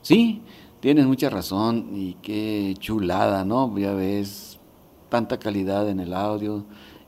Sí, 0.03 0.43
tienes 0.81 1.07
mucha 1.07 1.31
razón 1.31 1.89
y 1.95 2.15
qué 2.21 2.75
chulada, 2.79 3.45
¿no? 3.47 3.75
Ya 3.79 3.95
ves 3.95 4.61
tanta 5.09 5.39
calidad 5.39 5.89
en 5.89 6.01
el 6.01 6.13
audio 6.13 6.65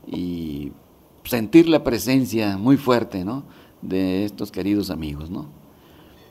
y 0.07 0.71
sentir 1.25 1.69
la 1.69 1.83
presencia 1.83 2.57
muy 2.57 2.77
fuerte, 2.77 3.23
¿no? 3.23 3.43
De 3.83 4.25
estos 4.25 4.51
queridos 4.51 4.89
amigos, 4.89 5.29
¿no? 5.29 5.45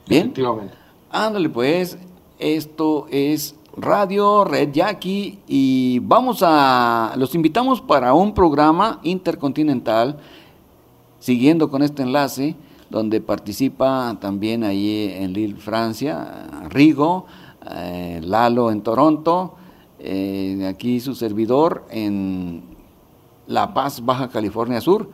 Bien. 0.09 0.33
Ándale, 1.17 1.49
pues, 1.49 1.97
esto 2.41 3.07
es 3.09 3.55
Radio 3.77 4.43
Red 4.43 4.73
Jackie 4.73 5.39
y 5.47 6.01
vamos 6.01 6.41
a, 6.43 7.15
los 7.17 7.37
invitamos 7.37 7.81
para 7.81 8.15
un 8.15 8.35
programa 8.35 8.99
intercontinental, 9.05 10.19
siguiendo 11.21 11.71
con 11.71 11.83
este 11.83 12.03
enlace, 12.03 12.57
donde 12.91 13.21
participa 13.21 14.19
también 14.21 14.65
ahí 14.65 15.15
en 15.17 15.33
Lille, 15.33 15.55
Francia, 15.55 16.49
Rigo, 16.69 17.27
eh, 17.71 18.21
Lalo 18.21 18.73
en 18.73 18.81
Toronto, 18.81 19.55
eh, 20.01 20.67
aquí 20.69 20.99
su 20.99 21.15
servidor 21.15 21.85
en 21.91 22.61
la 23.47 23.73
Paz, 23.73 24.05
Baja 24.05 24.31
California 24.31 24.81
Sur, 24.81 25.09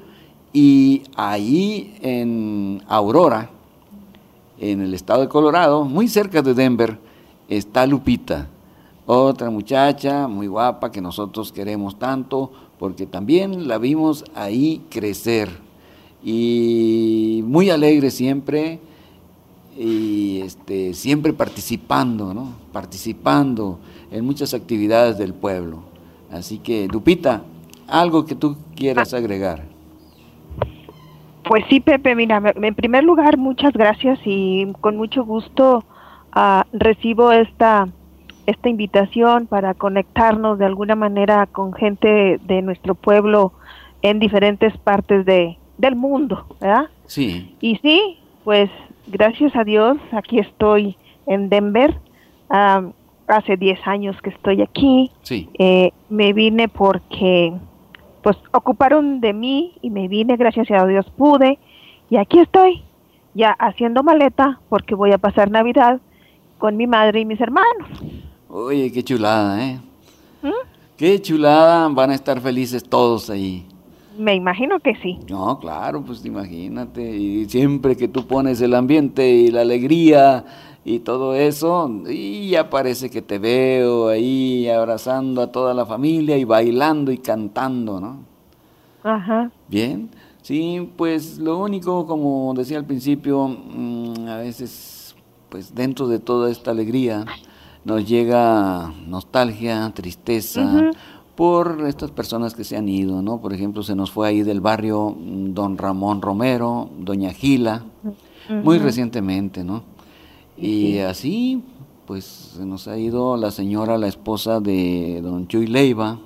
y 0.50 1.02
ahí 1.14 1.94
en 2.00 2.82
Aurora, 2.88 3.50
en 4.60 4.82
el 4.82 4.94
estado 4.94 5.22
de 5.22 5.28
Colorado, 5.28 5.84
muy 5.84 6.06
cerca 6.06 6.42
de 6.42 6.54
Denver, 6.54 6.98
está 7.48 7.86
Lupita, 7.86 8.46
otra 9.06 9.50
muchacha 9.50 10.28
muy 10.28 10.46
guapa 10.46 10.92
que 10.92 11.00
nosotros 11.00 11.50
queremos 11.50 11.98
tanto, 11.98 12.52
porque 12.78 13.06
también 13.06 13.66
la 13.66 13.78
vimos 13.78 14.24
ahí 14.34 14.82
crecer 14.88 15.48
y 16.22 17.42
muy 17.44 17.70
alegre 17.70 18.10
siempre 18.10 18.78
y 19.76 20.40
este, 20.42 20.94
siempre 20.94 21.32
participando, 21.32 22.34
¿no? 22.34 22.52
Participando 22.72 23.78
en 24.10 24.24
muchas 24.24 24.52
actividades 24.54 25.16
del 25.18 25.32
pueblo. 25.32 25.78
Así 26.30 26.58
que, 26.58 26.86
Lupita, 26.86 27.42
algo 27.88 28.26
que 28.26 28.34
tú 28.34 28.56
quieras 28.76 29.14
agregar. 29.14 29.64
Pues 31.44 31.64
sí, 31.68 31.80
Pepe, 31.80 32.14
mira, 32.14 32.42
en 32.54 32.74
primer 32.74 33.04
lugar, 33.04 33.36
muchas 33.36 33.72
gracias 33.72 34.18
y 34.24 34.66
con 34.80 34.96
mucho 34.96 35.24
gusto 35.24 35.84
uh, 36.36 36.62
recibo 36.72 37.32
esta, 37.32 37.88
esta 38.46 38.68
invitación 38.68 39.46
para 39.46 39.74
conectarnos 39.74 40.58
de 40.58 40.66
alguna 40.66 40.94
manera 40.94 41.46
con 41.46 41.72
gente 41.72 42.38
de 42.42 42.62
nuestro 42.62 42.94
pueblo 42.94 43.52
en 44.02 44.18
diferentes 44.18 44.76
partes 44.78 45.24
de, 45.24 45.58
del 45.78 45.96
mundo, 45.96 46.46
¿verdad? 46.60 46.86
Sí. 47.06 47.54
Y 47.60 47.76
sí, 47.76 48.18
pues 48.44 48.70
gracias 49.08 49.54
a 49.56 49.64
Dios, 49.64 49.98
aquí 50.12 50.38
estoy 50.38 50.96
en 51.26 51.48
Denver. 51.48 51.98
hace 52.48 53.56
10 53.56 53.86
años 53.86 54.16
que 54.22 54.30
estoy 54.30 54.60
aquí. 54.60 55.10
Sí. 55.22 55.48
Eh, 55.58 55.92
me 56.08 56.32
vine 56.32 56.68
porque 56.68 57.52
pues 58.22 58.36
ocuparon 58.52 59.20
de 59.20 59.32
mí 59.32 59.74
y 59.82 59.90
me 59.90 60.08
vine, 60.08 60.36
gracias 60.36 60.70
a 60.70 60.86
Dios 60.86 61.06
pude, 61.16 61.58
y 62.08 62.16
aquí 62.16 62.38
estoy, 62.38 62.82
ya 63.34 63.50
haciendo 63.52 64.02
maleta 64.02 64.60
porque 64.68 64.94
voy 64.94 65.12
a 65.12 65.18
pasar 65.18 65.50
Navidad 65.50 66.00
con 66.58 66.76
mi 66.76 66.86
madre 66.86 67.20
y 67.20 67.24
mis 67.24 67.40
hermanos. 67.40 67.88
Oye, 68.48 68.90
qué 68.92 69.02
chulada, 69.02 69.64
¿eh? 69.64 69.80
¿Mm? 70.42 70.48
Qué 70.96 71.20
chulada, 71.22 71.88
van 71.88 72.10
a 72.10 72.14
estar 72.14 72.40
felices 72.40 72.84
todos 72.84 73.30
ahí. 73.30 73.66
Me 74.18 74.34
imagino 74.34 74.80
que 74.80 74.96
sí. 74.96 75.18
No, 75.30 75.58
claro, 75.58 76.02
pues 76.02 76.24
imagínate, 76.26 77.00
y 77.16 77.48
siempre 77.48 77.96
que 77.96 78.08
tú 78.08 78.26
pones 78.26 78.60
el 78.60 78.74
ambiente 78.74 79.26
y 79.26 79.50
la 79.50 79.62
alegría 79.62 80.44
y 80.84 81.00
todo 81.00 81.34
eso, 81.34 81.90
y 82.08 82.50
ya 82.50 82.70
parece 82.70 83.10
que 83.10 83.20
te 83.20 83.38
veo 83.38 84.08
ahí 84.08 84.68
abrazando 84.68 85.42
a 85.42 85.52
toda 85.52 85.74
la 85.74 85.84
familia 85.84 86.38
y 86.38 86.44
bailando 86.44 87.12
y 87.12 87.18
cantando, 87.18 88.00
¿no? 88.00 88.18
Ajá. 89.02 89.50
Bien, 89.68 90.10
sí, 90.42 90.90
pues 90.96 91.38
lo 91.38 91.58
único, 91.58 92.06
como 92.06 92.54
decía 92.54 92.78
al 92.78 92.86
principio, 92.86 93.48
mm, 93.48 94.28
a 94.28 94.36
veces, 94.38 95.14
pues 95.50 95.74
dentro 95.74 96.08
de 96.08 96.18
toda 96.18 96.50
esta 96.50 96.70
alegría, 96.70 97.26
nos 97.84 98.06
llega 98.06 98.92
nostalgia, 99.06 99.90
tristeza, 99.94 100.90
por 101.34 101.86
estas 101.86 102.10
personas 102.10 102.54
que 102.54 102.64
se 102.64 102.76
han 102.76 102.86
ido, 102.86 103.22
¿no? 103.22 103.40
Por 103.40 103.54
ejemplo, 103.54 103.82
se 103.82 103.94
nos 103.94 104.10
fue 104.10 104.28
ahí 104.28 104.42
del 104.42 104.60
barrio 104.60 105.16
mm, 105.18 105.54
don 105.54 105.78
Ramón 105.78 106.20
Romero, 106.20 106.90
doña 106.98 107.32
Gila, 107.32 107.84
muy 108.62 108.78
recientemente, 108.78 109.64
¿no? 109.64 109.82
Y 110.60 110.98
así, 110.98 111.62
pues 112.06 112.24
se 112.24 112.66
nos 112.66 112.86
ha 112.88 112.98
ido 112.98 113.36
la 113.36 113.50
señora, 113.50 113.96
la 113.96 114.08
esposa 114.08 114.60
de 114.60 115.20
don 115.22 115.48
Chuy 115.48 115.66
Leiva, 115.66 116.18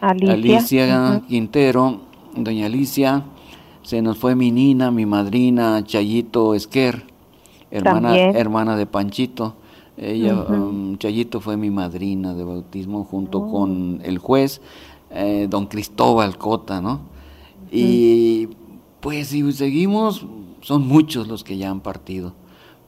Alicia, 0.00 1.22
Quintero, 1.26 2.00
doña 2.36 2.66
Alicia, 2.66 3.24
se 3.82 4.00
nos 4.00 4.18
fue 4.18 4.34
mi 4.34 4.52
nina, 4.52 4.90
mi 4.90 5.06
madrina, 5.06 5.82
Chayito 5.84 6.54
Esquer, 6.54 7.04
hermana, 7.70 8.16
hermana 8.16 8.76
de 8.76 8.86
Panchito. 8.86 9.54
Ella, 9.96 10.34
um, 10.34 10.96
Chayito 10.96 11.40
fue 11.40 11.56
mi 11.56 11.70
madrina 11.70 12.32
de 12.34 12.44
bautismo 12.44 13.02
junto 13.02 13.38
oh. 13.38 13.50
con 13.50 14.00
el 14.04 14.18
juez, 14.18 14.60
eh, 15.10 15.48
don 15.50 15.66
Cristóbal 15.66 16.38
Cota, 16.38 16.80
¿no? 16.80 17.00
Y 17.72 18.48
pues 19.00 19.28
si 19.28 19.50
seguimos, 19.52 20.24
son 20.60 20.86
muchos 20.86 21.26
los 21.26 21.42
que 21.42 21.56
ya 21.56 21.70
han 21.70 21.80
partido. 21.80 22.34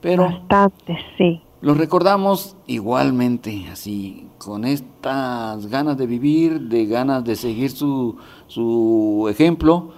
Pero 0.01 0.23
Bastante, 0.23 0.97
sí. 1.17 1.41
Los 1.61 1.77
recordamos 1.77 2.57
igualmente, 2.65 3.67
así, 3.71 4.27
con 4.39 4.65
estas 4.65 5.67
ganas 5.67 5.95
de 5.95 6.07
vivir, 6.07 6.59
de 6.61 6.87
ganas 6.87 7.23
de 7.23 7.35
seguir 7.35 7.69
su, 7.69 8.17
su 8.47 9.27
ejemplo, 9.29 9.91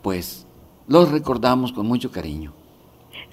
pues 0.00 0.46
los 0.86 1.10
recordamos 1.10 1.72
con 1.72 1.88
mucho 1.88 2.12
cariño. 2.12 2.52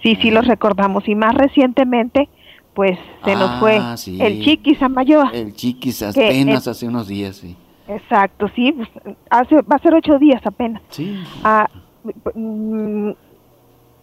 Sí, 0.01 0.17
sí, 0.19 0.31
los 0.31 0.47
recordamos. 0.47 1.07
Y 1.07 1.13
más 1.13 1.35
recientemente, 1.35 2.27
pues 2.73 2.97
se 3.23 3.35
nos 3.35 3.59
fue 3.59 3.77
ah, 3.77 3.95
el 4.19 4.43
Chiquis 4.43 4.81
Amayoa. 4.81 5.29
El 5.31 5.53
Chiquis 5.53 6.01
apenas 6.01 6.67
hace 6.67 6.87
unos 6.87 7.07
días, 7.07 7.35
sí. 7.35 7.55
Exacto, 7.87 8.47
sí, 8.55 8.71
pues, 8.71 8.87
hace, 9.29 9.61
va 9.61 9.75
a 9.75 9.79
ser 9.79 9.95
ocho 9.95 10.19
días 10.19 10.41
apenas. 10.45 10.81
Sí. 10.89 11.19
Ah, 11.43 11.67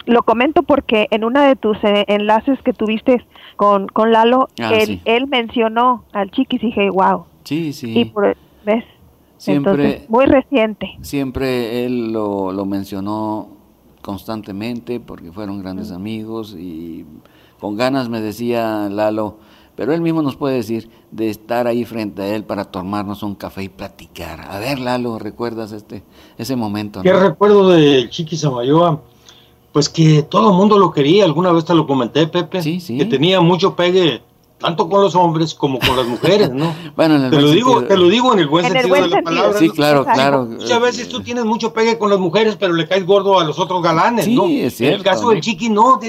lo 0.06 0.22
comento 0.22 0.62
porque 0.62 1.08
en 1.10 1.24
una 1.24 1.46
de 1.46 1.56
tus 1.56 1.76
eh, 1.82 2.04
enlaces 2.08 2.58
que 2.62 2.72
tuviste 2.72 3.24
con, 3.56 3.88
con 3.88 4.12
Lalo, 4.12 4.48
ah, 4.60 4.72
él, 5.04 5.26
mencionó 5.26 6.04
al 6.12 6.30
Chiquis 6.30 6.62
y 6.62 6.66
dije, 6.66 6.90
wow. 6.90 7.24
Sí, 7.44 7.72
sí. 7.72 7.98
Y 7.98 8.04
por, 8.06 8.36
¿ves? 8.64 8.84
Siempre, 9.36 10.06
muy 10.08 10.24
reciente. 10.26 10.96
Siempre 11.02 11.84
él 11.84 12.12
lo, 12.12 12.52
lo 12.52 12.64
mencionó 12.64 13.48
constantemente 14.00 15.00
porque 15.00 15.32
fueron 15.32 15.60
grandes 15.60 15.90
amigos 15.90 16.56
y 16.58 17.04
con 17.58 17.76
ganas 17.76 18.08
me 18.08 18.20
decía 18.20 18.88
Lalo, 18.88 19.38
pero 19.74 19.92
él 19.92 20.00
mismo 20.00 20.22
nos 20.22 20.36
puede 20.36 20.54
decir 20.54 20.88
de 21.10 21.28
estar 21.28 21.66
ahí 21.66 21.84
frente 21.84 22.22
a 22.22 22.34
él 22.34 22.44
para 22.44 22.64
tomarnos 22.64 23.22
un 23.22 23.34
café 23.34 23.64
y 23.64 23.68
platicar. 23.68 24.40
A 24.48 24.58
ver, 24.58 24.78
Lalo, 24.78 25.18
¿recuerdas 25.18 25.72
este 25.72 26.02
ese 26.38 26.56
momento? 26.56 27.02
¿Qué 27.02 27.12
recuerdo 27.12 27.70
de 27.70 28.08
Chiquis 28.08 28.44
Amayoa? 28.44 29.02
Pues 29.76 29.90
que 29.90 30.22
todo 30.22 30.52
el 30.52 30.56
mundo 30.56 30.78
lo 30.78 30.90
quería, 30.90 31.26
alguna 31.26 31.52
vez 31.52 31.66
te 31.66 31.74
lo 31.74 31.86
comenté, 31.86 32.26
Pepe, 32.26 32.62
que 32.62 33.04
tenía 33.04 33.42
mucho 33.42 33.76
pegue 33.76 34.22
tanto 34.56 34.88
con 34.88 35.02
los 35.02 35.14
hombres 35.14 35.52
como 35.52 35.78
con 35.78 35.94
las 35.94 36.06
mujeres, 36.06 36.50
¿no? 36.50 36.74
bueno, 36.96 37.28
te 37.28 37.38
lo 37.38 37.50
digo, 37.50 37.84
te 37.84 37.94
lo 37.94 38.08
digo 38.08 38.32
en 38.32 38.38
el 38.38 38.46
buen 38.46 38.64
sentido 38.64 38.94
de 38.94 39.08
la 39.08 39.20
palabra. 39.20 39.58
Sí, 39.58 39.68
claro, 39.68 40.06
claro. 40.06 40.46
Muchas 40.46 40.80
veces 40.80 41.10
tú 41.10 41.20
tienes 41.20 41.44
mucho 41.44 41.74
pegue 41.74 41.98
con 41.98 42.08
las 42.08 42.18
mujeres, 42.18 42.56
pero 42.58 42.72
le 42.72 42.88
caes 42.88 43.04
gordo 43.04 43.38
a 43.38 43.44
los 43.44 43.58
otros 43.58 43.82
galanes, 43.82 44.24
sí, 44.24 44.34
¿no? 44.34 44.46
Es 44.46 44.78
cierto, 44.78 44.94
en 44.94 44.98
el 45.00 45.04
caso 45.04 45.28
del 45.28 45.42
Chiqui, 45.42 45.68
no, 45.68 46.00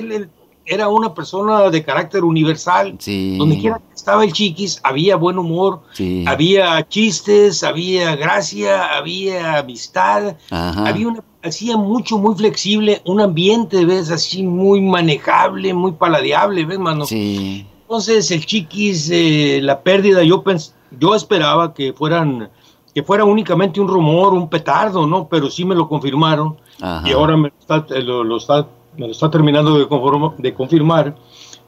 era 0.65 0.88
una 0.88 1.13
persona 1.13 1.70
de 1.70 1.84
carácter 1.84 2.24
universal. 2.24 2.95
Sí. 2.99 3.36
Donde 3.38 3.59
quiera 3.59 3.80
que 3.80 3.95
estaba 3.95 4.24
el 4.24 4.32
Chiquis, 4.32 4.80
había 4.84 5.18
buen 5.18 5.38
humor, 5.38 5.82
había 6.26 6.88
chistes, 6.88 7.65
había 7.65 8.15
gracia, 8.15 8.95
había 8.95 9.57
amistad, 9.57 10.38
había 10.51 11.09
una 11.09 11.22
hacía 11.43 11.77
mucho, 11.77 12.17
muy 12.17 12.35
flexible, 12.35 13.01
un 13.05 13.21
ambiente, 13.21 13.85
¿ves? 13.85 14.11
Así 14.11 14.43
muy 14.43 14.81
manejable, 14.81 15.73
muy 15.73 15.93
paladeable, 15.93 16.65
¿ves, 16.65 16.79
mano? 16.79 17.05
Sí. 17.05 17.65
Entonces 17.81 18.29
el 18.31 18.45
chiquis, 18.45 19.09
eh, 19.11 19.59
la 19.61 19.81
pérdida, 19.81 20.23
yo 20.23 20.43
pens 20.43 20.73
yo 20.99 21.15
esperaba 21.15 21.73
que 21.73 21.93
fueran, 21.93 22.49
que 22.93 23.03
fuera 23.03 23.25
únicamente 23.25 23.79
un 23.79 23.88
rumor, 23.88 24.33
un 24.33 24.49
petardo, 24.49 25.05
¿no? 25.05 25.27
Pero 25.27 25.49
sí 25.49 25.65
me 25.65 25.75
lo 25.75 25.88
confirmaron 25.88 26.57
y 27.05 27.11
ahora 27.11 27.35
me 27.35 27.51
está, 27.59 27.85
eh, 27.89 28.01
lo, 28.01 28.38
está, 28.38 28.67
me 28.97 29.07
lo 29.07 29.11
está 29.11 29.29
terminando 29.31 29.77
de, 29.77 29.88
de 30.38 30.53
confirmar 30.53 31.15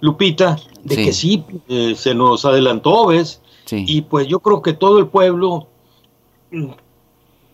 Lupita, 0.01 0.57
de 0.84 0.95
que 0.95 1.11
sí, 1.11 1.43
eh, 1.67 1.93
se 1.95 2.13
nos 2.13 2.45
adelantó, 2.45 3.07
¿ves? 3.07 3.41
Sí. 3.65 3.84
Y 3.86 4.01
pues 4.01 4.28
yo 4.28 4.39
creo 4.39 4.61
que 4.61 4.74
todo 4.74 4.99
el 4.99 5.07
pueblo 5.07 5.67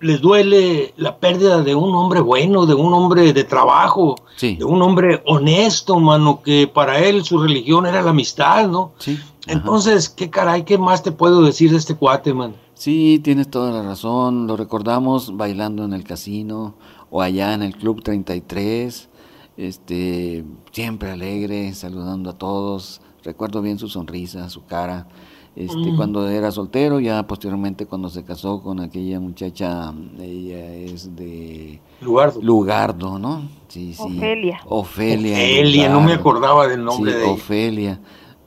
les 0.06 0.22
duele 0.22 0.94
la 0.98 1.18
pérdida 1.18 1.62
de 1.64 1.74
un 1.74 1.94
hombre 1.96 2.20
bueno, 2.22 2.66
de 2.66 2.76
un 2.76 2.94
hombre 2.94 3.34
de 3.34 3.44
trabajo, 3.44 4.16
de 4.40 4.64
un 4.64 4.82
hombre 4.82 5.24
honesto, 5.26 6.00
mano, 6.00 6.42
que 6.44 6.68
para 6.68 7.00
él 7.00 7.24
su 7.24 7.42
religión 7.42 7.88
era 7.88 8.04
la 8.04 8.12
amistad, 8.12 8.68
¿no? 8.68 8.92
Sí. 9.00 9.20
Entonces, 9.48 10.10
¿qué 10.10 10.30
caray, 10.30 10.64
qué 10.64 10.78
más 10.78 11.02
te 11.02 11.12
puedo 11.12 11.42
decir 11.42 11.72
de 11.72 11.78
este 11.78 11.96
cuate, 11.96 12.34
man? 12.34 12.56
Sí, 12.76 13.20
tienes 13.24 13.50
toda 13.50 13.72
la 13.72 13.82
razón. 13.82 14.46
Lo 14.46 14.56
recordamos 14.58 15.36
bailando 15.36 15.84
en 15.86 15.94
el 15.94 16.04
casino 16.04 16.76
o 17.10 17.22
allá 17.22 17.54
en 17.54 17.64
el 17.64 17.76
Club 17.76 18.04
33, 18.04 19.10
este, 19.58 20.44
siempre 20.72 21.12
alegre, 21.12 21.74
saludando 21.74 22.30
a 22.30 22.38
todos. 22.38 23.02
Recuerdo 23.24 23.62
bien 23.64 23.80
su 23.80 23.88
sonrisa, 23.88 24.50
su 24.50 24.66
cara 24.66 25.08
este, 25.56 25.92
mm. 25.92 25.96
cuando 25.96 26.28
era 26.28 26.52
soltero, 26.52 27.00
ya 27.00 27.26
posteriormente 27.26 27.86
cuando 27.86 28.10
se 28.10 28.26
casó 28.26 28.62
con 28.62 28.82
aquella 28.82 29.22
muchacha, 29.22 29.94
ella 30.20 30.76
es 30.76 31.16
de 31.16 31.80
Lugardo, 32.02 32.42
Lugardo 32.42 33.20
¿no? 33.20 33.48
Sí, 33.70 33.94
sí. 33.94 34.04
Ofelia. 34.04 34.60
Ofelia. 34.66 35.34
Ofelia, 35.34 35.90
no 35.90 36.02
me 36.02 36.12
acordaba 36.12 36.68
del 36.68 36.84
nombre 36.84 37.14
de 37.14 37.24
Ofelia. 37.24 38.00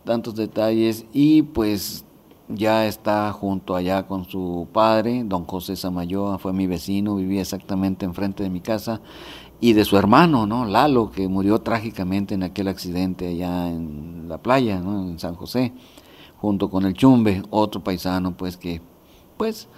Tantos 0.05 0.35
detalles 0.35 1.07
y 1.13 1.43
pues 1.43 2.05
ya 2.49 2.87
está 2.87 3.33
junto 3.33 3.75
allá 3.75 4.07
con 4.07 4.27
su 4.27 4.69
padre, 4.71 5.23
don 5.25 5.45
José 5.45 5.77
Samayoa, 5.77 6.39
fue 6.39 6.53
mi 6.53 6.67
vecino, 6.67 7.17
vivía 7.17 7.41
exactamente 7.41 8.05
enfrente 8.05 8.43
de 8.43 8.51
mi 8.51 8.61
casa, 8.61 9.01
y 9.61 9.73
de 9.73 9.85
su 9.85 9.97
hermano, 9.97 10.47
¿no? 10.47 10.65
Lalo, 10.67 11.11
que 11.11 11.27
murió 11.27 11.61
trágicamente 11.61 12.35
en 12.35 12.43
aquel 12.43 12.69
accidente 12.69 13.29
allá 13.29 13.69
en 13.69 14.29
la 14.29 14.39
playa, 14.39 14.81
¿no? 14.81 15.03
En 15.03 15.19
San 15.19 15.35
José 15.35 15.73
junto 16.41 16.71
con 16.71 16.87
el 16.87 16.95
Chumbe, 16.95 17.43
otro 17.51 17.83
paisano, 17.83 18.37
pues 18.37 18.57
que, 18.57 18.81
pues, 19.37 19.69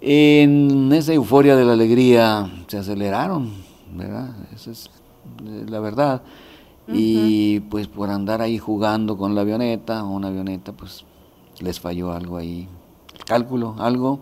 en 0.00 0.92
esa 0.92 1.12
euforia 1.12 1.56
de 1.56 1.64
la 1.64 1.72
alegría 1.72 2.50
se 2.66 2.78
aceleraron, 2.78 3.52
¿verdad? 3.94 4.34
Esa 4.54 4.70
es 4.70 4.90
eh, 5.44 5.64
la 5.68 5.80
verdad. 5.80 6.22
Y 6.90 7.60
pues 7.60 7.86
por 7.86 8.08
andar 8.08 8.40
ahí 8.40 8.56
jugando 8.56 9.18
con 9.18 9.34
la 9.34 9.42
avioneta, 9.42 10.04
una 10.04 10.28
avioneta, 10.28 10.72
pues 10.72 11.04
les 11.60 11.78
falló 11.78 12.12
algo 12.12 12.38
ahí, 12.38 12.66
cálculo, 13.26 13.74
algo, 13.78 14.20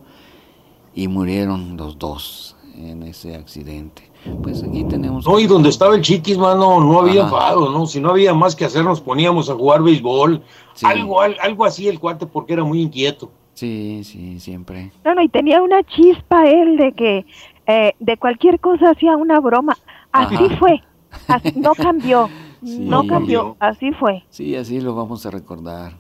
y 0.93 1.07
murieron 1.07 1.77
los 1.77 1.97
dos 1.97 2.57
en 2.75 3.05
ese 3.05 3.37
accidente. 3.37 4.11
Pues 4.43 4.63
aquí 4.63 4.85
tenemos... 4.85 5.27
No, 5.27 5.39
y 5.39 5.47
donde 5.47 5.69
estaba 5.69 5.95
el 5.95 6.03
chiquis, 6.03 6.39
mano, 6.39 6.81
no 6.81 7.01
había 7.01 7.27
fado, 7.27 7.71
¿no? 7.71 7.87
Si 7.87 8.01
no 8.01 8.11
había 8.11 8.35
más 8.35 8.55
que 8.55 8.65
hacer, 8.65 8.85
nos 8.85 9.01
poníamos 9.01 9.51
a 9.51 9.55
jugar 9.55 9.83
béisbol, 9.83 10.43
algo, 10.83 11.21
algo 11.21 11.65
así 11.65 11.89
el 11.89 11.99
cuate, 11.99 12.27
porque 12.27 12.53
era 12.53 12.65
muy 12.65 12.81
inquieto. 12.83 13.31
Sí, 13.55 14.03
sí, 14.05 14.39
siempre. 14.39 14.93
No, 15.05 15.15
no, 15.15 15.23
y 15.23 15.29
tenía 15.29 15.63
una 15.63 15.83
chispa 15.83 16.47
él 16.47 16.77
de 16.77 16.93
que 16.93 17.27
eh, 17.67 17.95
de 17.99 18.17
cualquier 18.19 18.61
cosa 18.61 18.91
hacía 18.91 19.17
una 19.17 19.41
broma. 19.41 19.77
Así 20.13 20.49
fue, 20.59 20.83
no 21.57 21.75
cambió, 21.75 22.29
no 22.61 23.07
cambió, 23.07 23.57
así 23.59 23.93
fue. 23.93 24.25
Sí, 24.31 24.55
así 24.57 24.81
lo 24.81 24.95
vamos 24.95 25.25
a 25.25 25.31
recordar. 25.31 25.95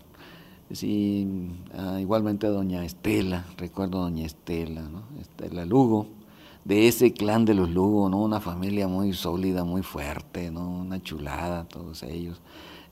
Sí, 0.70 1.27
ah, 1.79 1.99
igualmente 2.01 2.47
a 2.47 2.51
doña 2.51 2.85
Estela, 2.85 3.45
recuerdo 3.57 3.99
a 3.99 4.03
doña 4.03 4.27
Estela, 4.27 4.83
¿no? 4.83 5.05
Estela 5.20 5.64
Lugo, 5.64 6.09
de 6.67 6.89
ese 6.89 7.12
clan 7.12 7.45
de 7.45 7.55
los 7.55 7.71
Lugo, 7.71 8.09
¿no? 8.09 8.19
Una 8.23 8.41
familia 8.41 8.89
muy 8.89 9.12
sólida, 9.12 9.62
muy 9.62 9.83
fuerte, 9.83 10.51
¿no? 10.51 10.69
Una 10.69 11.01
chulada, 11.01 11.64
todos 11.64 12.03
ellos. 12.03 12.41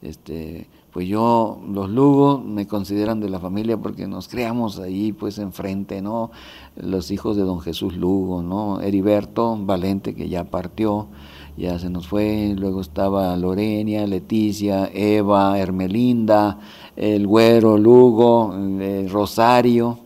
Este, 0.01 0.69
pues 0.93 1.09
yo, 1.09 1.61
los 1.69 1.91
Lugo 1.91 2.39
me 2.39 2.69
consideran 2.69 3.19
de 3.19 3.29
la 3.29 3.41
familia 3.41 3.77
porque 3.77 4.07
nos 4.07 4.29
creamos 4.29 4.79
ahí, 4.79 5.13
pues 5.13 5.39
enfrente, 5.39 6.03
¿no? 6.03 6.31
Los 6.77 7.11
hijos 7.11 7.37
de 7.37 7.43
don 7.43 7.61
Jesús 7.61 7.97
Lugo, 7.97 8.43
¿no? 8.45 8.81
Heriberto 8.81 9.59
Valente, 9.59 10.15
que 10.15 10.29
ya 10.29 10.45
partió, 10.45 11.09
ya 11.57 11.77
se 11.81 11.91
nos 11.91 12.07
fue, 12.07 12.55
luego 12.57 12.81
estaba 12.81 13.37
Lorenia, 13.37 14.07
Leticia, 14.07 14.89
Eva, 14.95 15.59
Hermelinda, 15.59 16.61
el 16.95 17.27
Güero 17.27 17.77
Lugo, 17.77 18.55
el 18.55 19.11
Rosario, 19.11 20.04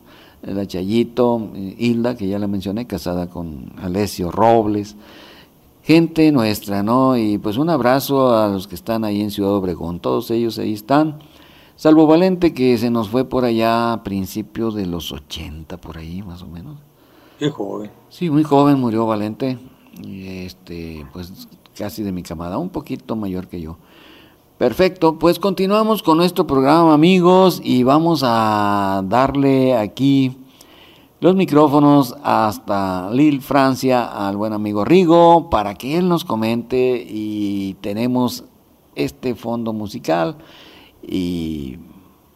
la 0.54 0.66
Chayito, 0.66 1.50
Hilda, 1.54 2.16
que 2.16 2.28
ya 2.28 2.38
la 2.38 2.46
mencioné, 2.46 2.86
casada 2.86 3.28
con 3.28 3.72
Alessio 3.76 4.30
Robles, 4.30 4.96
gente 5.82 6.30
nuestra, 6.32 6.82
¿no? 6.82 7.16
Y 7.16 7.38
pues 7.38 7.56
un 7.56 7.70
abrazo 7.70 8.36
a 8.36 8.48
los 8.48 8.66
que 8.66 8.74
están 8.74 9.04
ahí 9.04 9.20
en 9.20 9.30
Ciudad 9.30 9.52
Obregón, 9.54 10.00
todos 10.00 10.30
ellos 10.30 10.58
ahí 10.58 10.72
están, 10.72 11.18
salvo 11.76 12.06
Valente 12.06 12.52
que 12.52 12.76
se 12.78 12.90
nos 12.90 13.08
fue 13.08 13.24
por 13.24 13.44
allá 13.44 13.92
a 13.92 14.02
principios 14.04 14.74
de 14.74 14.86
los 14.86 15.12
80, 15.12 15.76
por 15.78 15.98
ahí 15.98 16.22
más 16.22 16.42
o 16.42 16.46
menos. 16.46 16.78
Qué 17.38 17.50
joven. 17.50 17.90
Sí, 18.08 18.30
muy 18.30 18.42
joven 18.42 18.78
murió 18.78 19.06
Valente, 19.06 19.58
este, 20.04 21.06
pues 21.12 21.48
casi 21.76 22.02
de 22.02 22.12
mi 22.12 22.22
camada, 22.22 22.58
un 22.58 22.68
poquito 22.68 23.16
mayor 23.16 23.46
que 23.46 23.60
yo. 23.60 23.78
Perfecto, 24.58 25.20
pues 25.20 25.38
continuamos 25.38 26.02
con 26.02 26.16
nuestro 26.16 26.44
programa 26.44 26.92
amigos 26.92 27.60
y 27.62 27.84
vamos 27.84 28.22
a 28.24 29.02
darle 29.04 29.76
aquí 29.76 30.36
los 31.20 31.36
micrófonos 31.36 32.16
hasta 32.24 33.08
Lille, 33.12 33.40
Francia, 33.40 34.04
al 34.04 34.36
buen 34.36 34.52
amigo 34.52 34.84
Rigo 34.84 35.48
para 35.48 35.76
que 35.76 35.96
él 35.96 36.08
nos 36.08 36.24
comente 36.24 37.06
y 37.08 37.74
tenemos 37.80 38.46
este 38.96 39.36
fondo 39.36 39.72
musical 39.72 40.38
y 41.06 41.78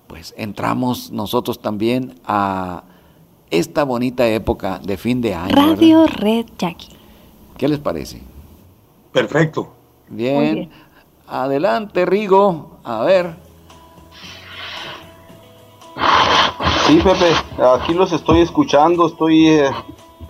pues 0.07 0.33
entramos 0.37 1.11
nosotros 1.11 1.61
también 1.61 2.14
a 2.25 2.85
esta 3.51 3.83
bonita 3.83 4.29
época 4.29 4.79
de 4.79 4.97
fin 4.97 5.20
de 5.23 5.35
año. 5.35 5.57
Radio 5.57 6.07
Red 6.07 6.47
Jackie. 6.57 6.93
¿Qué 7.59 7.66
les 7.66 7.81
parece? 7.81 8.23
Perfecto. 9.11 9.73
bien. 10.09 10.70
Adelante, 11.33 12.05
Rigo. 12.05 12.78
A 12.85 13.05
ver. 13.05 13.35
Sí, 16.87 17.01
Pepe, 17.03 17.33
aquí 17.74 17.95
los 17.95 18.12
estoy 18.12 18.41
escuchando, 18.41 19.07
estoy... 19.07 19.49
Eh, 19.49 19.70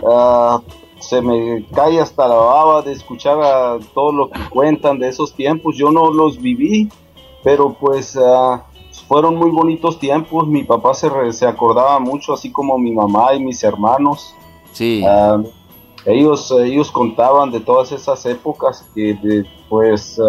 ah, 0.09 0.61
se 1.00 1.20
me 1.20 1.66
cae 1.74 2.00
hasta 2.00 2.28
la 2.28 2.36
baba 2.36 2.82
de 2.82 2.92
escuchar 2.92 3.42
a 3.42 3.78
todo 3.92 4.12
lo 4.12 4.30
que 4.30 4.38
cuentan 4.48 5.00
de 5.00 5.09
esos 5.09 5.34
tiempos. 5.34 5.76
Yo 5.76 5.90
no 5.90 6.12
los 6.12 6.40
viví, 6.40 6.88
pero 7.42 7.72
pues 7.72 8.16
ah, 8.16 8.64
fueron 9.09 9.34
muy 9.34 9.50
bonitos 9.50 9.98
tiempos. 9.98 10.46
Mi 10.46 10.62
papá 10.62 10.94
se, 10.94 11.11
se 11.32 11.46
acordaba 11.48 11.98
mucho, 11.98 12.32
así 12.32 12.53
como 12.53 12.78
mi 12.78 12.92
mamá 12.92 13.34
y 13.34 13.42
mis 13.42 13.64
hermanos. 13.64 14.36
Sí. 14.70 15.03
Ah, 15.05 15.42
ellos, 16.07 16.53
ellos 16.53 16.92
contaban 16.92 17.50
de 17.50 17.59
todas 17.59 17.90
esas 17.90 18.24
épocas 18.24 18.88
que 18.94 19.44
pues 19.68 20.20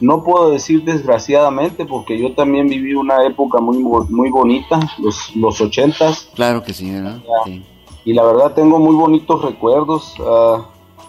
no 0.00 0.22
puedo 0.22 0.50
decir 0.50 0.84
desgraciadamente 0.84 1.84
porque 1.84 2.18
yo 2.18 2.34
también 2.34 2.68
viví 2.68 2.94
una 2.94 3.24
época 3.24 3.60
muy 3.60 3.78
muy 3.78 4.30
bonita, 4.30 4.80
los, 4.98 5.34
los 5.34 5.60
ochentas. 5.60 6.30
Claro 6.34 6.62
que 6.62 6.72
sí, 6.72 6.90
¿verdad? 6.90 7.20
Y 8.04 8.12
la 8.12 8.24
verdad 8.24 8.54
tengo 8.54 8.78
muy 8.78 8.94
bonitos 8.94 9.42
recuerdos 9.42 10.14
ah, 10.20 10.66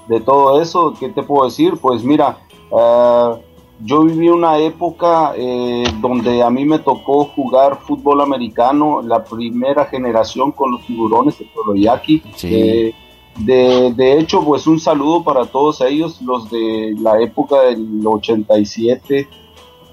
de 0.07 0.19
todo 0.19 0.61
eso. 0.61 0.93
¿Qué 0.99 1.09
te 1.09 1.23
puedo 1.23 1.45
decir? 1.45 1.77
Pues 1.79 2.03
mira, 2.03 2.39
ah, 2.73 3.37
yo 3.81 4.03
viví 4.03 4.27
una 4.29 4.57
época 4.57 5.33
eh, 5.37 5.83
donde 6.01 6.43
a 6.43 6.49
mí 6.49 6.65
me 6.65 6.79
tocó 6.79 7.25
jugar 7.25 7.79
fútbol 7.81 8.21
americano, 8.21 9.01
la 9.01 9.23
primera 9.23 9.85
generación 9.85 10.51
con 10.51 10.71
los 10.71 10.85
tiburones 10.85 11.37
de 11.39 11.45
Toroyaki. 11.45 12.21
Sí. 12.35 12.47
Eh, 12.51 12.95
de, 13.39 13.93
de, 13.93 14.19
hecho, 14.19 14.43
pues 14.43 14.67
un 14.67 14.79
saludo 14.79 15.23
para 15.23 15.45
todos 15.45 15.81
ellos, 15.81 16.21
los 16.21 16.49
de 16.49 16.95
la 16.99 17.21
época 17.21 17.61
del 17.61 18.05
87 18.05 19.27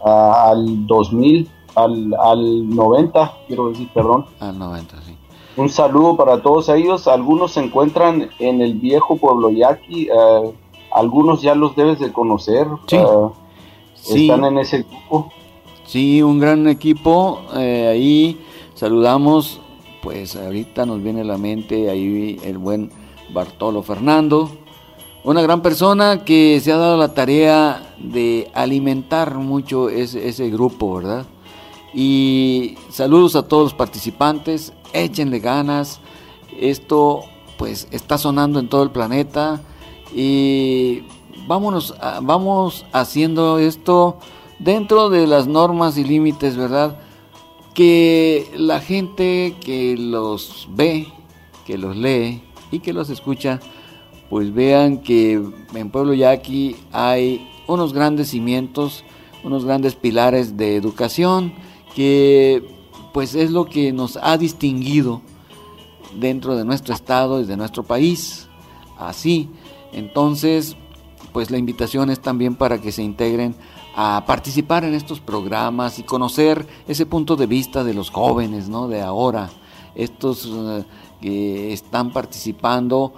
al 0.05 0.87
2000. 0.87 1.49
al, 1.75 2.15
al 2.15 2.69
90, 2.71 3.39
quiero 3.47 3.69
decir, 3.69 3.89
perdón. 3.93 4.27
Al 4.41 4.59
90, 4.59 5.03
sí. 5.03 5.15
Un 5.57 5.69
saludo 5.69 6.17
para 6.17 6.43
todos 6.43 6.69
ellos. 6.69 7.09
Algunos 7.09 7.53
se 7.53 7.61
encuentran 7.61 8.31
en 8.39 8.61
el 8.61 8.75
viejo 8.75 9.17
pueblo 9.17 9.51
yaqui. 9.51 10.09
Eh, 10.09 10.55
algunos 10.93 11.43
ya 11.43 11.55
los 11.55 11.75
debes 11.77 11.99
de 11.99 12.13
conocer. 12.13 12.67
Sí. 12.87 12.99
sí. 13.95 14.29
Están 14.29 14.45
en 14.45 14.59
ese 14.59 14.79
equipo. 14.79 15.33
Sí, 15.85 16.23
un 16.23 16.41
gran 16.41 16.67
equipo. 16.69 17.41
ahí 17.53 18.39
saludamos. 18.75 19.61
Pues 20.03 20.37
ahorita 20.37 20.87
nos 20.87 21.03
viene 21.03 21.23
a 21.23 21.25
la 21.25 21.39
mente 21.39 21.91
ahí 21.91 22.39
el 22.45 22.59
buen 22.59 22.91
Bartolo 23.31 23.83
Fernando, 23.83 24.51
una 25.25 25.43
gran 25.43 25.61
persona 25.61 26.25
que 26.25 26.61
se 26.61 26.73
ha 26.73 26.77
dado 26.77 26.97
la 26.97 27.13
tarea 27.13 27.95
de 27.99 28.49
alimentar 28.55 29.35
mucho 29.35 29.89
ese, 29.89 30.51
grupo, 30.51 30.95
¿verdad? 30.95 31.27
Y 31.93 32.77
saludos 32.91 33.35
a 33.35 33.49
todos 33.49 33.65
los 33.65 33.75
participantes, 33.75 34.73
échenle 34.93 35.41
ganas, 35.41 36.01
esto 36.57 37.23
pues 37.59 37.89
está 37.91 38.19
sonando 38.19 38.61
en 38.61 38.69
todo 38.69 38.83
el 38.83 38.91
planeta 38.91 39.61
y 40.15 41.03
vámonos, 41.49 41.95
vamos 42.23 42.85
haciendo 42.93 43.59
esto 43.59 44.19
dentro 44.59 45.11
de 45.11 45.27
las 45.27 45.47
normas 45.47 45.99
y 45.99 46.05
límites, 46.05 46.57
¿verdad? 46.57 46.99
Que 47.75 48.49
la 48.57 48.81
gente 48.81 49.57
que 49.61 49.97
los 49.99 50.69
ve, 50.71 51.09
que 51.67 51.79
los 51.79 51.97
lee, 51.97 52.43
y 52.71 52.81
que 52.81 52.93
los 52.93 53.11
escucha, 53.11 53.61
pues 54.31 54.53
vean 54.53 54.99
que 54.99 55.43
en 55.75 55.91
Pueblo 55.91 56.15
Yaqui 56.15 56.77
hay 56.93 57.49
unos 57.67 57.93
grandes 57.93 58.31
cimientos, 58.31 59.05
unos 59.45 59.65
grandes 59.65 59.95
pilares 59.95 60.57
de 60.57 60.77
educación, 60.77 61.55
que 61.95 62.67
pues 63.13 63.35
es 63.35 63.51
lo 63.51 63.65
que 63.65 63.93
nos 63.93 64.19
ha 64.21 64.37
distinguido 64.37 65.23
dentro 66.19 66.57
de 66.57 66.65
nuestro 66.65 66.95
estado 66.95 67.41
y 67.41 67.45
de 67.45 67.57
nuestro 67.57 67.83
país. 67.83 68.49
Así, 68.99 69.49
entonces, 69.93 70.77
pues 71.33 71.51
la 71.51 71.59
invitación 71.59 72.11
es 72.11 72.21
también 72.21 72.57
para 72.57 72.81
que 72.81 72.93
se 72.93 73.03
integren 73.03 73.55
a 73.95 74.25
participar 74.27 74.85
en 74.85 74.95
estos 74.95 75.21
programas 75.21 75.99
y 75.99 76.03
conocer 76.03 76.67
ese 76.87 77.07
punto 77.07 77.37
de 77.37 77.47
vista 77.47 77.83
de 77.83 77.95
los 77.95 78.11
jóvenes, 78.11 78.69
¿no? 78.69 78.89
De 78.89 79.01
ahora, 79.01 79.49
estos 79.95 80.47
eh, 80.53 80.85
que 81.21 81.73
están 81.73 82.13
participando 82.13 83.15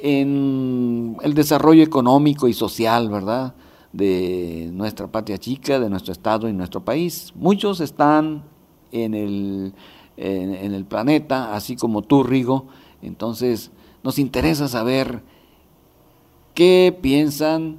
en 0.00 1.16
el 1.22 1.34
desarrollo 1.34 1.82
económico 1.82 2.46
y 2.46 2.52
social, 2.52 3.08
¿verdad? 3.08 3.54
De 3.92 4.70
nuestra 4.72 5.06
patria 5.06 5.38
chica, 5.38 5.80
de 5.80 5.88
nuestro 5.88 6.12
estado 6.12 6.48
y 6.48 6.52
nuestro 6.52 6.84
país. 6.84 7.32
Muchos 7.34 7.80
están 7.80 8.44
en 8.92 9.14
el, 9.14 9.72
en, 10.16 10.74
el 10.74 10.84
planeta, 10.84 11.54
así 11.54 11.74
como 11.74 12.02
tú, 12.02 12.22
Rigo. 12.22 12.66
Entonces, 13.02 13.70
nos 14.02 14.18
interesa 14.18 14.68
saber 14.68 15.22
qué 16.54 16.96
piensan, 17.00 17.78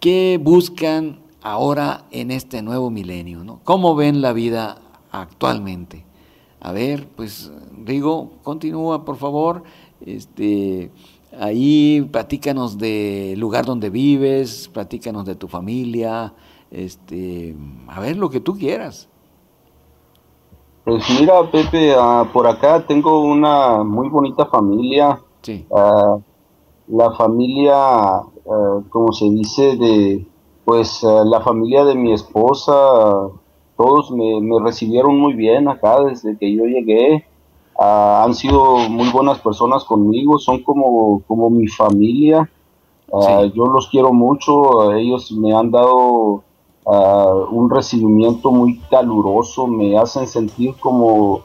qué 0.00 0.40
buscan 0.42 1.20
ahora 1.42 2.04
en 2.10 2.30
este 2.30 2.62
nuevo 2.62 2.90
milenio, 2.90 3.44
¿no? 3.44 3.60
¿Cómo 3.64 3.94
ven 3.94 4.22
la 4.22 4.32
vida 4.32 4.78
actualmente? 5.10 6.05
A 6.66 6.72
ver, 6.72 7.06
pues 7.14 7.52
Rigo, 7.84 8.30
continúa 8.42 9.04
por 9.04 9.14
favor. 9.14 9.62
Este, 10.00 10.90
ahí 11.38 12.02
platícanos 12.10 12.76
del 12.76 13.38
lugar 13.38 13.64
donde 13.64 13.88
vives, 13.88 14.68
platícanos 14.74 15.24
de 15.26 15.36
tu 15.36 15.46
familia, 15.46 16.34
este, 16.72 17.54
a 17.86 18.00
ver 18.00 18.16
lo 18.16 18.30
que 18.30 18.40
tú 18.40 18.58
quieras. 18.58 19.08
Pues 20.84 21.04
mira, 21.20 21.48
Pepe, 21.52 21.94
ah, 21.96 22.28
por 22.32 22.48
acá 22.48 22.84
tengo 22.84 23.20
una 23.20 23.84
muy 23.84 24.08
bonita 24.08 24.46
familia. 24.46 25.20
Sí. 25.42 25.64
Ah, 25.72 26.16
la 26.88 27.12
familia, 27.12 27.76
ah, 27.76 28.80
como 28.90 29.12
se 29.12 29.30
dice, 29.30 29.76
de, 29.76 30.26
pues 30.64 31.04
la 31.04 31.40
familia 31.42 31.84
de 31.84 31.94
mi 31.94 32.12
esposa, 32.12 32.72
todos 33.76 34.10
me, 34.10 34.40
recibieron 34.60 35.18
muy 35.20 35.34
bien 35.34 35.68
acá 35.68 36.02
desde 36.02 36.36
que 36.36 36.54
yo 36.54 36.64
llegué. 36.64 37.24
Ah, 37.78 38.22
han 38.24 38.34
sido 38.34 38.76
muy 38.88 39.08
buenas 39.10 39.38
personas 39.38 39.84
conmigo, 39.84 40.38
son 40.38 40.62
como, 40.62 41.22
como 41.26 41.50
mi 41.50 41.68
familia. 41.68 42.50
Ah, 43.12 43.44
yo 43.54 43.66
los 43.66 43.88
quiero 43.88 44.12
mucho, 44.12 44.92
ellos 44.92 45.30
me 45.32 45.54
han 45.54 45.70
dado 45.70 46.42
ah, 46.86 47.34
un 47.50 47.70
recibimiento 47.70 48.50
muy 48.50 48.78
caluroso, 48.90 49.66
me 49.66 49.96
hacen 49.98 50.26
sentir 50.26 50.74
como, 50.80 51.42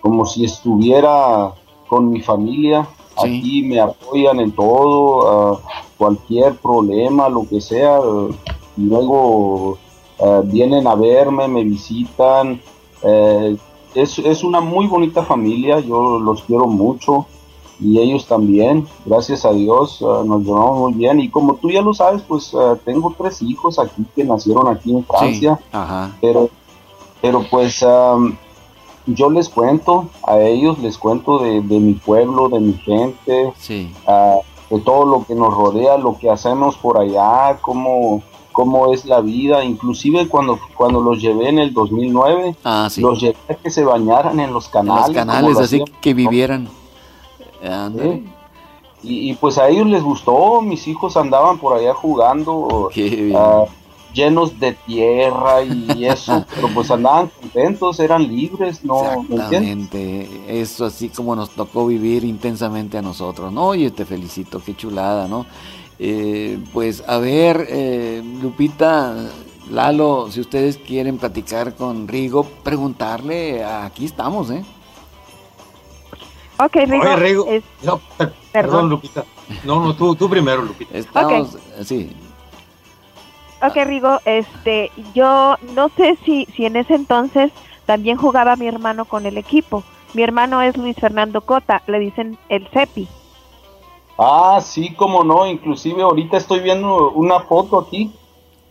como 0.00 0.24
si 0.24 0.44
estuviera 0.44 1.52
con 1.88 2.10
mi 2.10 2.20
familia. 2.20 2.88
Aquí 3.16 3.62
me 3.62 3.78
apoyan 3.78 4.40
en 4.40 4.50
todo, 4.52 5.60
cualquier 5.98 6.56
problema, 6.56 7.28
lo 7.28 7.46
que 7.46 7.60
sea. 7.60 8.00
luego 8.76 9.78
eh, 10.24 10.40
vienen 10.44 10.86
a 10.86 10.94
verme, 10.94 11.46
me 11.48 11.64
visitan. 11.64 12.58
Eh, 13.02 13.56
es, 13.94 14.18
es, 14.18 14.42
una 14.42 14.60
muy 14.60 14.86
bonita 14.86 15.22
familia, 15.22 15.80
yo 15.80 16.18
los 16.18 16.42
quiero 16.44 16.66
mucho 16.66 17.26
y 17.78 17.98
ellos 17.98 18.26
también, 18.26 18.86
gracias 19.04 19.44
a 19.44 19.52
Dios, 19.52 20.00
eh, 20.00 20.04
nos 20.24 20.42
llevamos 20.42 20.78
muy 20.78 20.92
bien. 20.94 21.20
Y 21.20 21.28
como 21.28 21.56
tú 21.56 21.70
ya 21.70 21.82
lo 21.82 21.92
sabes, 21.92 22.22
pues 22.26 22.52
tengo 22.86 23.14
tres 23.18 23.42
hijos 23.42 23.78
aquí 23.78 24.06
que 24.16 24.24
nacieron 24.24 24.68
aquí 24.68 24.92
en 24.92 25.04
Francia, 25.04 25.60
pero, 26.22 26.48
pero 27.20 27.44
pues 27.50 27.84
yo 29.06 29.30
les 29.30 29.50
cuento 29.50 30.08
a 30.26 30.38
ellos, 30.38 30.78
les 30.78 30.96
cuento 30.96 31.38
de, 31.38 31.60
mi 31.60 31.92
pueblo, 31.92 32.48
de 32.48 32.60
mi 32.60 32.72
gente, 32.74 33.52
de 34.70 34.80
todo 34.80 35.04
lo 35.04 35.26
que 35.26 35.34
nos 35.34 35.52
rodea, 35.52 35.98
lo 35.98 36.16
que 36.16 36.30
hacemos 36.30 36.76
por 36.78 36.96
allá, 36.96 37.58
cómo 37.60 38.22
cómo 38.54 38.94
es 38.94 39.04
la 39.04 39.20
vida, 39.20 39.64
inclusive 39.64 40.28
cuando, 40.28 40.60
cuando 40.76 41.00
los 41.00 41.20
llevé 41.20 41.48
en 41.48 41.58
el 41.58 41.74
2009, 41.74 42.54
ah, 42.64 42.88
los 42.98 43.20
llevé 43.20 43.36
a 43.50 43.54
que 43.54 43.68
se 43.68 43.82
bañaran 43.82 44.38
en 44.38 44.52
los 44.52 44.68
canales. 44.68 45.08
En 45.08 45.14
los 45.14 45.24
canales, 45.26 45.58
así 45.58 45.82
que 46.00 46.14
vivieran. 46.14 46.68
Y, 49.02 49.34
pues 49.34 49.58
a 49.58 49.68
ellos 49.68 49.88
les 49.88 50.02
gustó, 50.02 50.62
mis 50.62 50.86
hijos 50.86 51.16
andaban 51.16 51.58
por 51.58 51.76
allá 51.76 51.92
jugando, 51.94 52.54
uh, 52.54 53.66
llenos 54.14 54.58
de 54.60 54.72
tierra 54.72 55.62
y 55.64 56.06
eso, 56.06 56.44
pero 56.54 56.68
pues 56.68 56.90
andaban 56.92 57.30
contentos, 57.40 57.98
eran 57.98 58.22
libres, 58.28 58.84
¿no? 58.84 59.26
Exactamente, 59.28 60.60
eso 60.60 60.84
así 60.86 61.08
como 61.08 61.34
nos 61.34 61.50
tocó 61.50 61.86
vivir 61.86 62.24
intensamente 62.24 62.98
a 62.98 63.02
nosotros, 63.02 63.52
¿no? 63.52 63.74
Y 63.74 63.90
te 63.90 64.04
felicito, 64.04 64.62
qué 64.64 64.76
chulada, 64.76 65.26
¿no? 65.26 65.44
Eh, 65.98 66.58
pues 66.72 67.04
a 67.06 67.18
ver, 67.18 67.66
eh, 67.68 68.22
Lupita, 68.42 69.14
Lalo, 69.70 70.28
si 70.30 70.40
ustedes 70.40 70.76
quieren 70.76 71.18
platicar 71.18 71.74
con 71.74 72.08
Rigo, 72.08 72.44
preguntarle, 72.62 73.64
aquí 73.64 74.04
estamos, 74.04 74.50
¿eh? 74.50 74.64
Ok, 76.58 76.76
Rigo. 77.16 77.46
perdón. 78.52 78.90
Lupita. 78.90 79.24
No, 79.64 79.84
no, 79.84 79.94
tú, 79.94 80.14
tú 80.14 80.28
primero, 80.28 80.62
Lupita. 80.62 80.96
Estamos, 80.96 81.56
sí. 81.84 82.10
Ok, 83.62 83.76
Rigo, 83.86 84.20
este, 84.24 84.90
yo 85.14 85.56
no 85.74 85.88
sé 85.96 86.18
si, 86.24 86.46
si 86.54 86.66
en 86.66 86.76
ese 86.76 86.94
entonces 86.94 87.50
también 87.86 88.16
jugaba 88.16 88.56
mi 88.56 88.66
hermano 88.66 89.04
con 89.04 89.26
el 89.26 89.38
equipo. 89.38 89.84
Mi 90.12 90.22
hermano 90.22 90.62
es 90.62 90.76
Luis 90.76 90.96
Fernando 90.96 91.40
Cota, 91.40 91.82
le 91.86 91.98
dicen 91.98 92.38
el 92.48 92.68
CEPI. 92.68 93.08
Ah, 94.18 94.60
sí, 94.62 94.94
como 94.94 95.24
no, 95.24 95.46
inclusive 95.46 96.02
ahorita 96.02 96.36
estoy 96.36 96.60
viendo 96.60 97.10
una 97.10 97.40
foto 97.40 97.80
aquí, 97.80 98.12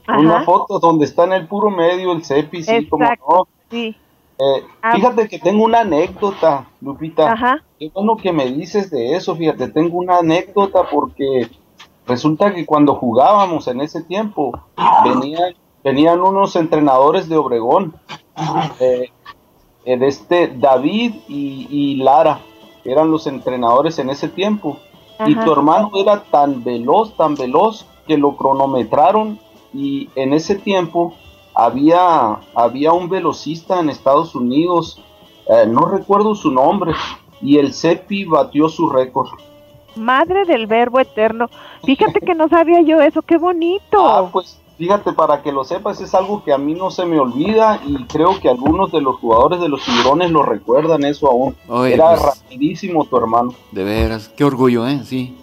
una 0.08 0.44
foto 0.44 0.80
donde 0.80 1.06
está 1.06 1.26
en 1.26 1.34
el 1.34 1.48
puro 1.48 1.70
medio 1.70 2.12
el 2.12 2.24
cepi, 2.24 2.64
sí, 2.64 2.88
como 2.88 3.06
no. 3.06 3.48
Sí. 3.70 3.96
Eh, 4.40 4.64
ah. 4.82 4.96
Fíjate 4.96 5.28
que 5.28 5.40
tengo 5.40 5.64
una 5.64 5.82
anécdota, 5.82 6.68
Lupita. 6.82 7.32
Ajá. 7.32 7.64
Qué 7.78 7.92
bueno 7.94 8.18
que 8.18 8.32
me 8.32 8.46
dices 8.52 8.90
de 8.90 9.16
eso, 9.16 9.36
fíjate, 9.36 9.68
tengo 9.70 9.98
una 9.98 10.20
anécdota 10.20 10.84
porque 10.90 11.50
resulta 12.08 12.54
que 12.54 12.66
cuando 12.66 12.96
jugábamos 12.96 13.68
en 13.68 13.82
ese 13.82 14.02
tiempo, 14.04 14.52
venían, 15.04 15.54
venían 15.84 16.22
unos 16.22 16.56
entrenadores 16.56 17.28
de 17.30 17.38
Obregón, 17.38 17.96
eh, 18.80 19.12
eh, 19.86 19.98
de 19.98 20.08
este 20.08 20.48
David 20.48 21.16
y, 21.28 21.68
y 21.70 21.96
Lara, 21.96 22.40
eran 22.86 23.12
los 23.12 23.28
entrenadores 23.28 24.00
en 24.00 24.10
ese 24.10 24.30
tiempo. 24.30 24.80
Y 25.28 25.36
tu 25.36 25.52
hermano 25.52 25.92
era 25.96 26.24
tan 26.24 26.64
veloz, 26.64 27.16
tan 27.16 27.36
veloz, 27.36 27.86
que 28.08 28.18
lo 28.18 28.36
cronometraron 28.36 29.40
y 29.74 30.10
en 30.16 30.34
ese 30.34 30.56
tiempo 30.56 31.14
había, 31.56 32.40
había 32.56 32.94
un 32.94 33.10
velocista 33.10 33.80
en 33.80 33.90
Estados 33.90 34.36
Unidos, 34.36 35.02
eh, 35.48 35.66
no 35.68 35.86
recuerdo 35.86 36.36
su 36.36 36.52
nombre, 36.52 36.94
y 37.42 37.58
el 37.58 37.74
CEPI 37.74 38.26
batió 38.26 38.70
su 38.70 38.90
récord. 38.90 39.30
Madre 39.96 40.46
del 40.46 40.66
verbo 40.66 41.00
eterno. 41.00 41.50
Fíjate 41.84 42.20
que 42.22 42.34
no 42.34 42.48
sabía 42.48 42.82
yo 42.82 43.02
eso, 43.02 43.22
qué 43.22 43.38
bonito. 43.38 44.08
Ah, 44.08 44.28
pues 44.32 44.60
fíjate, 44.78 45.14
para 45.14 45.42
que 45.42 45.52
lo 45.52 45.64
sepas, 45.64 46.02
es 46.02 46.14
algo 46.14 46.44
que 46.44 46.54
a 46.54 46.58
mí 46.58 46.74
no 46.74 46.92
se 46.92 47.06
me 47.06 47.20
olvida 47.20 47.82
y 47.86 48.04
creo 48.06 48.40
que 48.40 48.50
algunos 48.50 48.92
de 48.92 49.02
los 49.02 49.18
jugadores 49.18 49.60
de 49.60 49.70
los 49.70 49.84
tiburones 49.84 50.32
lo 50.32 50.44
recuerdan 50.44 51.04
eso 51.04 51.30
aún. 51.30 51.56
Era 51.88 52.10
pues, 52.10 52.22
rapidísimo 52.22 53.06
tu 53.06 53.18
hermano. 53.18 53.54
De 53.72 53.84
veras, 53.84 54.30
qué 54.30 54.44
orgullo, 54.44 54.88
¿eh? 54.88 55.02
Sí. 55.04 55.38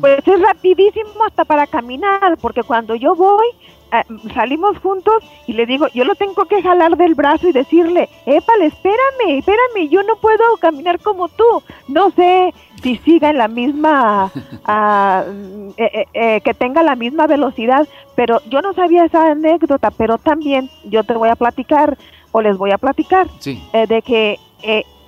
Pues 0.00 0.26
es 0.26 0.40
rapidísimo 0.40 1.24
hasta 1.26 1.44
para 1.44 1.66
caminar, 1.66 2.38
porque 2.40 2.62
cuando 2.62 2.94
yo 2.94 3.14
voy, 3.14 3.46
eh, 3.92 4.04
salimos 4.34 4.78
juntos 4.78 5.22
y 5.46 5.52
le 5.52 5.66
digo, 5.66 5.88
yo 5.88 6.04
lo 6.04 6.14
tengo 6.14 6.44
que 6.44 6.62
jalar 6.62 6.96
del 6.96 7.14
brazo 7.14 7.48
y 7.48 7.52
decirle, 7.52 8.08
épale, 8.24 8.66
espérame, 8.66 9.38
espérame, 9.38 9.88
yo 9.90 10.02
no 10.04 10.16
puedo 10.16 10.56
caminar 10.60 11.00
como 11.00 11.28
tú. 11.28 11.62
No 11.88 12.10
sé 12.12 12.54
si 12.82 12.96
siga 12.98 13.30
en 13.30 13.38
la 13.38 13.48
misma, 13.48 14.30
ah, 14.64 15.24
eh, 15.76 16.06
eh, 16.14 16.40
que 16.40 16.54
tenga 16.54 16.82
la 16.82 16.94
misma 16.94 17.26
velocidad, 17.26 17.86
pero 18.14 18.40
yo 18.48 18.62
no 18.62 18.72
sabía 18.74 19.04
esa 19.04 19.32
anécdota, 19.32 19.90
pero 19.90 20.18
también 20.18 20.70
yo 20.84 21.04
te 21.04 21.14
voy 21.14 21.28
a 21.28 21.36
platicar 21.36 21.98
o 22.32 22.40
les 22.40 22.56
voy 22.56 22.70
a 22.70 22.78
platicar 22.78 23.26
de 23.72 24.02
que 24.02 24.38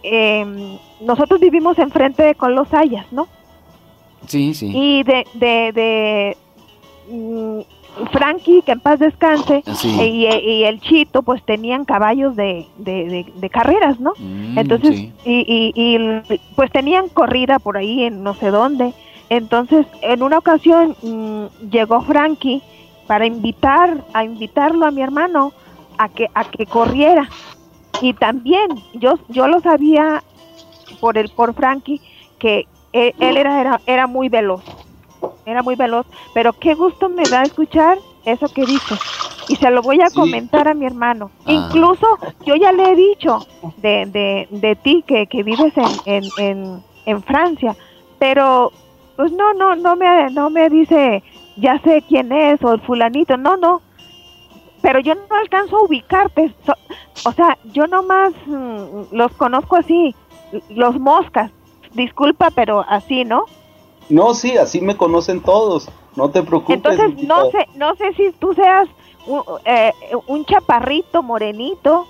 em, 0.02 0.76
nosotros 1.00 1.38
vivimos 1.38 1.78
enfrente 1.78 2.34
con 2.34 2.56
los 2.56 2.74
Hayas, 2.74 3.12
¿no? 3.12 3.28
Sí, 4.26 4.54
sí. 4.54 4.70
Y 4.74 5.02
de, 5.02 5.26
de, 5.34 5.72
de 5.72 6.36
mm, 7.10 7.60
Frankie, 8.12 8.62
que 8.62 8.72
en 8.72 8.80
paz 8.80 8.98
descanse, 8.98 9.62
y, 9.84 10.64
el 10.64 10.80
Chito, 10.80 11.22
pues 11.22 11.44
tenían 11.44 11.84
caballos 11.84 12.34
de, 12.36 12.66
de, 12.78 13.50
carreras, 13.50 14.00
¿no? 14.00 14.12
Mm, 14.18 14.58
Entonces, 14.58 15.08
y, 15.24 15.72
y, 15.74 15.98
pues 16.56 16.70
tenían 16.70 17.08
corrida 17.08 17.58
por 17.58 17.76
ahí 17.76 18.04
en 18.04 18.22
no 18.22 18.34
sé 18.34 18.50
dónde. 18.50 18.94
Entonces, 19.28 19.86
en 20.02 20.22
una 20.22 20.38
ocasión 20.38 20.96
mm, 21.02 21.70
llegó 21.70 22.00
Frankie 22.02 22.62
para 23.06 23.26
invitar, 23.26 24.04
a 24.14 24.24
invitarlo 24.24 24.86
a 24.86 24.90
mi 24.90 25.02
hermano 25.02 25.52
a 25.98 26.08
que, 26.08 26.28
a 26.34 26.44
que 26.44 26.66
corriera. 26.66 27.28
Y 28.00 28.14
también 28.14 28.68
yo, 28.94 29.18
yo 29.28 29.46
lo 29.46 29.60
sabía 29.60 30.22
por 31.00 31.18
el, 31.18 31.28
por 31.28 31.54
Frankie, 31.54 32.00
que, 32.38 32.66
él, 32.92 33.36
era, 33.36 33.60
era, 33.60 33.80
era 33.86 34.06
muy 34.06 34.28
veloz, 34.28 34.62
era 35.46 35.62
muy 35.62 35.76
veloz, 35.76 36.06
pero 36.34 36.52
qué 36.52 36.74
gusto 36.74 37.08
me 37.08 37.24
da 37.24 37.42
escuchar 37.42 37.98
eso 38.24 38.48
que 38.48 38.64
dice. 38.64 38.94
Y 39.48 39.56
se 39.56 39.70
lo 39.70 39.82
voy 39.82 40.00
a 40.00 40.10
comentar 40.10 40.68
a 40.68 40.74
mi 40.74 40.86
hermano. 40.86 41.30
Ah. 41.46 41.52
Incluso 41.52 42.06
yo 42.44 42.54
ya 42.54 42.72
le 42.72 42.92
he 42.92 42.96
dicho 42.96 43.46
de, 43.78 44.06
de, 44.06 44.48
de 44.50 44.76
ti 44.76 45.04
que, 45.06 45.26
que 45.26 45.42
vives 45.42 45.72
en, 45.76 45.90
en, 46.06 46.24
en, 46.38 46.82
en, 47.06 47.22
Francia, 47.22 47.74
pero 48.18 48.72
pues 49.16 49.32
no, 49.32 49.52
no, 49.54 49.74
no 49.74 49.96
me, 49.96 50.30
no 50.30 50.48
me 50.48 50.68
dice, 50.70 51.22
ya 51.56 51.80
sé 51.80 52.04
quién 52.08 52.32
es 52.32 52.62
o 52.62 52.74
el 52.74 52.80
fulanito, 52.82 53.36
no, 53.36 53.56
no. 53.56 53.82
Pero 54.80 55.00
yo 55.00 55.14
no 55.14 55.36
alcanzo 55.40 55.78
a 55.78 55.84
ubicarte. 55.84 56.54
o 57.24 57.32
sea, 57.32 57.58
yo 57.72 57.86
nomás 57.86 58.32
mm, 58.46 59.12
los 59.12 59.32
conozco 59.32 59.76
así, 59.76 60.14
los 60.70 60.98
moscas, 60.98 61.50
disculpa, 61.94 62.50
pero 62.50 62.84
así, 62.88 63.24
¿no? 63.24 63.44
No, 64.08 64.34
sí, 64.34 64.56
así 64.56 64.80
me 64.80 64.96
conocen 64.96 65.40
todos, 65.40 65.88
no 66.16 66.30
te 66.30 66.42
preocupes. 66.42 66.76
Entonces, 66.76 67.26
no 67.26 67.50
sé, 67.50 67.68
no 67.76 67.94
sé 67.94 68.12
si 68.14 68.32
tú 68.32 68.52
seas 68.54 68.88
un, 69.26 69.42
eh, 69.64 69.92
un 70.26 70.44
chaparrito, 70.44 71.22
morenito. 71.22 72.06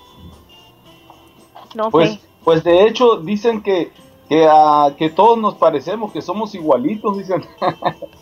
No 1.75 1.91
pues, 1.91 2.13
sé. 2.13 2.21
Pues 2.45 2.65
de 2.65 2.87
hecho 2.87 3.17
dicen 3.17 3.63
que, 3.63 3.93
que, 4.29 4.47
uh, 4.47 4.95
que 4.97 5.11
todos 5.11 5.39
nos 5.39 5.55
parecemos, 5.55 6.13
que 6.13 6.23
somos 6.23 6.55
igualitos, 6.55 7.19
dicen. 7.19 7.45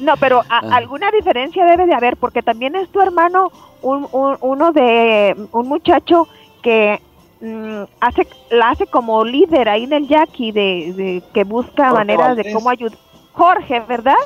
No, 0.00 0.16
pero 0.18 0.42
ah. 0.48 0.60
alguna 0.70 1.10
diferencia 1.10 1.64
debe 1.64 1.84
de 1.86 1.94
haber, 1.94 2.16
porque 2.16 2.42
también 2.42 2.76
es 2.76 2.88
tu 2.90 3.00
hermano 3.00 3.50
un, 3.82 4.06
un, 4.12 4.36
uno 4.40 4.70
de 4.70 5.34
un 5.50 5.68
muchacho 5.68 6.28
que 6.62 7.00
Mm, 7.40 7.84
hace 8.00 8.28
la 8.50 8.70
hace 8.70 8.86
como 8.86 9.24
líder 9.24 9.68
ahí 9.68 9.84
en 9.84 9.94
el 9.94 10.06
Jackie 10.06 10.52
de, 10.52 11.22
que 11.32 11.44
busca 11.44 11.92
maneras 11.92 12.36
de 12.36 12.52
cómo 12.52 12.68
ayudar. 12.68 12.98
Jorge, 13.32 13.80
¿verdad? 13.88 14.16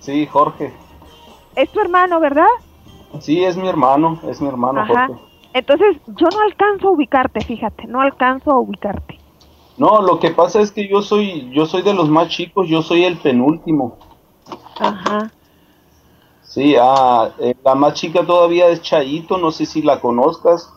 Sí, 0.00 0.26
Jorge. 0.26 0.72
Es 1.54 1.70
tu 1.70 1.80
hermano, 1.80 2.18
¿verdad? 2.18 2.48
Sí, 3.20 3.44
es 3.44 3.56
mi 3.56 3.68
hermano, 3.68 4.18
es 4.28 4.40
mi 4.40 4.48
hermano 4.48 4.84
Jorge. 4.86 5.12
Entonces, 5.52 5.96
yo 6.06 6.28
no 6.28 6.40
alcanzo 6.40 6.88
a 6.88 6.92
ubicarte, 6.92 7.40
fíjate, 7.44 7.86
no 7.86 8.00
alcanzo 8.00 8.50
a 8.50 8.58
ubicarte. 8.58 9.18
No, 9.76 10.02
lo 10.02 10.18
que 10.18 10.30
pasa 10.30 10.60
es 10.60 10.72
que 10.72 10.88
yo 10.88 11.02
soy 11.02 11.50
yo 11.52 11.66
soy 11.66 11.82
de 11.82 11.94
los 11.94 12.08
más 12.08 12.28
chicos, 12.28 12.68
yo 12.68 12.82
soy 12.82 13.04
el 13.04 13.18
penúltimo. 13.18 13.96
Ajá. 14.78 15.30
Sí, 16.42 16.74
ah, 16.80 17.30
eh, 17.38 17.54
la 17.64 17.76
más 17.76 17.94
chica 17.94 18.26
todavía 18.26 18.68
es 18.68 18.82
Chayito, 18.82 19.38
no 19.38 19.52
sé 19.52 19.66
si 19.66 19.82
la 19.82 20.00
conozcas. 20.00 20.72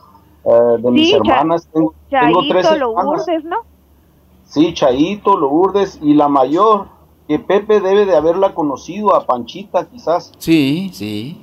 Eh, 0.46 0.78
de 0.80 0.92
mis 0.92 1.14
hermanas. 1.14 1.68
Tengo, 1.72 1.94
tres 2.50 2.66
hermanas. 2.66 3.28
¿no? 3.44 3.58
Sí, 4.46 4.74
Chaito, 4.74 5.38
Lourdes 5.38 6.00
y 6.02 6.14
la 6.14 6.28
mayor, 6.28 6.88
que 7.28 7.40
Pepe 7.40 7.80
debe 7.80 8.06
de 8.06 8.16
haberla 8.16 8.54
conocido, 8.54 9.16
a 9.16 9.26
Panchita 9.26 9.86
quizás. 9.86 10.32
Sí, 10.38 10.92
sí. 10.94 11.42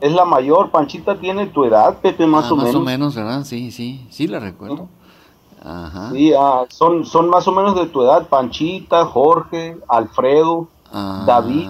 Es 0.00 0.12
la 0.12 0.24
mayor, 0.24 0.70
Panchita 0.70 1.18
tiene 1.18 1.46
tu 1.46 1.64
edad, 1.64 1.98
Pepe, 2.00 2.26
más 2.26 2.46
ah, 2.46 2.52
o 2.52 2.56
menos. 2.56 2.74
Más 2.74 2.82
o 2.82 2.84
menos, 2.84 3.14
¿verdad? 3.14 3.44
Sí, 3.44 3.70
sí, 3.70 4.06
sí 4.10 4.26
la 4.26 4.40
recuerdo. 4.40 4.88
Ajá. 5.62 6.10
Sí, 6.12 6.32
ah, 6.36 6.64
son, 6.70 7.04
son 7.04 7.28
más 7.28 7.46
o 7.46 7.52
menos 7.52 7.74
de 7.76 7.86
tu 7.86 8.02
edad, 8.02 8.26
Panchita, 8.26 9.04
Jorge, 9.04 9.76
Alfredo, 9.88 10.68
ah, 10.92 11.24
David, 11.26 11.68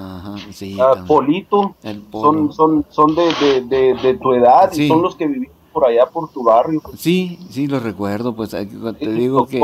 Polito, 1.06 1.74
son, 2.12 2.52
son, 2.52 2.86
son 2.88 3.14
de, 3.14 3.62
de, 3.64 3.94
de, 3.94 4.14
tu 4.14 4.32
edad 4.32 4.72
y 4.72 4.88
son 4.88 5.02
los 5.02 5.16
que 5.16 5.26
vivimos 5.26 5.59
por 5.72 5.86
allá 5.86 6.06
por 6.06 6.28
tu 6.30 6.42
barrio. 6.42 6.82
Sí, 6.96 7.38
sí, 7.50 7.66
lo 7.66 7.80
recuerdo, 7.80 8.34
pues 8.34 8.50
te 8.50 9.12
digo 9.12 9.46
que... 9.46 9.60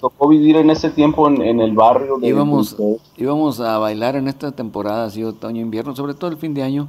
Tocó 0.00 0.28
vivir 0.28 0.56
en 0.56 0.70
ese 0.70 0.90
tiempo 0.90 1.26
en, 1.26 1.60
el 1.60 1.72
barrio. 1.72 2.18
De 2.18 2.28
íbamos, 2.28 2.76
íbamos 3.16 3.58
a 3.58 3.78
bailar 3.78 4.14
en 4.14 4.28
esta 4.28 4.52
temporada, 4.52 5.06
así 5.06 5.24
otoño-invierno, 5.24 5.96
sobre 5.96 6.14
todo 6.14 6.30
el 6.30 6.36
fin 6.36 6.54
de 6.54 6.62
año. 6.62 6.86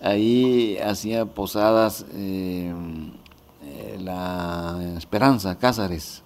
Ahí 0.00 0.78
hacía 0.78 1.26
posadas 1.26 2.06
eh, 2.14 2.72
eh, 3.64 3.98
la 4.00 4.94
Esperanza 4.96 5.58
Cázares. 5.58 6.22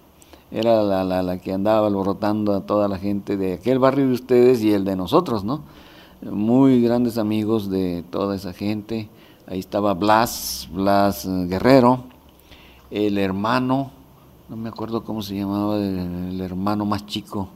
Era 0.51 0.83
la, 0.83 1.03
la, 1.03 1.23
la, 1.23 1.39
que 1.39 1.53
andaba 1.53 1.87
alborotando 1.87 2.53
a 2.53 2.61
toda 2.61 2.87
la 2.87 2.99
gente 2.99 3.35
de 3.35 3.53
aquel 3.53 3.79
barrio 3.79 4.07
de 4.07 4.13
ustedes 4.13 4.61
y 4.61 4.73
el 4.73 4.85
de 4.85 4.95
nosotros, 4.95 5.43
¿no? 5.43 5.61
Muy 6.21 6.83
grandes 6.83 7.17
amigos 7.17 7.67
de 7.71 8.03
toda 8.11 8.35
esa 8.35 8.53
gente 8.53 9.09
ahí 9.47 9.59
estaba 9.59 9.93
Blas, 9.93 10.67
Blas 10.71 11.25
eh, 11.25 11.45
Guerrero, 11.47 12.03
el 12.89 13.17
hermano, 13.17 13.91
no 14.49 14.55
me 14.55 14.69
acuerdo 14.69 15.03
cómo 15.03 15.21
se 15.21 15.35
llamaba, 15.35 15.77
el, 15.77 16.39
hermano 16.41 16.85
más 16.85 17.05
chico. 17.05 17.49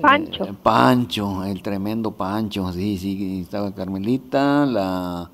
Pancho. 0.00 0.44
Eh, 0.44 0.54
Pancho, 0.62 1.44
el 1.44 1.62
tremendo 1.62 2.12
Pancho, 2.12 2.72
sí, 2.72 2.96
sí, 2.98 3.40
estaba 3.42 3.72
Carmelita, 3.72 4.66
la, 4.66 5.28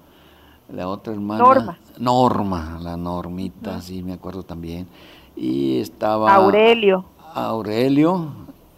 la 0.72 0.88
otra 0.88 1.12
hermana. 1.12 1.42
Norma. 1.42 1.78
Norma, 1.98 2.78
la 2.82 2.96
Normita, 2.96 3.80
sí, 3.80 4.02
me 4.02 4.14
acuerdo 4.14 4.42
también. 4.42 4.86
Y 5.34 5.78
estaba... 5.78 6.34
Aurelio. 6.34 7.04
Aurelio, 7.34 8.28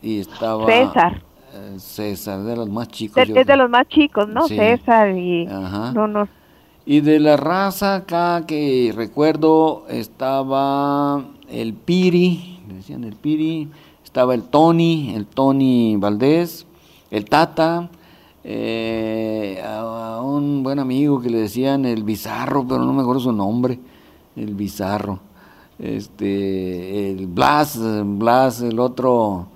y 0.02 0.18
estaba... 0.18 0.66
César. 0.66 1.22
Eh, 1.54 1.78
César, 1.78 2.42
de 2.42 2.56
los 2.56 2.68
más 2.68 2.88
chicos. 2.88 3.16
Es 3.16 3.46
de, 3.46 3.56
los 3.56 3.70
más 3.70 3.88
chicos, 3.88 4.28
¿no? 4.28 4.46
César 4.46 5.16
y... 5.16 5.46
Ajá. 5.46 5.92
No, 5.92 6.06
no 6.06 6.28
y 6.88 7.02
de 7.02 7.20
la 7.20 7.36
raza 7.36 7.96
acá 7.96 8.46
que 8.46 8.94
recuerdo 8.96 9.84
estaba 9.90 11.22
el 11.50 11.74
Piri, 11.74 12.60
decían 12.66 13.04
el 13.04 13.14
Piri, 13.14 13.68
estaba 14.02 14.32
el 14.32 14.44
Tony, 14.44 15.12
el 15.14 15.26
Tony 15.26 15.96
Valdés, 15.98 16.66
el 17.10 17.26
Tata, 17.26 17.90
eh, 18.42 19.62
a, 19.62 20.22
un 20.22 20.62
buen 20.62 20.78
amigo 20.78 21.20
que 21.20 21.28
le 21.28 21.40
decían 21.40 21.84
el 21.84 22.04
Bizarro, 22.04 22.66
pero 22.66 22.82
no 22.82 22.94
me 22.94 23.02
acuerdo 23.02 23.20
su 23.20 23.32
nombre, 23.32 23.78
el 24.34 24.54
Bizarro, 24.54 25.20
este, 25.78 27.10
el 27.10 27.26
Blas, 27.26 27.78
Blas, 28.02 28.62
el 28.62 28.80
otro... 28.80 29.48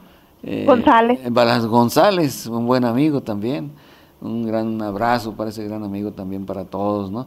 Eh, 0.42 0.66
González. 0.66 1.18
Blas 1.32 1.64
González, 1.64 2.46
un 2.46 2.66
buen 2.66 2.84
amigo 2.84 3.22
también 3.22 3.72
un 4.22 4.46
gran 4.46 4.80
abrazo 4.80 5.32
para 5.32 5.50
ese 5.50 5.64
gran 5.64 5.84
amigo 5.84 6.12
también 6.12 6.46
para 6.46 6.64
todos, 6.64 7.10
¿no? 7.10 7.26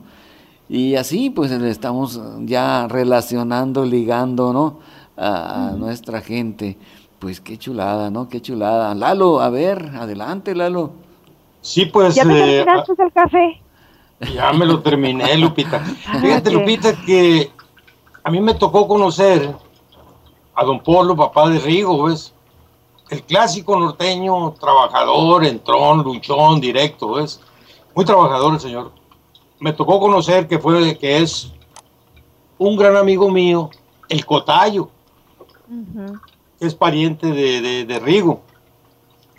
Y 0.67 0.95
así 0.95 1.29
pues 1.29 1.51
estamos 1.51 2.19
ya 2.41 2.87
relacionando, 2.87 3.85
ligando, 3.85 4.53
¿no? 4.53 4.79
A, 5.17 5.73
nuestra 5.77 6.21
gente. 6.21 6.77
Pues 7.19 7.39
qué 7.39 7.57
chulada, 7.57 8.09
¿no? 8.09 8.27
Qué 8.27 8.41
chulada. 8.41 8.93
Lalo, 8.95 9.39
a 9.39 9.49
ver, 9.49 9.91
adelante, 9.95 10.55
Lalo. 10.55 10.91
Sí, 11.61 11.85
pues... 11.85 12.15
¿Ya 12.15 12.23
te 12.23 12.59
eh, 12.59 12.59
el 12.59 13.13
café? 13.13 13.61
Ya 14.33 14.53
me 14.53 14.65
lo 14.65 14.81
terminé, 14.81 15.37
Lupita. 15.39 15.79
Fíjate, 15.79 16.51
Lupita, 16.51 16.93
que 16.93 17.51
a 18.23 18.29
mí 18.29 18.39
me 18.39 18.53
tocó 18.53 18.87
conocer 18.87 19.53
a 20.53 20.63
don 20.63 20.79
Polo, 20.81 21.15
papá 21.15 21.49
de 21.49 21.59
Rigo, 21.59 22.03
¿ves? 22.03 22.34
El 23.09 23.23
clásico 23.23 23.79
norteño, 23.79 24.51
trabajador, 24.53 25.45
entrón, 25.45 26.03
luchón, 26.03 26.59
directo, 26.59 27.13
¿ves? 27.13 27.39
Muy 27.93 28.05
trabajador 28.05 28.53
el 28.53 28.59
señor. 28.59 28.91
Me 29.59 29.73
tocó 29.73 29.99
conocer 29.99 30.47
que 30.47 30.59
fue, 30.59 30.97
que 30.97 31.19
es 31.19 31.51
un 32.57 32.75
gran 32.75 32.95
amigo 32.95 33.29
mío, 33.29 33.69
el 34.09 34.25
Cotayo, 34.25 34.89
que 36.59 36.65
es 36.67 36.75
pariente 36.75 37.27
de, 37.31 37.85
de, 37.85 37.99
Rigo. 37.99 38.41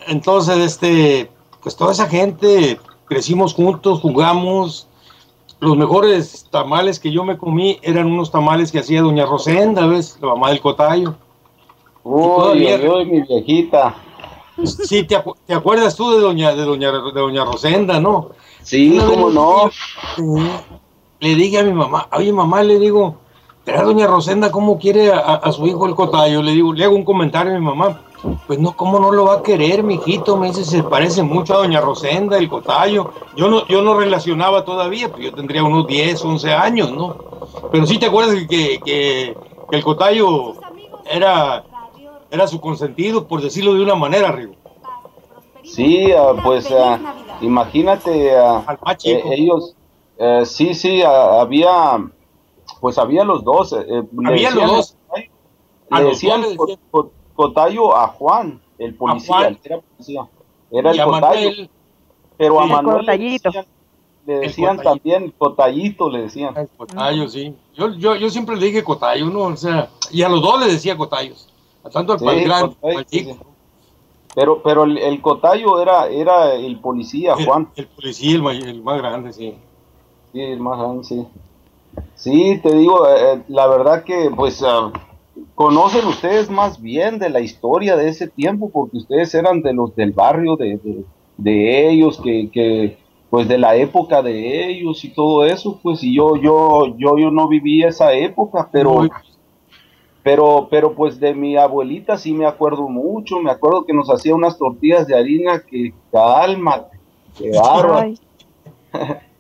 Entonces, 0.07 0.59
este, 0.59 1.31
pues 1.63 1.77
toda 1.77 1.93
esa 1.93 2.09
gente, 2.09 2.79
crecimos 3.07 3.55
juntos, 3.55 4.01
jugamos. 4.01 4.89
Los 5.59 5.77
mejores 5.77 6.47
tamales 6.51 7.01
que 7.01 7.11
yo 7.11 7.25
me 7.25 7.39
comí 7.39 7.79
eran 7.83 8.07
unos 8.07 8.31
tamales 8.31 8.71
que 8.71 8.79
hacía 8.79 9.01
doña 9.01 9.25
Rosenda, 9.25 9.87
¿ves? 9.87 10.19
La 10.21 10.29
mamá 10.29 10.51
del 10.51 10.61
Cotayo. 10.61 11.17
Uy, 12.09 12.73
uy, 12.89 13.05
mi 13.05 13.21
viejita. 13.23 13.97
Sí, 14.63 15.03
te, 15.03 15.17
acuerdas 15.53 15.97
tú 15.97 16.13
de 16.13 16.21
doña, 16.21 16.55
de 16.55 16.63
doña, 16.63 16.93
de 16.93 17.21
doña 17.21 17.45
Rosenda, 17.45 17.99
¿no? 17.99 18.29
Sí, 18.63 18.97
cómo 19.05 19.29
no. 19.29 19.71
Le 21.19 21.35
dije 21.35 21.59
a 21.59 21.65
mi 21.65 21.73
mamá, 21.73 22.07
oye 22.13 22.33
mamá, 22.33 22.63
le 22.63 22.79
digo, 22.79 23.17
pero 23.65 23.85
doña 23.85 24.07
Rosenda 24.07 24.53
cómo 24.53 24.79
quiere 24.79 25.11
a, 25.13 25.51
su 25.51 25.67
hijo 25.67 25.85
el 25.87 25.97
Cotayo? 25.97 26.43
Le 26.43 26.53
digo, 26.53 26.73
le 26.73 26.85
hago 26.85 26.95
un 26.95 27.05
comentario 27.05 27.53
a 27.53 27.59
mi 27.59 27.65
mamá. 27.65 28.03
Pues 28.47 28.61
no, 28.61 28.77
¿cómo 28.77 29.01
no 29.01 29.11
lo 29.11 29.25
va 29.25 29.35
a 29.35 29.43
querer, 29.43 29.83
mijito? 29.83 30.37
Me 30.37 30.49
dice, 30.49 30.65
se 30.65 30.85
parece 30.85 31.25
mucho 31.25 31.55
a 31.55 31.59
doña 31.59 31.81
Rosenda, 31.81 32.39
el 32.39 32.49
Cotayo. 32.49 33.11
Yo 33.37 33.49
no, 33.49 33.67
yo 33.67 33.83
no 33.83 33.99
relacionaba 33.99 34.65
todavía, 34.65 35.11
pues 35.11 35.25
yo 35.25 35.35
tendría 35.35 35.65
unos 35.65 35.89
10, 35.89 36.25
11 36.25 36.53
años, 36.53 36.93
¿no? 36.93 37.17
Pero 37.73 37.85
sí 37.85 37.99
te 37.99 38.07
acuerdas 38.07 38.37
que, 38.49 38.79
que 38.85 39.37
el 39.73 39.83
Cotayo 39.83 40.55
era 41.11 41.65
era 42.31 42.47
su 42.47 42.61
consentido, 42.61 43.27
por 43.27 43.41
decirlo 43.41 43.75
de 43.75 43.83
una 43.83 43.95
manera, 43.95 44.33
Rigo. 44.33 44.55
Sí, 45.65 46.13
ah, 46.13 46.33
pues 46.45 46.71
uh, 46.71 47.45
imagínate, 47.45 48.33
uh, 48.39 48.63
eh, 49.05 49.23
ellos, 49.33 49.75
eh, 50.17 50.43
sí, 50.45 50.75
sí, 50.75 51.03
uh, 51.03 51.41
había, 51.41 52.09
pues 52.81 52.99
había 52.99 53.25
los 53.25 53.43
dos. 53.43 53.73
Eh, 53.73 54.03
había 54.25 54.51
los 54.51 54.67
dos. 54.67 54.97
Le 55.91 56.05
decían, 56.05 56.43
Cotayo 57.35 57.97
a 57.97 58.09
Juan, 58.09 58.61
el 58.79 58.95
policía, 58.95 59.57
era 59.63 59.81
policía. 59.81 60.29
Era 60.71 60.91
el 60.93 61.03
Cotayo. 61.03 61.51
pero 62.37 62.61
a 62.61 62.67
Manuel 62.67 63.07
le 64.25 64.41
decían, 64.41 64.79
también 64.79 65.33
Cotayito, 65.37 66.11
le 66.11 66.23
decían. 66.23 66.57
El 66.57 66.69
Cotayo, 66.69 67.29
sí. 67.29 67.55
Yo, 67.75 67.93
yo, 67.95 68.17
yo 68.17 68.31
siempre 68.31 68.57
le 68.57 68.67
dije 68.67 68.85
Cotayo, 68.85 69.27
¿no? 69.27 69.43
O 69.43 69.57
sea, 69.57 69.91
y 70.11 70.23
a 70.23 70.29
los 70.29 70.41
dos 70.43 70.61
le 70.61 70.73
decía 70.73 70.97
Cotayos 70.97 71.53
tanto 71.91 72.13
al 72.13 73.07
Pero, 74.35 74.63
pero 74.63 74.85
el, 74.85 75.21
Cotayo 75.23 75.81
era, 75.81 76.09
era 76.09 76.55
el 76.55 76.79
policía, 76.81 77.35
Juan. 77.35 77.69
El, 77.77 77.87
policía, 77.87 78.35
el, 78.35 78.83
más 78.83 78.99
grande, 78.99 79.33
sí. 79.33 79.55
Sí, 80.33 80.41
el 80.41 80.61
más 80.61 80.79
grande, 80.79 81.05
sí. 81.05 81.27
Sí, 82.15 82.61
te 82.63 82.75
digo, 82.75 83.09
eh, 83.09 83.35
eh, 83.35 83.43
la 83.49 83.67
verdad 83.67 84.05
que, 84.05 84.31
pues, 84.35 84.63
ah, 84.67 84.93
conocen 85.55 86.05
ustedes 86.07 86.51
más 86.51 86.81
bien 86.81 87.19
de 87.19 87.31
la 87.31 87.41
historia 87.41 87.97
de 87.97 88.09
ese 88.09 88.29
tiempo, 88.29 88.71
porque 88.71 88.99
ustedes 88.99 89.35
eran 89.35 89.63
de 89.63 89.73
los 89.73 89.95
del 89.97 90.13
barrio 90.13 90.57
de, 90.57 91.05
de, 91.37 91.89
ellos, 91.89 92.21
que, 92.23 92.51
que, 92.51 92.99
pues, 93.31 93.49
de 93.49 93.59
la 93.59 93.77
época 93.77 94.23
de 94.23 94.71
ellos 94.71 95.05
y 95.05 95.09
todo 95.11 95.45
eso, 95.45 95.81
pues, 95.83 96.03
y 96.03 96.15
yo, 96.15 96.37
yo, 96.37 96.95
yo, 96.99 97.17
yo 97.19 97.31
no 97.31 97.49
viví 97.49 97.83
esa 97.83 98.13
época, 98.13 98.69
pero... 98.71 99.09
Pero, 100.27 100.67
pero 100.69 100.93
pues 100.93 101.21
de 101.21 101.33
mi 101.35 101.57
abuelita 101.57 102.19
sí 102.19 102.33
me 102.33 102.47
acuerdo 102.47 102.89
mucho, 102.89 103.39
me 103.39 103.53
acuerdo 103.53 103.85
que 103.85 103.93
nos 103.93 104.11
hacía 104.11 104.35
unas 104.35 104.59
tortillas 104.59 105.07
de 105.07 105.17
harina 105.17 105.61
que 105.61 105.95
calma, 106.11 106.87
que 107.39 107.53
barba. 107.53 108.09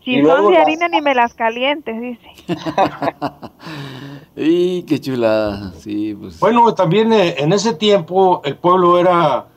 Si 0.05 0.22
son 0.22 0.53
de 0.53 0.57
harina 0.57 0.87
ni 0.89 1.01
me 1.01 1.12
las 1.12 1.34
calientes, 1.34 2.01
dice. 2.01 2.28
y 4.37 4.84
qué 4.84 5.01
chulada, 5.01 5.72
sí, 5.72 6.14
pues. 6.14 6.39
Bueno, 6.39 6.72
también 6.72 7.12
eh, 7.12 7.34
en 7.37 7.53
ese 7.53 7.74
tiempo 7.74 8.41
el 8.45 8.57
pueblo 8.57 9.01
era, 9.01 9.49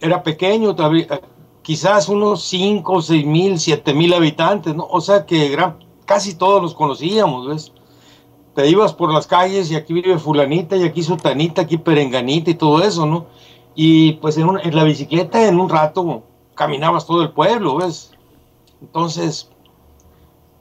era 0.00 0.22
pequeño, 0.22 0.76
eh, 0.78 1.08
quizás 1.62 2.08
unos 2.08 2.44
5, 2.44 3.02
6 3.02 3.26
mil, 3.26 3.58
7 3.58 3.92
mil 3.92 4.14
habitantes, 4.14 4.76
¿no? 4.76 4.86
O 4.88 5.00
sea 5.00 5.26
que 5.26 5.48
gran, 5.48 5.78
casi 6.04 6.36
todos 6.36 6.62
los 6.62 6.72
conocíamos, 6.72 7.48
¿ves? 7.48 7.72
Te 8.56 8.66
ibas 8.66 8.94
por 8.94 9.12
las 9.12 9.26
calles 9.26 9.70
y 9.70 9.76
aquí 9.76 9.92
vive 9.92 10.18
fulanita 10.18 10.76
y 10.76 10.84
aquí 10.84 11.02
sutanita, 11.02 11.60
aquí 11.60 11.76
perenganita 11.76 12.50
y 12.50 12.54
todo 12.54 12.82
eso, 12.82 13.04
¿no? 13.04 13.26
Y 13.74 14.14
pues 14.14 14.38
en, 14.38 14.48
la 14.74 14.82
bicicleta 14.82 15.46
en 15.46 15.60
un 15.60 15.68
rato 15.68 16.22
caminabas 16.54 17.06
todo 17.06 17.20
el 17.20 17.32
pueblo, 17.32 17.76
¿ves? 17.76 18.12
Entonces, 18.80 19.50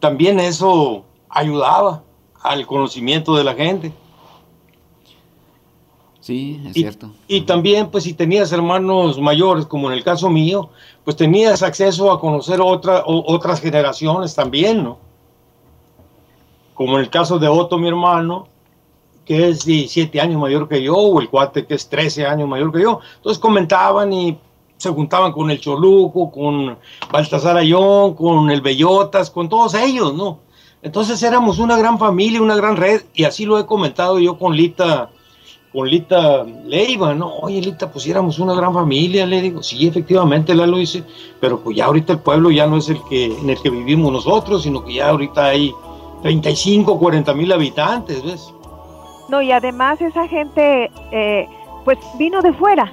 también 0.02 0.42
eso 0.42 1.06
ayudaba 1.30 2.04
al 2.44 2.68
conocimiento 2.68 3.34
de 3.38 3.46
la 3.46 3.56
gente. 3.56 3.94
Sí, 6.20 6.62
es 6.66 6.74
cierto. 6.74 7.12
Y 7.30 7.42
también, 7.42 7.90
pues 7.92 8.04
si 8.04 8.14
tenías 8.14 8.52
hermanos 8.52 9.22
mayores, 9.22 9.68
como 9.68 9.90
en 9.90 9.98
el 9.98 10.04
caso 10.04 10.30
mío, 10.30 10.70
pues 11.06 11.16
tenías 11.16 11.64
acceso 11.64 12.12
a 12.12 12.20
conocer 12.20 12.60
otra, 12.60 13.04
otras 13.06 13.62
generaciones 13.62 14.36
también, 14.36 14.84
¿no? 14.84 15.05
Como 16.76 16.98
en 16.98 17.06
el 17.06 17.10
caso 17.10 17.40
de 17.40 17.48
Otto, 17.48 17.80
mi 17.80 17.88
hermano, 17.88 18.48
que 19.26 19.50
es 19.50 19.66
17 19.66 20.22
años 20.22 20.40
mayor 20.40 20.70
que 20.70 20.84
yo, 20.84 20.96
o 20.96 21.20
el 21.20 21.30
cuate 21.30 21.66
que 21.66 21.74
es 21.74 21.90
13 21.90 22.28
años 22.28 22.48
mayor 22.48 22.72
que 22.72 22.82
yo. 22.82 23.00
Entonces 23.16 23.40
comentaban 23.40 24.14
y 24.14 24.38
se 24.78 24.90
juntaban 24.90 25.32
con 25.32 25.50
el 25.50 25.60
Choluco, 25.60 26.30
con 26.30 26.78
Baltasar 27.12 27.58
Ayón, 27.58 28.14
con 28.14 28.52
el 28.52 28.62
Bellotas, 28.62 29.32
con 29.32 29.50
todos 29.50 29.74
ellos, 29.74 30.14
¿no? 30.14 30.40
Entonces 30.82 31.24
éramos 31.24 31.58
una 31.58 31.78
gran 31.78 31.98
familia, 31.98 32.42
una 32.42 32.56
gran 32.56 32.76
red, 32.76 33.02
y 33.14 33.24
así 33.24 33.46
lo 33.46 33.58
he 33.58 33.66
comentado 33.66 34.20
yo 34.20 34.38
con 34.38 34.56
Lita, 34.56 35.10
con 35.74 35.90
Lita 35.90 36.44
Leiva, 36.44 37.16
¿no? 37.16 37.38
Oye, 37.38 37.62
Lita, 37.62 37.90
pues 37.90 38.06
éramos 38.06 38.38
una 38.38 38.54
gran 38.54 38.74
familia, 38.74 39.26
le 39.26 39.42
digo, 39.42 39.64
sí, 39.64 39.88
efectivamente, 39.88 40.54
la 40.54 40.68
lo 40.68 40.80
hice, 40.80 41.04
pero 41.40 41.62
pues 41.62 41.78
ya 41.78 41.86
ahorita 41.86 42.14
el 42.14 42.20
pueblo 42.20 42.52
ya 42.52 42.68
no 42.68 42.78
es 42.78 42.90
el 42.90 43.02
que, 43.10 43.26
en 43.26 43.50
el 43.50 43.60
que 43.60 43.70
vivimos 43.70 44.12
nosotros, 44.12 44.62
sino 44.62 44.84
que 44.86 44.94
ya 44.94 45.10
ahorita 45.10 45.46
hay 45.46 45.74
35, 46.26 46.98
40 46.98 47.34
mil 47.36 47.52
habitantes, 47.52 48.24
¿ves? 48.24 48.52
No, 49.30 49.44
y 49.44 49.52
además 49.52 50.02
esa 50.02 50.28
gente, 50.28 50.90
eh, 51.12 51.48
pues 51.84 52.00
vino 52.18 52.42
de 52.42 52.52
fuera. 52.54 52.92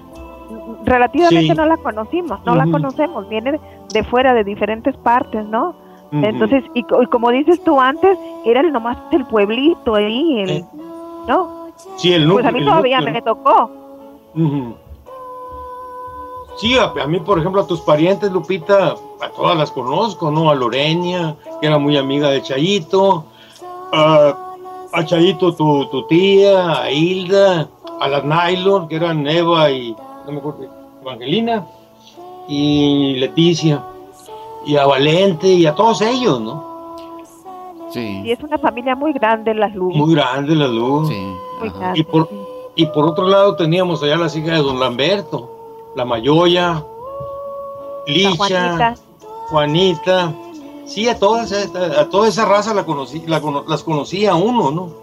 Relativamente 0.85 1.55
no 1.55 1.65
la 1.65 1.78
conocimos, 1.78 2.44
no 2.44 2.55
la 2.55 2.66
conocemos, 2.66 3.27
viene 3.31 3.59
de 3.89 4.05
fuera, 4.05 4.35
de 4.35 4.44
diferentes 4.44 4.94
partes, 4.98 5.47
¿no? 5.47 5.74
Entonces, 6.12 6.62
y, 6.74 6.82
como 6.82 7.31
dices 7.31 7.65
tú 7.65 7.81
antes, 7.81 8.19
era 8.44 8.61
el 8.61 8.70
nomás 8.70 8.98
el 9.12 9.24
pueblito 9.24 9.94
ahí, 9.94 10.40
el, 10.40 10.51
eh. 10.51 10.65
¿no? 11.27 11.69
Sí, 11.97 12.12
el 12.12 12.31
Pues 12.31 12.44
a 12.44 12.51
mí 12.52 12.62
todavía 12.62 13.01
me 13.01 13.23
tocó. 13.23 13.70
Sí, 16.57 16.77
a, 16.79 16.93
mí, 17.07 17.19
por 17.20 17.39
ejemplo, 17.39 17.62
a 17.62 17.66
tus 17.66 17.81
parientes, 17.81 18.31
Lupita, 18.31 18.95
a 19.20 19.29
todas 19.31 19.57
las 19.57 19.70
conozco, 19.70 20.31
¿no? 20.31 20.51
A 20.51 20.55
Loreña, 20.55 21.35
que 21.61 21.66
era 21.66 21.79
muy 21.79 21.97
amiga 21.97 22.29
de 22.29 22.43
Chayito, 22.43 23.24
a, 23.93 24.37
Chayito, 25.05 25.55
tu, 25.55 25.87
tu, 25.87 26.07
tía, 26.07 26.83
a 26.83 26.91
Hilda, 26.91 27.69
a 28.01 28.09
las 28.09 28.24
Nylon, 28.24 28.89
que 28.89 28.97
eran 28.97 29.27
Eva 29.27 29.70
y, 29.70 29.97
no 30.27 30.33
me 30.33 30.39
acuerdo, 30.39 30.69
Evangelina, 31.01 31.66
y 32.49 33.15
Leticia, 33.15 33.83
y 34.66 34.77
a 34.77 34.87
Valente, 34.87 35.49
y 35.49 35.66
a 35.66 35.74
todos 35.74 36.03
ellos, 36.03 36.41
¿no? 36.41 36.97
Sí. 37.91 38.23
Y 38.24 38.31
es 38.31 38.43
una 38.43 38.59
familia 38.59 38.95
muy 38.95 39.12
grande, 39.12 39.55
las 39.55 39.74
Luz. 39.74 39.95
Muy 39.95 40.15
grande, 40.15 40.55
las 40.55 40.70
Luz. 40.70 41.09
Sí. 41.09 41.27
y, 41.95 42.03
por, 42.05 42.29
y 42.74 42.87
por 42.87 43.07
otro 43.07 43.27
lado 43.27 43.57
teníamos 43.57 44.03
allá 44.03 44.16
las 44.16 44.37
hijas 44.37 44.59
de 44.59 44.62
don 44.62 44.79
Lamberto 44.79 45.52
la 45.94 46.05
Mayoya, 46.05 46.85
Licha, 48.06 48.94
Juanita. 49.48 50.35
Sí, 50.86 51.09
a, 51.09 51.19
todas, 51.19 51.52
a, 51.52 52.09
toda 52.09 52.28
esa 52.28 52.44
raza 52.44 52.74
la 52.74 52.85
conocí, 52.85 53.23
las 53.27 53.82
conocía 53.82 54.35
uno, 54.35 54.70
¿no? 54.70 55.02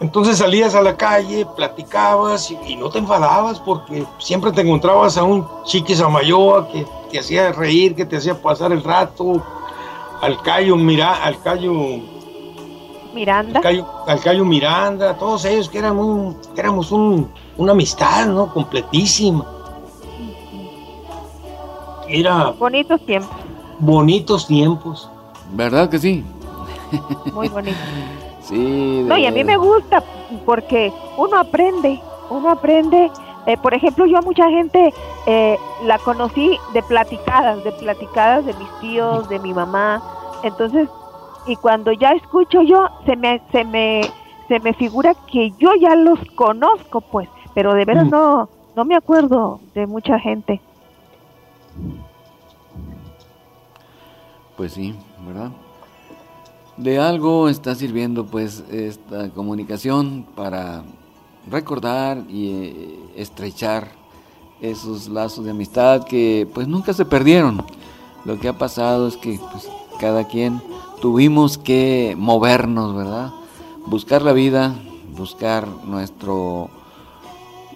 Entonces 0.00 0.38
salías 0.38 0.74
a 0.74 0.82
la 0.82 0.96
calle, 0.96 1.46
platicabas 1.54 2.50
y, 2.50 2.74
no 2.74 2.90
te 2.90 2.98
enfadabas 2.98 3.60
porque 3.60 4.04
siempre 4.18 4.50
te 4.50 4.62
encontrabas 4.62 5.16
a 5.16 5.22
un 5.22 5.46
chiquis 5.64 6.00
Amayoa 6.00 6.66
que 6.68 6.84
te 7.10 7.20
hacía 7.20 7.52
reír, 7.52 7.94
que 7.94 8.04
te 8.04 8.16
hacía 8.16 8.40
pasar 8.40 8.72
el 8.72 8.82
rato, 8.82 9.40
al 10.20 10.40
Cayo, 10.42 10.76
mira, 10.76 11.22
al 11.22 11.40
Cayo 11.42 11.72
Miranda. 13.14 13.60
Al 14.06 14.20
Cayo, 14.20 14.44
Miranda, 14.44 15.16
todos 15.18 15.44
ellos 15.44 15.68
que, 15.68 15.78
eran 15.78 15.98
un, 15.98 16.36
éramos 16.56 16.90
un, 16.90 17.30
una 17.56 17.72
amistad, 17.72 18.26
¿no? 18.26 18.52
Completísima. 18.52 19.46
Era... 22.08 22.50
Bonitos 22.58 23.04
tiempos. 23.06 23.36
Bonitos 23.78 24.46
tiempos. 24.46 25.10
¿Verdad 25.52 25.88
que 25.88 25.98
sí? 25.98 26.24
Muy 27.32 27.48
bonito. 27.48 27.76
sí. 28.42 29.02
No, 29.06 29.16
y 29.16 29.26
a 29.26 29.30
mí 29.30 29.44
me 29.44 29.56
gusta 29.56 30.02
porque 30.44 30.92
uno 31.16 31.38
aprende, 31.38 32.00
uno 32.30 32.50
aprende 32.50 33.10
Eh, 33.44 33.56
por 33.56 33.74
ejemplo, 33.74 34.06
yo 34.06 34.18
a 34.18 34.22
mucha 34.22 34.48
gente 34.50 34.94
eh, 35.26 35.58
la 35.84 35.98
conocí 35.98 36.56
de 36.74 36.82
platicadas, 36.84 37.64
de 37.64 37.72
platicadas 37.72 38.46
de 38.46 38.54
mis 38.54 38.68
tíos, 38.80 39.28
de 39.28 39.40
mi 39.40 39.52
mamá. 39.52 40.00
Entonces, 40.44 40.88
y 41.46 41.56
cuando 41.56 41.90
ya 41.90 42.12
escucho 42.12 42.62
yo, 42.62 42.88
se 43.04 43.16
me, 43.16 43.42
se 43.50 43.64
me, 43.64 44.02
se 44.46 44.60
me 44.60 44.72
figura 44.74 45.14
que 45.30 45.50
yo 45.58 45.74
ya 45.74 45.96
los 45.96 46.20
conozco, 46.36 47.00
pues, 47.00 47.28
pero 47.54 47.74
de 47.74 47.84
veras 47.84 48.06
mm. 48.06 48.10
no, 48.10 48.48
no 48.76 48.84
me 48.84 48.96
acuerdo 48.96 49.60
de 49.74 49.86
mucha 49.86 50.18
gente. 50.18 50.60
Pues 54.56 54.72
sí, 54.72 54.94
¿verdad? 55.26 55.50
De 56.76 56.98
algo 56.98 57.48
está 57.48 57.74
sirviendo 57.74 58.26
pues 58.26 58.64
esta 58.70 59.28
comunicación 59.30 60.26
para 60.34 60.82
recordar 61.50 62.18
y 62.28 62.50
eh, 62.50 62.98
estrechar 63.16 63.88
esos 64.60 65.08
lazos 65.08 65.44
de 65.44 65.50
amistad 65.50 66.04
que 66.04 66.48
pues 66.54 66.68
nunca 66.68 66.92
se 66.92 67.04
perdieron. 67.04 67.64
Lo 68.24 68.38
que 68.38 68.48
ha 68.48 68.56
pasado 68.56 69.08
es 69.08 69.16
que 69.16 69.38
pues 69.50 69.68
cada 69.98 70.24
quien 70.24 70.62
tuvimos 71.00 71.58
que 71.58 72.14
movernos, 72.16 72.94
¿verdad? 72.94 73.32
Buscar 73.86 74.22
la 74.22 74.32
vida, 74.32 74.74
buscar 75.16 75.66
nuestro 75.84 76.70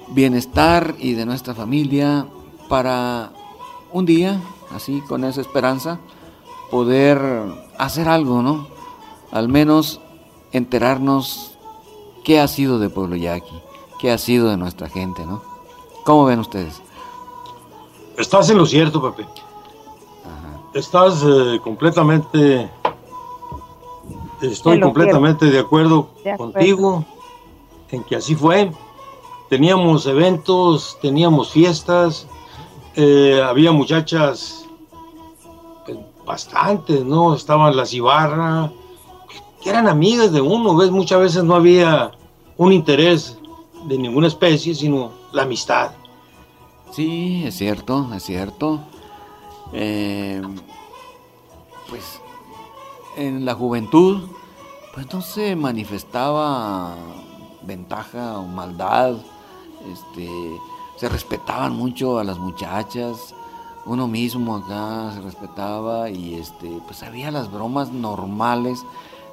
bienestar 0.09 0.95
y 0.99 1.15
de 1.15 1.27
nuestra 1.27 1.55
familia 1.55 2.27
para 2.69 3.33
un 3.93 4.07
día, 4.07 4.41
así 4.75 5.01
con 5.03 5.25
esa 5.25 5.41
esperanza, 5.41 5.99
poder 6.71 7.21
hacer 7.79 8.09
algo, 8.09 8.43
¿no? 8.43 8.69
Al 9.31 9.49
menos 9.49 10.01
enterarnos 10.53 11.59
qué 12.25 12.41
ha 12.41 12.49
sido 12.49 12.79
de 12.79 12.89
Pueblo 12.89 13.17
Yaqui, 13.17 13.61
qué 14.01 14.11
ha 14.11 14.19
sido 14.19 14.49
de 14.49 14.57
nuestra 14.57 14.89
gente, 14.89 15.25
¿no? 15.27 15.43
¿Cómo 16.05 16.25
ven 16.25 16.41
ustedes? 16.41 16.81
Estás 18.17 18.49
en 18.51 18.59
lo 18.59 18.67
cierto, 18.67 19.03
Pepe. 19.03 19.29
Estás 20.75 21.23
eh, 21.23 21.59
completamente, 21.63 22.71
estoy 24.43 24.81
completamente 24.81 25.47
de 25.47 25.59
acuerdo, 25.59 26.11
contigo 26.37 27.05
en 27.91 28.05
que 28.05 28.17
así 28.17 28.35
fue. 28.35 28.71
Teníamos 29.49 30.07
eventos, 30.07 30.99
teníamos 31.01 31.51
fiestas, 31.51 32.27
eh, 32.97 33.41
había 33.43 33.73
muchachas 33.73 34.67
bastantes, 36.27 37.05
¿no? 37.05 37.35
Estaban 37.35 37.77
las 37.77 37.95
Ibarra, 37.95 38.73
que 39.63 39.71
eran 39.71 39.89
amigas 39.89 40.33
de 40.33 40.41
uno, 40.41 40.77
¿ves? 40.77 40.91
Muchas 40.91 41.21
veces 41.21 41.45
no 41.45 41.55
había 41.55 42.11
un 42.57 42.73
interés 42.73 43.39
de 43.85 43.97
ninguna 43.97 44.27
especie, 44.27 44.75
sino 44.75 45.13
la 45.33 45.43
amistad. 45.43 45.93
Sí, 46.91 47.45
es 47.47 47.57
cierto, 47.57 48.09
es 48.15 48.23
cierto. 48.25 48.81
Eh, 49.73 50.43
pues 51.89 52.21
en 53.17 53.45
la 53.45 53.55
juventud, 53.55 54.29
pues 54.95 55.13
no 55.13 55.21
se 55.21 55.55
manifestaba 55.57 56.97
ventaja 57.63 58.39
o 58.39 58.47
maldad, 58.47 59.17
este, 59.93 60.61
se 60.97 61.09
respetaban 61.09 61.75
mucho 61.77 62.19
a 62.19 62.25
las 62.25 62.39
muchachas, 62.39 63.35
uno 63.85 64.09
mismo 64.09 64.57
acá 64.57 65.13
se 65.15 65.21
respetaba 65.21 66.11
y 66.11 66.35
este, 66.35 66.81
pues 66.87 67.03
había 67.03 67.31
las 67.31 67.51
bromas 67.53 67.93
normales 67.93 68.85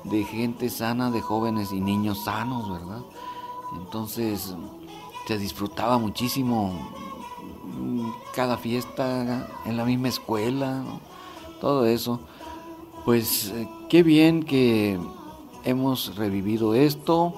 de 0.04 0.24
gente 0.24 0.70
sana, 0.70 1.10
de 1.12 1.22
jóvenes 1.22 1.72
y 1.72 1.82
niños 1.82 2.26
sanos, 2.26 2.72
¿verdad? 2.72 3.02
Entonces 3.76 4.56
se 5.28 5.38
disfrutaba 5.38 5.98
muchísimo 5.98 6.74
cada 8.36 8.58
fiesta 8.58 9.48
en 9.66 9.78
la 9.78 9.86
misma 9.86 10.10
escuela, 10.10 10.84
todo 11.60 11.86
eso. 11.86 12.20
Pues 13.06 13.52
eh, 13.56 13.68
qué 13.90 14.04
bien 14.04 14.44
que 14.44 15.00
hemos 15.64 16.16
revivido 16.16 16.74
esto. 16.76 17.34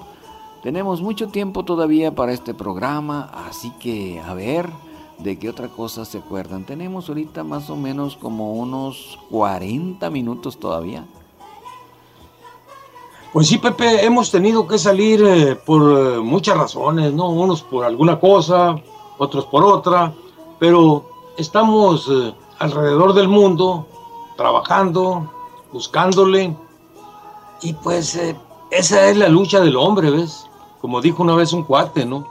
Tenemos 0.66 1.00
mucho 1.00 1.28
tiempo 1.28 1.64
todavía 1.64 2.12
para 2.12 2.32
este 2.32 2.52
programa, 2.52 3.30
así 3.48 3.70
que 3.78 4.20
a 4.20 4.34
ver, 4.34 4.68
de 5.16 5.38
qué 5.38 5.48
otra 5.48 5.68
cosa 5.68 6.04
se 6.04 6.18
acuerdan. 6.18 6.64
Tenemos 6.64 7.08
ahorita 7.08 7.44
más 7.44 7.70
o 7.70 7.76
menos 7.76 8.16
como 8.16 8.52
unos 8.54 9.16
40 9.30 10.10
minutos 10.10 10.58
todavía. 10.58 11.06
Pues 13.32 13.46
sí, 13.46 13.58
Pepe, 13.58 14.04
hemos 14.04 14.32
tenido 14.32 14.66
que 14.66 14.76
salir 14.76 15.22
eh, 15.24 15.54
por 15.54 15.82
eh, 15.82 16.18
muchas 16.18 16.56
razones, 16.56 17.12
¿no? 17.12 17.28
Unos 17.28 17.62
por 17.62 17.84
alguna 17.84 18.18
cosa, 18.18 18.74
otros 19.18 19.46
por 19.46 19.62
otra, 19.62 20.12
pero 20.58 21.08
estamos 21.38 22.08
eh, 22.10 22.34
alrededor 22.58 23.14
del 23.14 23.28
mundo 23.28 23.86
trabajando, 24.36 25.30
buscándole, 25.72 26.56
y 27.62 27.72
pues 27.72 28.18
esa 28.72 29.08
es 29.08 29.16
la 29.16 29.28
lucha 29.28 29.60
del 29.60 29.76
hombre, 29.76 30.10
¿ves? 30.10 30.45
Como 30.80 31.00
dijo 31.00 31.22
una 31.22 31.34
vez 31.34 31.52
un 31.52 31.64
cuate, 31.64 32.04
¿no? 32.04 32.26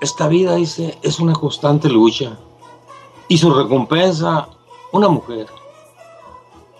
Esta 0.00 0.28
vida, 0.28 0.54
dice, 0.54 0.98
es 1.02 1.18
una 1.18 1.32
constante 1.32 1.88
lucha. 1.88 2.38
Y 3.28 3.38
su 3.38 3.52
recompensa, 3.52 4.48
una 4.92 5.08
mujer. 5.08 5.46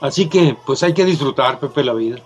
Así 0.01 0.29
que, 0.29 0.57
pues 0.65 0.83
hay 0.83 0.95
que 0.95 1.05
disfrutar, 1.05 1.59
Pepe, 1.59 1.85
la 1.85 1.95
vida. 1.95 2.19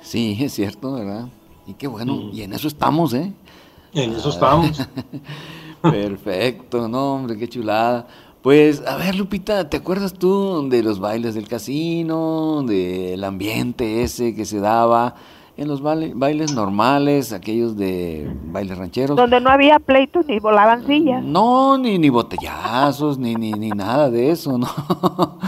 Sí, 0.00 0.36
es 0.40 0.54
cierto, 0.54 0.94
¿verdad? 0.94 1.28
Y 1.66 1.74
qué 1.74 1.86
bueno, 1.86 2.14
mm. 2.14 2.30
y 2.32 2.42
en 2.42 2.52
eso 2.52 2.68
estamos, 2.68 3.14
¿eh? 3.14 3.32
En 3.92 4.12
eso 4.14 4.30
estamos. 4.30 4.80
Perfecto, 5.82 6.88
no, 6.88 7.14
hombre, 7.14 7.36
qué 7.36 7.48
chulada. 7.48 8.06
Pues, 8.42 8.82
a 8.86 8.96
ver, 8.96 9.14
Lupita, 9.14 9.68
¿te 9.68 9.76
acuerdas 9.76 10.14
tú 10.14 10.68
de 10.68 10.82
los 10.82 10.98
bailes 10.98 11.34
del 11.34 11.46
casino, 11.46 12.64
del 12.66 13.22
ambiente 13.22 14.02
ese 14.02 14.34
que 14.34 14.44
se 14.44 14.58
daba? 14.58 15.14
En 15.62 15.68
los 15.68 15.80
bailes 15.80 16.54
normales, 16.54 17.32
aquellos 17.32 17.76
de 17.76 18.28
bailes 18.46 18.76
rancheros. 18.76 19.16
Donde 19.16 19.40
no 19.40 19.48
había 19.48 19.78
pleitos 19.78 20.26
ni 20.26 20.40
volaban 20.40 20.84
sillas. 20.86 21.22
No, 21.22 21.78
ni, 21.78 21.98
ni 21.98 22.10
botellazos, 22.10 23.16
ni, 23.16 23.36
ni, 23.36 23.52
ni 23.52 23.70
nada 23.70 24.10
de 24.10 24.30
eso, 24.30 24.58
¿no? 24.58 24.66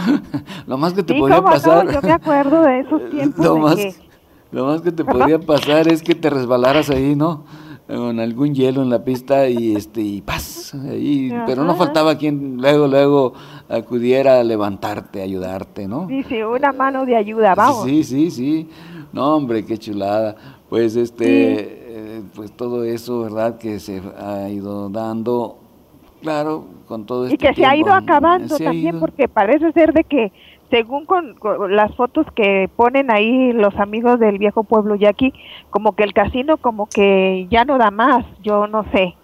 lo 0.67 0.77
más 0.77 0.93
que 0.93 1.03
te 1.03 1.15
podía 1.15 1.41
pasar... 1.41 1.91
yo 1.91 2.01
me 2.01 2.13
acuerdo 2.13 2.61
de 2.61 2.79
esos 2.79 3.09
tiempos. 3.11 3.45
Lo, 3.45 3.57
más, 3.57 3.75
que... 3.75 3.93
lo 4.51 4.65
más 4.65 4.81
que 4.81 4.91
te 4.93 5.03
podía 5.03 5.37
pasar 5.39 5.87
es 5.89 6.01
que 6.01 6.15
te 6.15 6.29
resbalaras 6.29 6.89
ahí, 6.89 7.15
¿no? 7.15 7.43
Con 7.85 8.19
algún 8.19 8.55
hielo 8.55 8.81
en 8.81 8.89
la 8.89 9.03
pista 9.03 9.47
y 9.47 9.75
este 9.75 10.01
y 10.01 10.21
paz 10.21 10.73
ahí, 10.89 11.31
pero 11.45 11.63
no 11.63 11.75
faltaba 11.75 12.17
quien 12.17 12.57
luego 12.57 12.87
luego 12.87 13.33
acudiera 13.69 14.39
a 14.39 14.43
levantarte, 14.43 15.21
ayudarte, 15.21 15.87
¿no? 15.87 16.07
Sí, 16.07 16.23
sí, 16.23 16.41
una 16.41 16.71
mano 16.71 17.05
de 17.05 17.15
ayuda, 17.15 17.53
vamos. 17.53 17.83
Sí, 17.85 18.03
sí, 18.03 18.31
sí. 18.31 18.69
No, 19.15 19.37
hombre, 19.37 19.65
qué 19.65 19.77
chulada. 19.77 20.35
Pues 20.67 20.97
este, 20.97 21.27
eh, 21.29 22.21
pues 22.35 22.51
todo 22.51 22.83
eso, 22.83 23.21
¿verdad? 23.21 23.57
Que 23.57 23.79
se 23.79 24.01
ha 24.19 24.49
ido 24.49 24.89
dando, 24.89 25.57
claro, 26.21 26.65
con 26.85 27.05
todo 27.05 27.23
este 27.23 27.35
Y 27.35 27.37
que 27.37 27.53
se 27.53 27.65
ha 27.65 27.77
ido 27.77 27.93
acabando 27.93 28.57
también, 28.57 28.99
porque 28.99 29.29
parece 29.29 29.71
ser 29.71 29.93
de 29.93 30.03
que, 30.03 30.33
según 30.69 31.05
con, 31.05 31.37
las 31.69 31.95
fotos 31.95 32.27
que 32.35 32.69
ponen 32.75 33.09
ahí 33.09 33.53
los 33.53 33.73
amigos 33.77 34.19
del 34.19 34.37
viejo 34.37 34.65
pueblo 34.65 34.95
yaqui, 34.95 35.33
como 35.69 35.95
que 35.95 36.03
el 36.03 36.11
casino 36.11 36.57
como 36.57 36.87
que 36.87 37.47
ya 37.49 37.63
no 37.63 37.77
da 37.77 37.91
más, 37.91 38.25
yo 38.43 38.67
no 38.67 38.83
sé. 38.91 39.15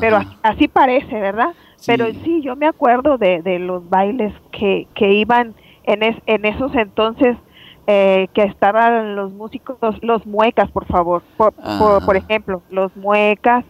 Pero 0.00 0.20
así 0.42 0.68
parece, 0.68 1.20
¿verdad? 1.20 1.50
Pero 1.86 2.06
sí, 2.24 2.40
yo 2.40 2.56
me 2.56 2.66
acuerdo 2.66 3.18
de, 3.18 3.42
de 3.42 3.58
los 3.58 3.86
bailes 3.90 4.32
que, 4.52 4.86
que 4.94 5.12
iban 5.12 5.54
en, 5.84 6.16
en 6.24 6.44
esos 6.46 6.74
entonces 6.74 7.36
eh, 7.92 8.28
que 8.32 8.44
estaban 8.44 9.16
los 9.16 9.32
músicos, 9.32 9.76
los, 10.00 10.24
muecas, 10.24 10.70
por 10.70 10.86
favor, 10.86 11.22
por, 11.36 11.52
por, 11.52 12.16
ejemplo, 12.16 12.62
los 12.70 12.96
muecas. 12.96 13.64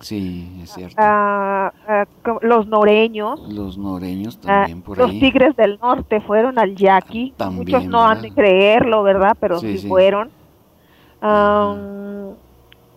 sí, 0.00 0.60
es 0.62 0.70
cierto. 0.74 0.94
Ah, 0.98 1.72
ah, 1.88 2.04
los 2.42 2.66
noreños. 2.66 3.40
Los 3.48 3.78
noreños 3.78 4.38
ah, 4.42 4.46
también 4.46 4.82
por 4.82 4.98
Los 4.98 5.10
tigres 5.12 5.56
del 5.56 5.78
norte 5.80 6.20
fueron 6.20 6.58
al 6.58 6.76
yaqui. 6.76 7.32
Muchos 7.50 7.86
no 7.86 8.06
han 8.06 8.20
de 8.20 8.30
creerlo, 8.30 9.02
¿verdad? 9.02 9.34
Pero 9.40 9.58
sí, 9.58 9.78
fueron. 9.88 10.30
un, 11.22 12.36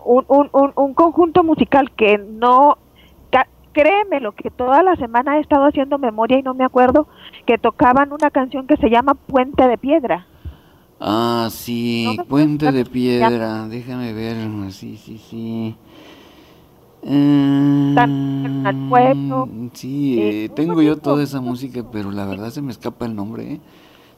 un, 0.03 0.49
un, 0.51 0.71
un 0.75 0.93
conjunto 0.93 1.45
musical 1.45 1.89
que 1.91 2.17
no 2.17 2.77
créeme 3.71 4.19
lo 4.19 4.33
que 4.33 4.49
toda 4.49 4.83
la 4.83 4.95
semana 4.95 5.37
he 5.37 5.41
estado 5.41 5.65
haciendo 5.65 5.97
memoria 5.97 6.39
y 6.39 6.43
no 6.43 6.53
me 6.53 6.65
acuerdo 6.65 7.07
que 7.45 7.57
tocaban 7.57 8.11
una 8.11 8.29
canción 8.29 8.67
que 8.67 8.77
se 8.77 8.89
llama 8.89 9.13
Puente 9.13 9.67
de 9.67 9.77
Piedra. 9.77 10.27
Ah, 10.99 11.47
sí, 11.49 12.17
Puente 12.27 12.71
de 12.71 12.85
Piedra, 12.85 13.67
déjame 13.67 14.11
ver, 14.13 14.35
sí, 14.71 14.97
sí, 14.97 15.17
sí. 15.17 15.75
al 17.95 18.87
pueblo. 18.89 19.47
Sí, 19.73 20.21
eh, 20.21 20.49
tengo 20.53 20.81
yo 20.81 20.97
toda 20.97 21.23
esa 21.23 21.39
música, 21.39 21.85
pero 21.89 22.11
la 22.11 22.25
verdad 22.25 22.49
se 22.49 22.61
me 22.61 22.71
escapa 22.71 23.05
el 23.05 23.15
nombre. 23.15 23.53
¿eh? 23.53 23.59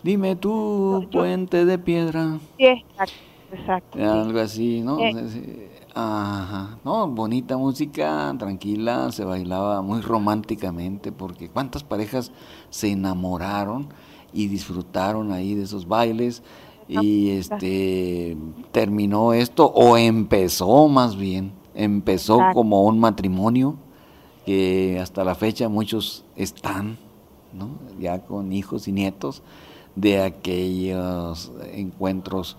Dime 0.02 0.36
tú, 0.36 1.08
Puente 1.12 1.66
de 1.66 1.78
Piedra. 1.78 2.40
Sí, 2.58 2.84
exacto. 3.54 4.00
Algo 4.04 4.40
así, 4.40 4.82
¿no? 4.82 4.98
Ajá, 5.94 6.78
no, 6.86 7.08
bonita 7.08 7.58
música, 7.58 8.34
tranquila, 8.40 9.12
se 9.12 9.26
bailaba 9.26 9.82
muy 9.82 10.00
románticamente, 10.00 11.12
porque 11.12 11.50
cuántas 11.50 11.84
parejas 11.84 12.32
se 12.70 12.92
enamoraron 12.92 13.90
y 14.32 14.48
disfrutaron 14.48 15.34
ahí 15.34 15.54
de 15.54 15.64
esos 15.64 15.88
bailes 15.88 16.44
y 16.88 17.32
este 17.32 18.38
terminó 18.72 19.34
esto 19.34 19.66
o 19.66 19.98
empezó 19.98 20.88
más 20.88 21.16
bien, 21.18 21.52
empezó 21.76 22.40
como 22.54 22.84
un 22.84 23.00
matrimonio 23.00 23.76
que 24.46 24.98
hasta 25.02 25.24
la 25.24 25.36
fecha 25.36 25.68
muchos 25.68 26.24
están, 26.36 26.98
¿no? 27.54 27.70
Ya 28.00 28.20
con 28.20 28.54
hijos 28.54 28.88
y 28.88 28.94
nietos 28.94 29.44
de 29.96 30.22
aquellos 30.22 31.52
encuentros 31.74 32.58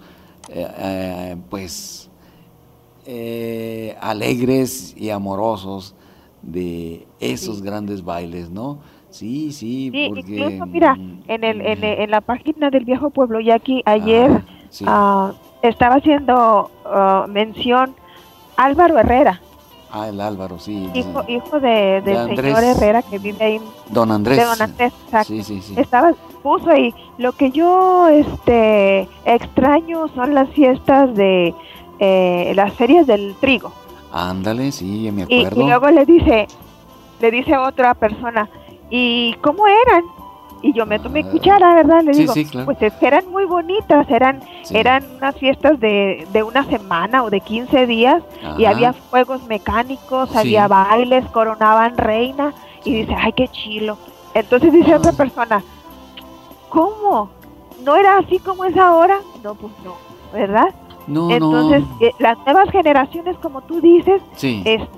eh, 0.48 0.68
eh, 0.76 1.36
pues 1.48 2.10
eh, 3.06 3.96
alegres 4.00 4.94
y 4.96 5.10
amorosos 5.10 5.94
de 6.42 7.06
esos 7.20 7.62
grandes 7.62 8.04
bailes, 8.04 8.50
¿no? 8.50 8.78
Sí, 9.10 9.52
sí, 9.52 9.90
porque... 10.08 10.36
Incluso, 10.36 10.66
mira, 10.66 10.94
mm, 10.94 11.22
en, 11.28 11.44
el, 11.44 11.60
en, 11.84 12.10
la 12.10 12.20
página 12.20 12.70
del 12.70 12.84
Viejo 12.84 13.10
Pueblo, 13.10 13.40
ya 13.40 13.56
aquí 13.56 13.82
ayer 13.84 14.42
ah, 14.86 15.32
estaba 15.62 15.96
haciendo 15.96 16.70
ah, 16.86 17.26
mención 17.28 17.94
Álvaro 18.56 18.98
Herrera. 18.98 19.40
Ah, 19.90 20.08
el 20.08 20.20
Álvaro, 20.22 20.58
sí. 20.58 20.88
Hijo, 20.94 21.22
hijo 21.28 21.60
de, 21.60 22.00
del 22.02 22.36
señor 22.36 22.64
Herrera 22.64 23.02
que 23.02 23.18
vive 23.18 23.44
ahí. 23.44 23.60
Don 23.90 24.10
Andrés. 24.10 24.38
De 24.38 24.44
Don 24.44 24.62
Andrés, 24.62 24.92
Sí, 25.26 25.42
sí, 25.42 25.60
sí. 25.60 25.74
Estaba, 25.76 26.14
puso 26.42 26.70
ahí, 26.70 26.94
lo 27.18 27.32
que 27.32 27.50
yo 27.50 28.08
este 28.08 29.06
extraño 29.26 30.08
son 30.14 30.34
las 30.34 30.48
fiestas 30.50 31.14
de 31.14 31.54
eh, 32.04 32.52
las 32.56 32.74
ferias 32.74 33.06
del 33.06 33.36
trigo. 33.40 33.72
Ándale, 34.12 34.72
sí, 34.72 35.08
me 35.12 35.22
acuerdo. 35.22 35.62
Y, 35.62 35.64
luego 35.68 35.88
le 35.90 36.04
dice, 36.04 36.48
le 37.20 37.30
dice 37.30 37.56
otra 37.56 37.94
persona, 37.94 38.48
¿y 38.90 39.34
cómo 39.34 39.68
eran? 39.68 40.02
Y 40.62 40.72
yo 40.72 40.84
me 40.84 40.98
tomé 40.98 41.20
ah, 41.24 41.30
cuchara, 41.30 41.74
¿verdad? 41.74 42.02
Le 42.02 42.10
digo, 42.10 42.34
pues 42.64 42.82
es 42.82 42.92
que 42.94 43.06
eran 43.06 43.30
muy 43.30 43.44
bonitas, 43.44 44.10
eran 44.10 44.40
eran 44.70 45.04
unas 45.16 45.36
fiestas 45.36 45.78
de, 45.78 46.26
de 46.32 46.42
una 46.42 46.64
semana 46.64 47.22
o 47.22 47.30
de 47.30 47.40
15 47.40 47.86
días 47.86 48.20
y 48.58 48.64
había 48.64 48.92
fuegos 48.92 49.44
mecánicos, 49.46 50.34
había 50.34 50.66
bailes, 50.66 51.24
coronaban 51.30 51.96
reina 51.96 52.52
y 52.84 52.94
dice, 52.94 53.14
ay, 53.16 53.32
qué 53.32 53.46
chilo. 53.46 53.96
Entonces 54.34 54.72
dice 54.72 54.96
otra 54.96 55.12
ah. 55.12 55.16
persona, 55.16 55.62
¿cómo? 56.68 57.30
¿No 57.84 57.94
era 57.94 58.18
así 58.18 58.40
como 58.40 58.64
es 58.64 58.76
ahora? 58.76 59.20
No, 59.44 59.54
pues 59.54 59.72
no, 59.84 59.94
¿verdad? 60.32 60.74
No, 61.06 61.30
Entonces, 61.30 61.84
eh, 62.00 62.12
las 62.18 62.38
nuevas 62.38 62.70
generaciones, 62.70 63.36
como 63.38 63.60
tú 63.62 63.80
dices, 63.80 64.22
este, 64.34 64.88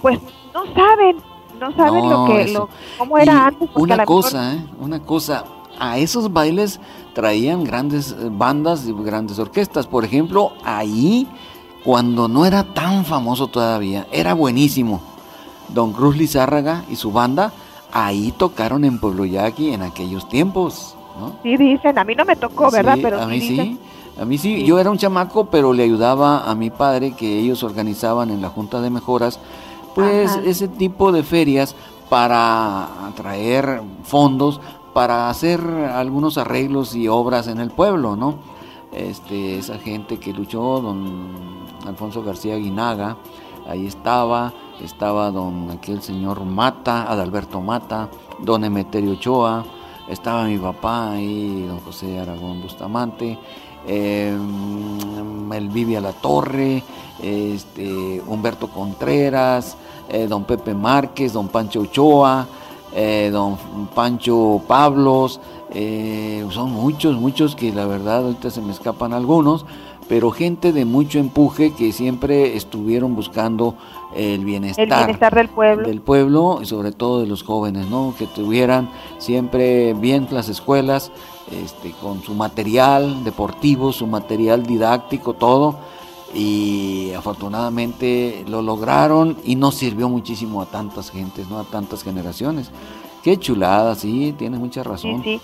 pues 0.00 0.18
no 0.54 0.64
saben, 0.74 1.16
no 1.60 1.72
saben 1.72 2.08
lo 2.08 2.26
que, 2.26 2.48
lo, 2.48 2.68
cómo 2.98 3.18
era 3.18 3.46
antes. 3.46 3.68
Una 3.74 4.04
cosa, 4.04 4.54
¿eh? 4.54 4.64
una 4.80 5.00
cosa, 5.00 5.44
a 5.78 5.98
esos 5.98 6.32
bailes 6.32 6.80
traían 7.12 7.64
grandes 7.64 8.12
eh, 8.12 8.28
bandas 8.30 8.86
y 8.86 8.92
grandes 8.92 9.38
orquestas. 9.38 9.86
Por 9.86 10.04
ejemplo, 10.04 10.52
ahí, 10.64 11.28
cuando 11.84 12.28
no 12.28 12.46
era 12.46 12.64
tan 12.64 13.04
famoso 13.04 13.46
todavía, 13.48 14.06
era 14.12 14.34
buenísimo. 14.34 15.00
Don 15.68 15.92
Cruz 15.92 16.16
Lizárraga 16.16 16.84
y 16.90 16.96
su 16.96 17.12
banda, 17.12 17.52
ahí 17.92 18.32
tocaron 18.36 18.84
en 18.84 18.98
Pueblo 18.98 19.24
Yaqui 19.24 19.72
en 19.72 19.82
aquellos 19.82 20.28
tiempos. 20.28 20.96
¿no? 21.18 21.36
Sí, 21.42 21.56
dicen, 21.56 21.98
a 21.98 22.04
mí 22.04 22.14
no 22.14 22.24
me 22.24 22.36
tocó, 22.36 22.70
¿verdad? 22.70 22.98
Pero 23.00 23.20
a 23.20 23.26
mí 23.26 23.40
sí. 23.40 23.78
A 24.20 24.24
mí 24.24 24.38
sí, 24.38 24.64
yo 24.64 24.78
era 24.78 24.90
un 24.90 24.98
chamaco, 24.98 25.46
pero 25.46 25.72
le 25.72 25.82
ayudaba 25.82 26.48
a 26.48 26.54
mi 26.54 26.70
padre 26.70 27.12
que 27.12 27.40
ellos 27.40 27.62
organizaban 27.62 28.30
en 28.30 28.40
la 28.40 28.48
Junta 28.48 28.80
de 28.80 28.90
Mejoras, 28.90 29.40
pues 29.94 30.38
ese 30.44 30.68
tipo 30.68 31.12
de 31.12 31.22
ferias 31.22 31.74
para 32.08 33.06
atraer 33.06 33.82
fondos 34.04 34.60
para 34.94 35.28
hacer 35.28 35.60
algunos 35.60 36.38
arreglos 36.38 36.94
y 36.94 37.08
obras 37.08 37.48
en 37.48 37.58
el 37.58 37.70
pueblo, 37.70 38.14
¿no? 38.14 38.36
Este, 38.92 39.58
esa 39.58 39.76
gente 39.78 40.18
que 40.18 40.32
luchó, 40.32 40.80
don 40.80 41.66
Alfonso 41.84 42.22
García 42.22 42.56
Guinaga, 42.56 43.16
ahí 43.68 43.86
estaba, 43.86 44.52
estaba 44.80 45.32
don 45.32 45.72
aquel 45.72 46.00
señor 46.00 46.44
Mata, 46.44 47.10
Adalberto 47.10 47.60
Mata, 47.60 48.08
don 48.38 48.64
Emeterio 48.64 49.12
Ochoa, 49.12 49.64
estaba 50.08 50.44
mi 50.44 50.58
papá 50.58 51.10
ahí, 51.10 51.66
don 51.66 51.80
José 51.80 52.20
Aragón 52.20 52.62
Bustamante, 52.62 53.36
eh, 53.86 54.36
Elvivia 55.52 56.00
La 56.00 56.12
Torre, 56.12 56.82
este, 57.22 58.20
Humberto 58.26 58.68
Contreras, 58.68 59.76
eh, 60.08 60.26
don 60.26 60.44
Pepe 60.44 60.74
Márquez, 60.74 61.32
don 61.32 61.48
Pancho 61.48 61.82
Ochoa, 61.82 62.46
eh, 62.94 63.30
don 63.32 63.56
Pancho 63.94 64.62
Pablos, 64.66 65.40
eh, 65.72 66.46
son 66.50 66.72
muchos, 66.72 67.16
muchos 67.16 67.56
que 67.56 67.72
la 67.72 67.86
verdad 67.86 68.24
ahorita 68.24 68.50
se 68.50 68.60
me 68.60 68.72
escapan 68.72 69.12
algunos, 69.12 69.64
pero 70.08 70.30
gente 70.30 70.72
de 70.72 70.84
mucho 70.84 71.18
empuje 71.18 71.74
que 71.74 71.92
siempre 71.92 72.56
estuvieron 72.56 73.16
buscando 73.16 73.74
el 74.14 74.44
bienestar, 74.44 75.34
del 75.34 75.48
pueblo. 75.48 75.88
del 75.88 76.00
pueblo 76.00 76.58
y 76.62 76.66
sobre 76.66 76.92
todo 76.92 77.20
de 77.20 77.26
los 77.26 77.42
jóvenes, 77.42 77.88
¿no? 77.88 78.14
que 78.18 78.26
tuvieran 78.26 78.90
siempre 79.18 79.94
bien 79.94 80.28
las 80.30 80.48
escuelas, 80.48 81.10
este, 81.50 81.92
con 81.92 82.22
su 82.22 82.34
material 82.34 83.24
deportivo, 83.24 83.92
su 83.92 84.06
material 84.06 84.64
didáctico, 84.64 85.34
todo, 85.34 85.76
y 86.34 87.12
afortunadamente 87.16 88.44
lo 88.48 88.60
lograron 88.60 89.36
y 89.44 89.54
nos 89.56 89.76
sirvió 89.76 90.08
muchísimo 90.08 90.60
a 90.60 90.66
tantas 90.66 91.10
gentes, 91.10 91.48
¿no? 91.48 91.58
a 91.58 91.64
tantas 91.64 92.02
generaciones. 92.02 92.70
Qué 93.22 93.38
chulada, 93.38 93.94
sí, 93.94 94.34
tienes 94.36 94.60
mucha 94.60 94.82
razón. 94.82 95.22
Y 95.24 95.40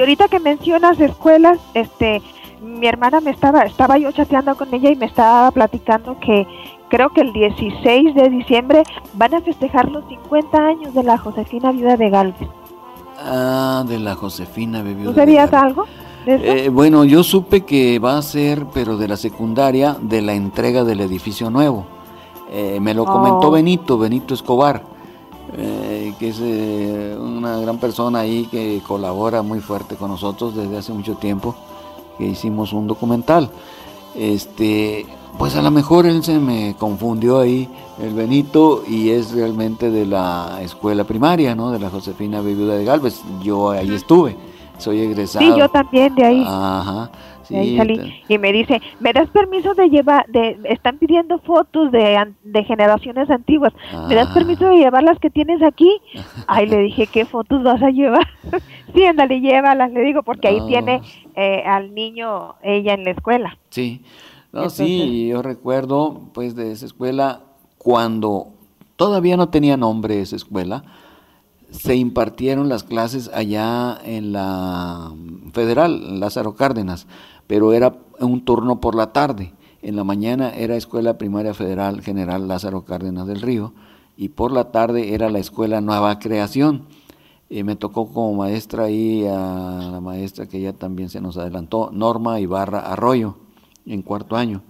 ahorita 0.00 0.28
que 0.28 0.38
mencionas 0.38 1.00
escuelas, 1.00 1.58
este, 1.72 2.20
mi 2.60 2.86
hermana 2.86 3.20
me 3.20 3.30
estaba, 3.30 3.62
estaba 3.62 3.96
yo 3.96 4.12
chateando 4.12 4.54
con 4.56 4.72
ella 4.74 4.90
y 4.90 4.96
me 4.96 5.06
estaba 5.06 5.50
platicando 5.50 6.18
que 6.20 6.46
creo 6.88 7.10
que 7.10 7.22
el 7.22 7.32
16 7.32 8.14
de 8.14 8.28
diciembre 8.28 8.82
van 9.14 9.34
a 9.34 9.40
festejar 9.40 9.90
los 9.90 10.06
50 10.08 10.58
años 10.58 10.94
de 10.94 11.02
la 11.04 11.16
Josefina 11.16 11.72
Viuda 11.72 11.96
de 11.96 12.10
Galvez. 12.10 12.48
Ah, 13.18 13.84
de 13.86 13.98
la 13.98 14.14
Josefina 14.14 14.82
Viuda 14.82 15.10
¿Tú 15.10 15.14
sabías 15.14 15.52
algo? 15.52 15.84
Eh, 16.26 16.70
bueno, 16.72 17.04
yo 17.04 17.22
supe 17.22 17.64
que 17.64 18.00
va 18.00 18.18
a 18.18 18.22
ser, 18.22 18.66
pero 18.74 18.96
de 18.96 19.06
la 19.06 19.16
secundaria, 19.16 19.96
de 20.00 20.22
la 20.22 20.34
entrega 20.34 20.82
del 20.82 21.00
edificio 21.00 21.50
nuevo. 21.50 21.86
Eh, 22.50 22.78
me 22.80 22.94
lo 22.94 23.04
comentó 23.04 23.48
oh. 23.48 23.50
Benito, 23.52 23.96
Benito 23.96 24.34
Escobar, 24.34 24.82
eh, 25.56 26.12
que 26.18 26.28
es 26.28 26.40
una 27.20 27.58
gran 27.58 27.78
persona 27.78 28.20
ahí 28.20 28.48
que 28.50 28.82
colabora 28.84 29.42
muy 29.42 29.60
fuerte 29.60 29.94
con 29.94 30.10
nosotros 30.10 30.56
desde 30.56 30.76
hace 30.76 30.92
mucho 30.92 31.14
tiempo, 31.14 31.54
que 32.18 32.26
hicimos 32.26 32.72
un 32.72 32.88
documental. 32.88 33.48
Este, 34.16 35.06
pues 35.38 35.56
a 35.56 35.62
lo 35.62 35.70
mejor 35.70 36.06
él 36.06 36.22
se 36.22 36.38
me 36.38 36.74
confundió 36.78 37.40
ahí, 37.40 37.68
el 38.00 38.14
Benito, 38.14 38.82
y 38.86 39.10
es 39.10 39.32
realmente 39.32 39.90
de 39.90 40.06
la 40.06 40.58
escuela 40.62 41.04
primaria, 41.04 41.54
¿no? 41.54 41.70
De 41.70 41.78
la 41.78 41.90
Josefina 41.90 42.40
Viuda 42.40 42.76
de 42.76 42.84
Galvez. 42.84 43.22
Yo 43.42 43.70
ahí 43.70 43.94
estuve 43.94 44.36
soy 44.78 45.00
egresado. 45.00 45.44
Sí, 45.44 45.58
yo 45.58 45.68
también 45.68 46.14
de 46.14 46.24
ahí. 46.24 46.44
Ajá. 46.46 47.10
Sí, 47.42 47.54
ahí 47.54 47.76
salí. 47.76 48.22
Y 48.28 48.38
me 48.38 48.52
dice, 48.52 48.82
¿me 48.98 49.12
das 49.12 49.28
permiso 49.30 49.72
de 49.74 49.88
llevar, 49.88 50.26
de, 50.26 50.58
están 50.64 50.98
pidiendo 50.98 51.38
fotos 51.38 51.92
de, 51.92 52.34
de 52.42 52.64
generaciones 52.64 53.30
antiguas, 53.30 53.72
¿me 54.08 54.16
das 54.16 54.28
permiso 54.34 54.68
de 54.68 54.78
llevar 54.78 55.04
las 55.04 55.18
que 55.20 55.30
tienes 55.30 55.62
aquí? 55.62 56.00
Ay, 56.48 56.66
le 56.66 56.78
dije, 56.78 57.06
¿qué 57.06 57.24
fotos 57.24 57.62
vas 57.62 57.80
a 57.82 57.90
llevar? 57.90 58.26
sí, 58.94 59.04
ándale, 59.04 59.40
llévalas, 59.40 59.92
le 59.92 60.00
digo, 60.00 60.24
porque 60.24 60.48
ahí 60.48 60.60
tiene 60.66 61.02
eh, 61.36 61.62
al 61.64 61.94
niño 61.94 62.56
ella 62.64 62.94
en 62.94 63.04
la 63.04 63.12
escuela. 63.12 63.56
Sí, 63.70 64.02
no, 64.56 64.70
sí, 64.70 65.28
yo 65.28 65.42
recuerdo 65.42 66.30
pues 66.32 66.54
de 66.54 66.72
esa 66.72 66.86
escuela 66.86 67.42
cuando 67.78 68.48
todavía 68.96 69.36
no 69.36 69.48
tenía 69.48 69.76
nombre 69.76 70.20
esa 70.20 70.36
escuela, 70.36 70.84
se 71.70 71.96
impartieron 71.96 72.68
las 72.68 72.84
clases 72.84 73.30
allá 73.32 73.98
en 74.04 74.32
la 74.32 75.12
Federal, 75.52 76.20
Lázaro 76.20 76.54
Cárdenas, 76.54 77.06
pero 77.46 77.72
era 77.72 77.96
un 78.20 78.44
turno 78.44 78.80
por 78.80 78.94
la 78.94 79.12
tarde. 79.12 79.52
En 79.82 79.94
la 79.96 80.04
mañana 80.04 80.50
era 80.50 80.76
Escuela 80.76 81.18
Primaria 81.18 81.54
Federal 81.54 82.00
General 82.00 82.48
Lázaro 82.48 82.84
Cárdenas 82.84 83.26
del 83.26 83.40
Río 83.40 83.72
y 84.16 84.30
por 84.30 84.50
la 84.50 84.72
tarde 84.72 85.14
era 85.14 85.30
la 85.30 85.38
Escuela 85.38 85.80
Nueva 85.80 86.18
Creación. 86.18 86.86
Y 87.48 87.62
me 87.62 87.76
tocó 87.76 88.08
como 88.08 88.34
maestra 88.34 88.84
ahí 88.84 89.24
a 89.26 89.90
la 89.92 90.00
maestra 90.00 90.46
que 90.46 90.60
ya 90.60 90.72
también 90.72 91.08
se 91.08 91.20
nos 91.20 91.36
adelantó, 91.36 91.90
Norma 91.92 92.40
Ibarra 92.40 92.80
Arroyo, 92.80 93.36
en 93.86 94.02
cuarto 94.02 94.36
año. 94.36 94.62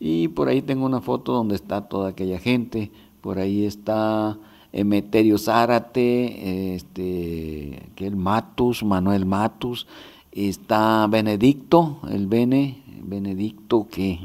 Y 0.00 0.28
por 0.28 0.48
ahí 0.48 0.62
tengo 0.62 0.86
una 0.86 1.00
foto 1.00 1.32
donde 1.32 1.54
está 1.54 1.82
toda 1.82 2.10
aquella 2.10 2.38
gente, 2.38 2.90
por 3.20 3.38
ahí 3.38 3.64
está 3.64 4.36
Emeterio 4.72 5.38
Zárate, 5.38 6.74
este, 6.74 7.88
aquel 7.92 8.16
Matus, 8.16 8.82
Manuel 8.82 9.24
Matus, 9.24 9.86
está 10.32 11.06
Benedicto, 11.06 12.00
el 12.10 12.26
Bene, 12.26 12.82
Benedicto 13.02 13.86
que 13.88 14.18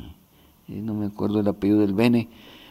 eh, 0.68 0.82
no 0.82 0.94
me 0.96 1.06
acuerdo 1.06 1.40
el 1.40 1.48
apellido 1.48 1.80
del 1.80 1.94
Bene, 1.94 2.30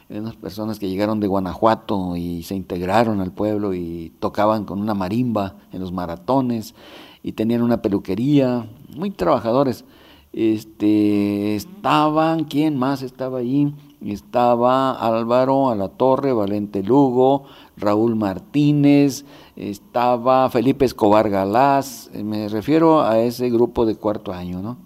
unas 0.08 0.36
personas 0.36 0.78
que 0.78 0.88
llegaron 0.88 1.20
de 1.20 1.26
Guanajuato 1.26 2.16
y 2.16 2.42
se 2.42 2.54
integraron 2.54 3.20
al 3.20 3.30
pueblo 3.30 3.74
y 3.74 4.12
tocaban 4.18 4.64
con 4.64 4.80
una 4.80 4.94
marimba 4.94 5.56
en 5.72 5.80
los 5.80 5.92
maratones 5.92 6.74
y 7.22 7.32
tenían 7.32 7.62
una 7.62 7.82
peluquería, 7.82 8.66
muy 8.96 9.10
trabajadores. 9.10 9.84
Este, 10.32 11.56
estaban, 11.56 12.44
¿quién 12.44 12.76
más 12.76 13.02
estaba 13.02 13.38
ahí? 13.38 13.74
Estaba 14.04 14.92
Álvaro 14.92 15.70
Alatorre, 15.70 16.32
Valente 16.32 16.82
Lugo, 16.82 17.44
Raúl 17.76 18.14
Martínez, 18.14 19.24
estaba 19.56 20.48
Felipe 20.50 20.84
Escobar 20.84 21.28
Galás, 21.28 22.08
me 22.14 22.48
refiero 22.48 23.00
a 23.00 23.18
ese 23.18 23.50
grupo 23.50 23.86
de 23.86 23.96
cuarto 23.96 24.32
año, 24.32 24.62
¿no? 24.62 24.76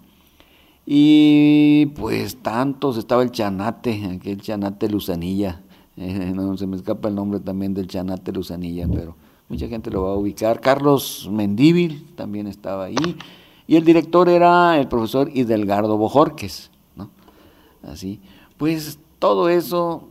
Y 0.85 1.87
pues 1.95 2.37
tantos, 2.37 2.97
estaba 2.97 3.21
el 3.21 3.31
Chanate, 3.31 4.17
aquel 4.17 4.41
Chanate 4.41 4.89
Luzanilla, 4.89 5.61
no 5.95 6.57
se 6.57 6.65
me 6.65 6.75
escapa 6.75 7.07
el 7.07 7.15
nombre 7.15 7.39
también 7.39 7.73
del 7.73 7.87
Chanate 7.87 8.31
Luzanilla, 8.31 8.87
pero 8.91 9.15
mucha 9.47 9.67
gente 9.67 9.91
lo 9.91 10.03
va 10.03 10.13
a 10.13 10.17
ubicar. 10.17 10.59
Carlos 10.59 11.29
Mendíbil 11.31 12.07
también 12.15 12.47
estaba 12.47 12.85
ahí, 12.85 13.15
y 13.67 13.75
el 13.75 13.85
director 13.85 14.29
era 14.29 14.79
el 14.79 14.87
profesor 14.87 15.29
Hidelgardo 15.33 15.97
Bojorques, 15.97 16.71
¿no? 16.95 17.09
Así, 17.83 18.19
pues 18.57 18.99
todo 19.19 19.49
eso 19.49 20.09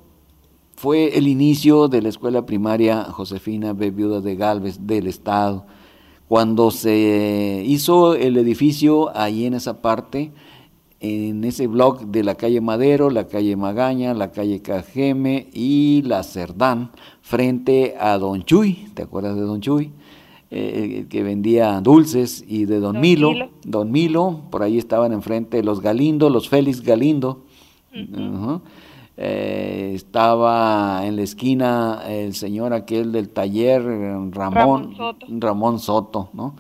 fue 0.75 1.17
el 1.17 1.29
inicio 1.29 1.89
de 1.89 2.03
la 2.03 2.09
escuela 2.09 2.45
primaria 2.45 3.05
Josefina 3.05 3.73
B. 3.73 3.91
Viuda 3.91 4.21
de 4.21 4.35
Galvez 4.37 4.87
del 4.87 5.07
Estado. 5.07 5.67
Cuando 6.29 6.71
se 6.71 7.63
hizo 7.67 8.15
el 8.15 8.37
edificio 8.39 9.17
ahí 9.17 9.45
en 9.45 9.55
esa 9.55 9.83
parte, 9.83 10.33
en 10.99 11.45
ese 11.45 11.67
blog 11.67 12.07
de 12.07 12.25
la 12.25 12.37
calle 12.37 12.61
Madero, 12.61 13.11
la 13.11 13.27
calle 13.27 13.55
Magaña, 13.55 14.15
la 14.15 14.31
calle 14.33 14.63
Cajeme 14.63 15.49
y 15.53 16.03
la 16.03 16.23
Cerdán, 16.23 16.93
frente 17.21 17.97
a 18.01 18.17
Don 18.19 18.45
Chuy, 18.45 18.89
¿te 18.95 19.03
acuerdas 19.03 19.37
de 19.37 19.43
Don 19.43 19.61
Chuy? 19.61 19.93
Eh, 20.55 21.07
que 21.09 21.23
vendía 21.23 21.81
dulces, 21.81 22.45
y 22.47 22.67
de 22.67 22.79
Don, 22.79 23.01
Milo, 23.01 23.33
Don 23.65 23.91
Milo, 23.91 24.43
por 24.51 24.63
ahí 24.63 24.77
estaban 24.77 25.15
enfrente 25.15 25.63
los 25.63 25.81
Galindo, 25.81 26.29
los 26.29 26.51
Félix 26.51 26.83
Galindo. 26.83 27.45
Eh, 29.17 29.93
estaba 29.95 31.07
en 31.07 31.17
la 31.17 31.23
esquina 31.23 32.03
el 32.07 32.35
señor 32.35 32.75
aquel 32.75 33.13
del 33.13 33.31
taller, 33.31 33.83
Ramón, 34.31 34.95
Ramón 35.41 35.79
Soto, 35.79 36.29
¿no? 36.35 36.55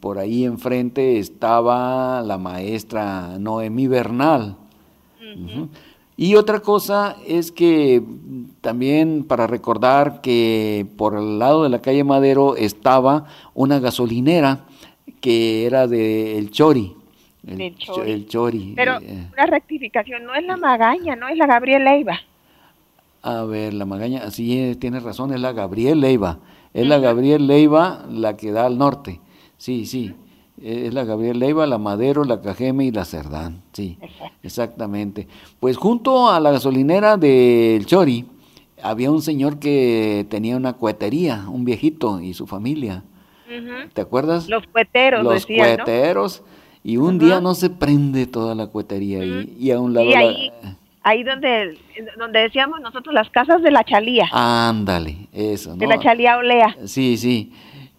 por 0.00 0.18
ahí 0.18 0.44
enfrente 0.44 1.18
estaba 1.18 2.20
la 2.20 2.36
maestra 2.36 3.38
Noemí 3.38 3.86
Bernal. 3.86 4.56
Y 6.16 6.34
otra 6.36 6.60
cosa 6.60 7.16
es 7.26 7.52
que 7.52 8.02
también 8.62 9.24
para 9.24 9.46
recordar 9.46 10.22
que 10.22 10.86
por 10.96 11.14
el 11.14 11.38
lado 11.38 11.62
de 11.62 11.68
la 11.68 11.82
calle 11.82 12.04
Madero 12.04 12.56
estaba 12.56 13.26
una 13.54 13.80
gasolinera 13.80 14.64
que 15.20 15.66
era 15.66 15.86
de 15.86 16.38
El 16.38 16.50
Chori. 16.50 16.94
El, 17.46 18.26
chori. 18.26 18.72
Pero 18.74 18.98
eh. 19.00 19.28
una 19.32 19.46
rectificación, 19.46 20.24
no 20.24 20.34
es 20.34 20.44
la 20.44 20.56
Magaña, 20.56 21.14
no 21.14 21.28
es 21.28 21.36
la 21.36 21.46
Gabriel 21.46 21.84
Leiva. 21.84 22.18
A 23.22 23.44
ver, 23.44 23.72
la 23.72 23.84
Magaña, 23.84 24.30
sí, 24.30 24.76
tienes 24.80 25.04
razón, 25.04 25.32
es 25.32 25.40
la 25.40 25.52
Gabriel 25.52 26.00
Leiva. 26.00 26.40
Es 26.74 26.86
la 26.86 26.98
Gabriel 26.98 27.46
Leiva 27.46 28.04
la 28.10 28.36
que 28.36 28.50
da 28.50 28.66
al 28.66 28.78
norte. 28.78 29.20
Sí, 29.58 29.86
sí. 29.86 30.14
Es 30.62 30.94
la 30.94 31.04
Gabriel 31.04 31.38
Leiva, 31.38 31.66
la 31.66 31.78
Madero, 31.78 32.24
la 32.24 32.40
Cajeme 32.40 32.86
y 32.86 32.90
la 32.90 33.04
Cerdán. 33.04 33.62
Sí, 33.72 33.98
exactamente. 34.42 35.28
Pues 35.60 35.76
junto 35.76 36.30
a 36.30 36.40
la 36.40 36.50
gasolinera 36.50 37.16
del 37.16 37.84
Chori 37.84 38.24
había 38.82 39.10
un 39.10 39.22
señor 39.22 39.58
que 39.58 40.26
tenía 40.30 40.56
una 40.56 40.72
cuetería, 40.74 41.44
un 41.48 41.64
viejito 41.64 42.20
y 42.20 42.34
su 42.34 42.46
familia. 42.46 43.04
¿Te 43.92 44.00
acuerdas? 44.00 44.48
Los 44.48 44.66
cueteros, 44.66 45.22
Los 45.22 45.46
cueteros. 45.46 46.42
Y 46.82 46.96
un 46.96 47.18
día 47.18 47.40
no 47.40 47.54
se 47.54 47.68
prende 47.68 48.26
toda 48.26 48.54
la 48.54 48.68
cuetería 48.68 49.20
ahí. 49.20 49.56
Y 49.58 49.70
a 49.70 49.80
un 49.80 49.92
lado 49.92 50.08
ahí 51.06 51.22
donde, 51.22 51.78
donde 52.18 52.40
decíamos 52.40 52.80
nosotros 52.80 53.14
las 53.14 53.30
casas 53.30 53.62
de 53.62 53.70
la 53.70 53.84
chalía. 53.84 54.28
Ándale, 54.32 55.28
eso. 55.32 55.70
¿no? 55.70 55.76
De 55.76 55.86
la 55.86 56.00
chalía 56.00 56.36
Olea. 56.36 56.76
Sí, 56.84 57.16
sí. 57.16 57.52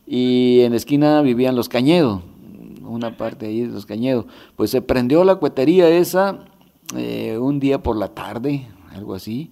Y 0.06 0.62
en 0.62 0.72
la 0.72 0.78
esquina 0.78 1.22
vivían 1.22 1.56
los 1.56 1.70
Cañedo, 1.70 2.22
una 2.88 3.18
parte 3.18 3.48
ahí 3.48 3.62
de 3.62 3.68
los 3.68 3.86
Cañedo. 3.86 4.28
Pues 4.56 4.72
se 4.72 4.82
prendió 4.82 5.24
la 5.24 5.36
cuetería 5.36 5.90
esa 5.90 6.46
eh, 6.96 7.38
un 7.38 7.60
día 7.60 7.84
por 7.84 7.98
la 7.98 8.10
tarde, 8.10 8.68
algo 8.92 9.14
así. 9.14 9.52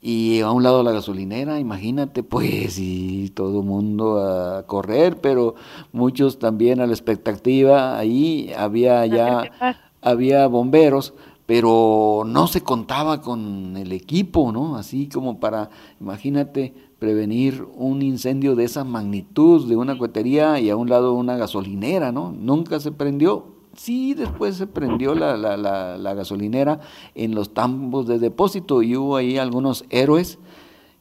Y 0.00 0.40
a 0.40 0.50
un 0.50 0.62
lado 0.62 0.82
la 0.82 0.92
gasolinera, 0.92 1.58
imagínate, 1.58 2.22
pues, 2.22 2.78
y 2.78 3.30
todo 3.30 3.60
el 3.60 3.66
mundo 3.66 4.20
a 4.20 4.64
correr, 4.66 5.20
pero 5.20 5.54
muchos 5.92 6.38
también 6.38 6.80
a 6.80 6.86
la 6.86 6.92
expectativa. 6.92 7.98
Ahí 7.98 8.52
había 8.56 9.04
ya, 9.06 9.76
había 10.02 10.46
bomberos, 10.46 11.14
pero 11.46 12.24
no 12.26 12.46
se 12.46 12.60
contaba 12.60 13.20
con 13.20 13.76
el 13.76 13.92
equipo, 13.92 14.52
¿no? 14.52 14.76
Así 14.76 15.08
como 15.08 15.40
para, 15.40 15.70
imagínate, 16.00 16.74
prevenir 16.98 17.66
un 17.76 18.02
incendio 18.02 18.54
de 18.54 18.64
esa 18.64 18.84
magnitud 18.84 19.68
de 19.68 19.76
una 19.76 19.98
cohetería 19.98 20.60
y 20.60 20.70
a 20.70 20.76
un 20.76 20.88
lado 20.88 21.14
una 21.14 21.36
gasolinera, 21.36 22.12
¿no? 22.12 22.32
Nunca 22.32 22.80
se 22.80 22.92
prendió. 22.92 23.56
Sí, 23.76 24.14
después 24.14 24.56
se 24.56 24.66
prendió 24.66 25.14
la, 25.14 25.36
la, 25.36 25.56
la, 25.56 26.14
gasolinera 26.14 26.80
en 27.14 27.34
los 27.34 27.52
tambos 27.52 28.06
de 28.06 28.18
depósito 28.18 28.82
y 28.82 28.96
hubo 28.96 29.16
ahí 29.16 29.36
algunos 29.36 29.84
héroes, 29.90 30.38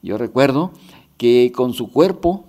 yo 0.02 0.18
recuerdo, 0.18 0.72
que 1.16 1.54
con 1.56 1.74
su 1.74 1.90
cuerpo, 1.90 2.44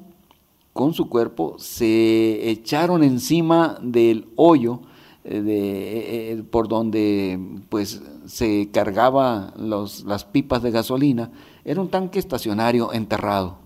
con 0.72 0.94
su 0.94 1.08
cuerpo, 1.08 1.54
se 1.58 2.50
echaron 2.50 3.04
encima 3.04 3.78
del 3.80 4.26
hoyo 4.34 4.80
eh, 5.22 5.42
de, 5.42 5.58
eh, 5.58 6.32
eh, 6.32 6.42
por 6.42 6.66
donde 6.68 7.38
pues 7.68 8.02
se 8.26 8.68
cargaba 8.72 9.54
los, 9.56 10.04
las 10.04 10.24
pipas 10.24 10.62
de 10.62 10.72
gasolina, 10.72 11.30
era 11.66 11.80
un 11.80 11.88
tanque 11.88 12.18
estacionario 12.18 12.94
enterrado. 12.94 13.58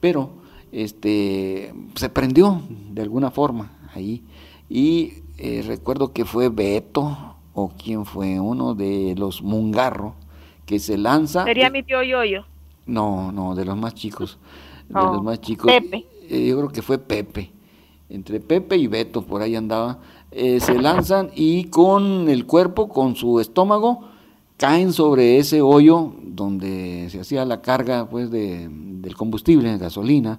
Pero 0.00 0.30
este, 0.72 1.72
se 1.94 2.08
prendió 2.10 2.60
de 2.90 3.00
alguna 3.00 3.30
forma 3.30 3.70
ahí. 3.94 4.22
Y 4.68 5.22
recuerdo 5.66 6.12
que 6.12 6.24
fue 6.24 6.50
Beto, 6.50 7.36
o 7.54 7.68
quien 7.70 8.04
fue 8.04 8.38
uno 8.40 8.74
de 8.74 9.14
los 9.16 9.42
Mungarro, 9.42 10.14
que 10.66 10.78
se 10.78 10.98
lanza. 10.98 11.44
¿Sería 11.44 11.70
mi 11.70 11.82
tío 11.82 12.02
Yoyo? 12.02 12.44
No, 12.86 13.32
no, 13.32 13.54
de 13.54 13.64
los 13.64 13.76
más 13.76 13.94
chicos. 13.94 14.38
De 14.88 14.94
los 14.94 15.18
oh, 15.18 15.22
más 15.22 15.40
chicos. 15.40 15.72
Pepe. 15.72 16.06
yo 16.28 16.56
creo 16.58 16.68
que 16.68 16.82
fue 16.82 16.98
Pepe. 16.98 17.52
Entre 18.08 18.40
Pepe 18.40 18.76
y 18.76 18.88
Beto, 18.88 19.22
por 19.22 19.40
ahí 19.40 19.56
andaba 19.56 19.98
eh, 20.34 20.60
se 20.60 20.80
lanzan 20.80 21.30
y 21.34 21.64
con 21.64 22.30
el 22.30 22.46
cuerpo, 22.46 22.88
con 22.88 23.16
su 23.16 23.38
estómago, 23.38 24.08
caen 24.62 24.92
sobre 24.92 25.38
ese 25.38 25.60
hoyo 25.60 26.12
donde 26.22 27.08
se 27.10 27.18
hacía 27.18 27.44
la 27.44 27.60
carga 27.62 28.08
pues, 28.08 28.30
de, 28.30 28.68
del 28.70 29.16
combustible, 29.16 29.72
de 29.72 29.78
gasolina, 29.78 30.38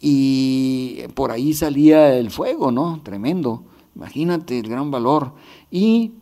y 0.00 1.02
por 1.14 1.30
ahí 1.30 1.52
salía 1.52 2.14
el 2.14 2.30
fuego, 2.30 2.72
¿no? 2.72 3.02
Tremendo. 3.02 3.64
Imagínate 3.94 4.58
el 4.58 4.70
gran 4.70 4.90
valor. 4.90 5.34
Y 5.70 6.12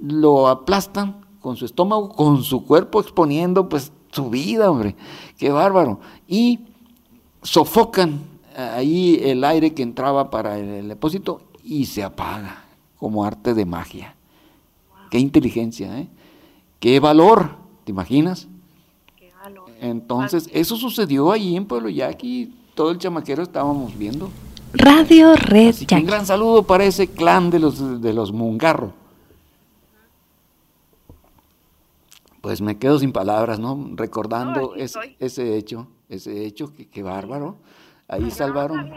lo 0.00 0.46
aplastan 0.46 1.26
con 1.40 1.56
su 1.56 1.64
estómago, 1.64 2.10
con 2.10 2.44
su 2.44 2.64
cuerpo 2.64 3.00
exponiendo 3.00 3.68
pues 3.68 3.90
su 4.12 4.30
vida, 4.30 4.70
hombre. 4.70 4.94
Qué 5.36 5.50
bárbaro. 5.50 5.98
Y 6.28 6.60
sofocan 7.42 8.20
ahí 8.56 9.18
el 9.20 9.42
aire 9.42 9.74
que 9.74 9.82
entraba 9.82 10.30
para 10.30 10.60
el 10.60 10.86
depósito 10.86 11.40
y 11.64 11.86
se 11.86 12.04
apaga 12.04 12.66
como 13.00 13.24
arte 13.24 13.52
de 13.52 13.66
magia. 13.66 14.13
Qué 15.14 15.20
inteligencia, 15.20 15.96
¿eh? 16.00 16.08
Qué 16.80 16.98
valor, 16.98 17.50
¿te 17.84 17.92
imaginas? 17.92 18.48
Qué 19.14 19.30
valor. 19.44 19.70
Entonces, 19.80 20.50
eso 20.52 20.74
sucedió 20.74 21.30
allí 21.30 21.54
en 21.54 21.66
Pueblo 21.66 21.88
Yaqui, 21.88 22.52
todo 22.74 22.90
el 22.90 22.98
chamaquero 22.98 23.44
estábamos 23.44 23.96
viendo. 23.96 24.28
Radio 24.72 25.36
Red 25.36 25.76
Un 25.92 26.04
gran 26.04 26.26
saludo 26.26 26.64
para 26.64 26.82
ese 26.82 27.06
clan 27.06 27.50
de 27.50 27.60
los, 27.60 28.02
de 28.02 28.12
los 28.12 28.32
Mungarro. 28.32 28.92
Pues 32.40 32.60
me 32.60 32.76
quedo 32.76 32.98
sin 32.98 33.12
palabras, 33.12 33.60
¿no? 33.60 33.90
Recordando 33.94 34.74
ese, 34.74 34.98
ese, 35.20 35.56
hecho, 35.56 35.86
ese 36.08 36.44
hecho, 36.44 36.74
que, 36.74 36.88
qué 36.88 37.04
bárbaro. 37.04 37.58
Ahí 38.08 38.32
salvaron 38.32 38.92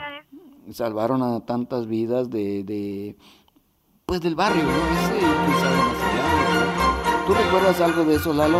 salvaron 0.73 1.21
a 1.21 1.41
tantas 1.41 1.85
vidas 1.85 2.31
de, 2.31 2.63
de 2.63 3.15
pues 4.07 4.21
del 4.21 4.35
barrio, 4.35 4.63
¿no? 4.63 4.71
Ese, 4.71 6.06
¿Tú 7.27 7.33
recuerdas 7.33 7.81
algo 7.81 8.05
de 8.05 8.15
eso, 8.15 8.33
Lalo? 8.33 8.59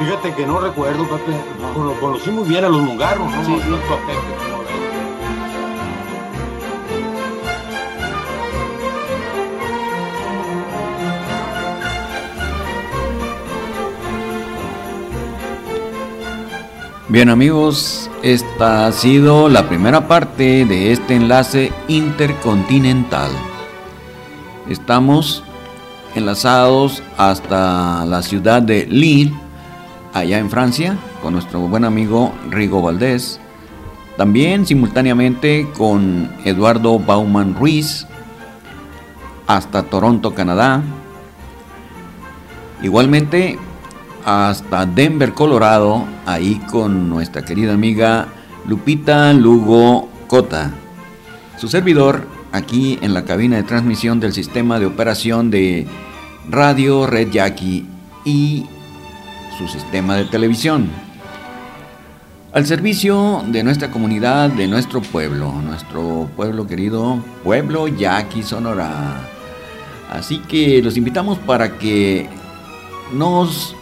Fíjate 0.00 0.34
que 0.34 0.44
no 0.44 0.58
recuerdo, 0.58 1.04
Pepe. 1.04 1.32
Cono 1.74 1.92
conocí 2.00 2.30
muy 2.32 2.48
bien 2.48 2.64
a 2.64 2.68
los 2.68 2.82
mungarros, 2.82 3.30
¿no? 3.30 3.44
Sí, 3.44 3.56
sí. 3.64 3.72
Bien 17.08 17.30
amigos, 17.30 18.10
esta 18.22 18.88
ha 18.88 18.92
sido 18.92 19.48
la 19.48 19.68
primera 19.68 20.08
parte 20.08 20.64
de 20.64 20.90
este 20.90 21.14
enlace 21.14 21.72
intercontinental. 21.86 23.30
Estamos 24.68 25.44
enlazados 26.16 27.02
hasta 27.16 28.04
la 28.06 28.22
ciudad 28.22 28.62
de 28.62 28.86
Lille, 28.86 29.32
allá 30.12 30.38
en 30.38 30.50
Francia, 30.50 30.96
con 31.22 31.34
nuestro 31.34 31.60
buen 31.60 31.84
amigo 31.84 32.32
Rigo 32.50 32.82
Valdés. 32.82 33.38
También 34.16 34.66
simultáneamente 34.66 35.68
con 35.76 36.30
Eduardo 36.44 36.98
Bauman 36.98 37.54
Ruiz, 37.54 38.06
hasta 39.46 39.82
Toronto, 39.82 40.34
Canadá. 40.34 40.82
Igualmente 42.82 43.58
hasta 44.24 44.86
Denver, 44.86 45.32
Colorado, 45.34 46.04
ahí 46.24 46.60
con 46.70 47.08
nuestra 47.08 47.44
querida 47.44 47.74
amiga 47.74 48.28
Lupita 48.66 49.32
Lugo 49.32 50.08
Cota. 50.26 50.72
Su 51.58 51.68
servidor, 51.68 52.26
aquí 52.52 52.98
en 53.02 53.14
la 53.14 53.24
cabina 53.24 53.56
de 53.56 53.62
transmisión 53.62 54.18
del 54.18 54.32
sistema 54.32 54.78
de 54.78 54.86
operación 54.86 55.50
de 55.50 55.86
Radio 56.48 57.06
Red 57.06 57.30
Jackie 57.30 57.84
y 58.24 58.64
su 59.58 59.66
sistema 59.68 60.16
de 60.16 60.26
televisión. 60.26 60.88
Al 62.52 62.64
servicio 62.66 63.44
de 63.48 63.62
nuestra 63.62 63.90
comunidad, 63.90 64.50
de 64.50 64.66
nuestro 64.66 65.02
pueblo, 65.02 65.52
nuestro 65.52 66.28
pueblo 66.36 66.66
querido, 66.66 67.18
pueblo 67.42 67.88
Yaqui 67.88 68.42
Sonora. 68.42 69.20
Así 70.10 70.38
que 70.38 70.80
los 70.82 70.96
invitamos 70.96 71.38
para 71.38 71.76
que 71.78 72.28
nos 73.12 73.74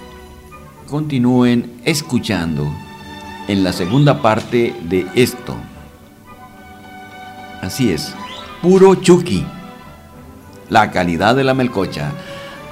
continúen 0.88 1.80
escuchando 1.84 2.72
en 3.46 3.62
la 3.62 3.72
segunda 3.72 4.22
parte 4.22 4.74
de 4.82 5.06
esto. 5.14 5.54
Así 7.60 7.92
es, 7.92 8.14
puro 8.62 8.94
chuki, 8.96 9.44
la 10.68 10.90
calidad 10.90 11.36
de 11.36 11.44
la 11.44 11.54
melcocha. 11.54 12.12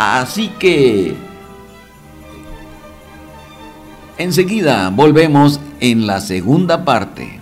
Así 0.04 0.48
que 0.58 1.14
enseguida 4.18 4.90
volvemos 4.90 5.60
en 5.78 6.08
la 6.08 6.20
segunda 6.20 6.84
parte. 6.84 7.41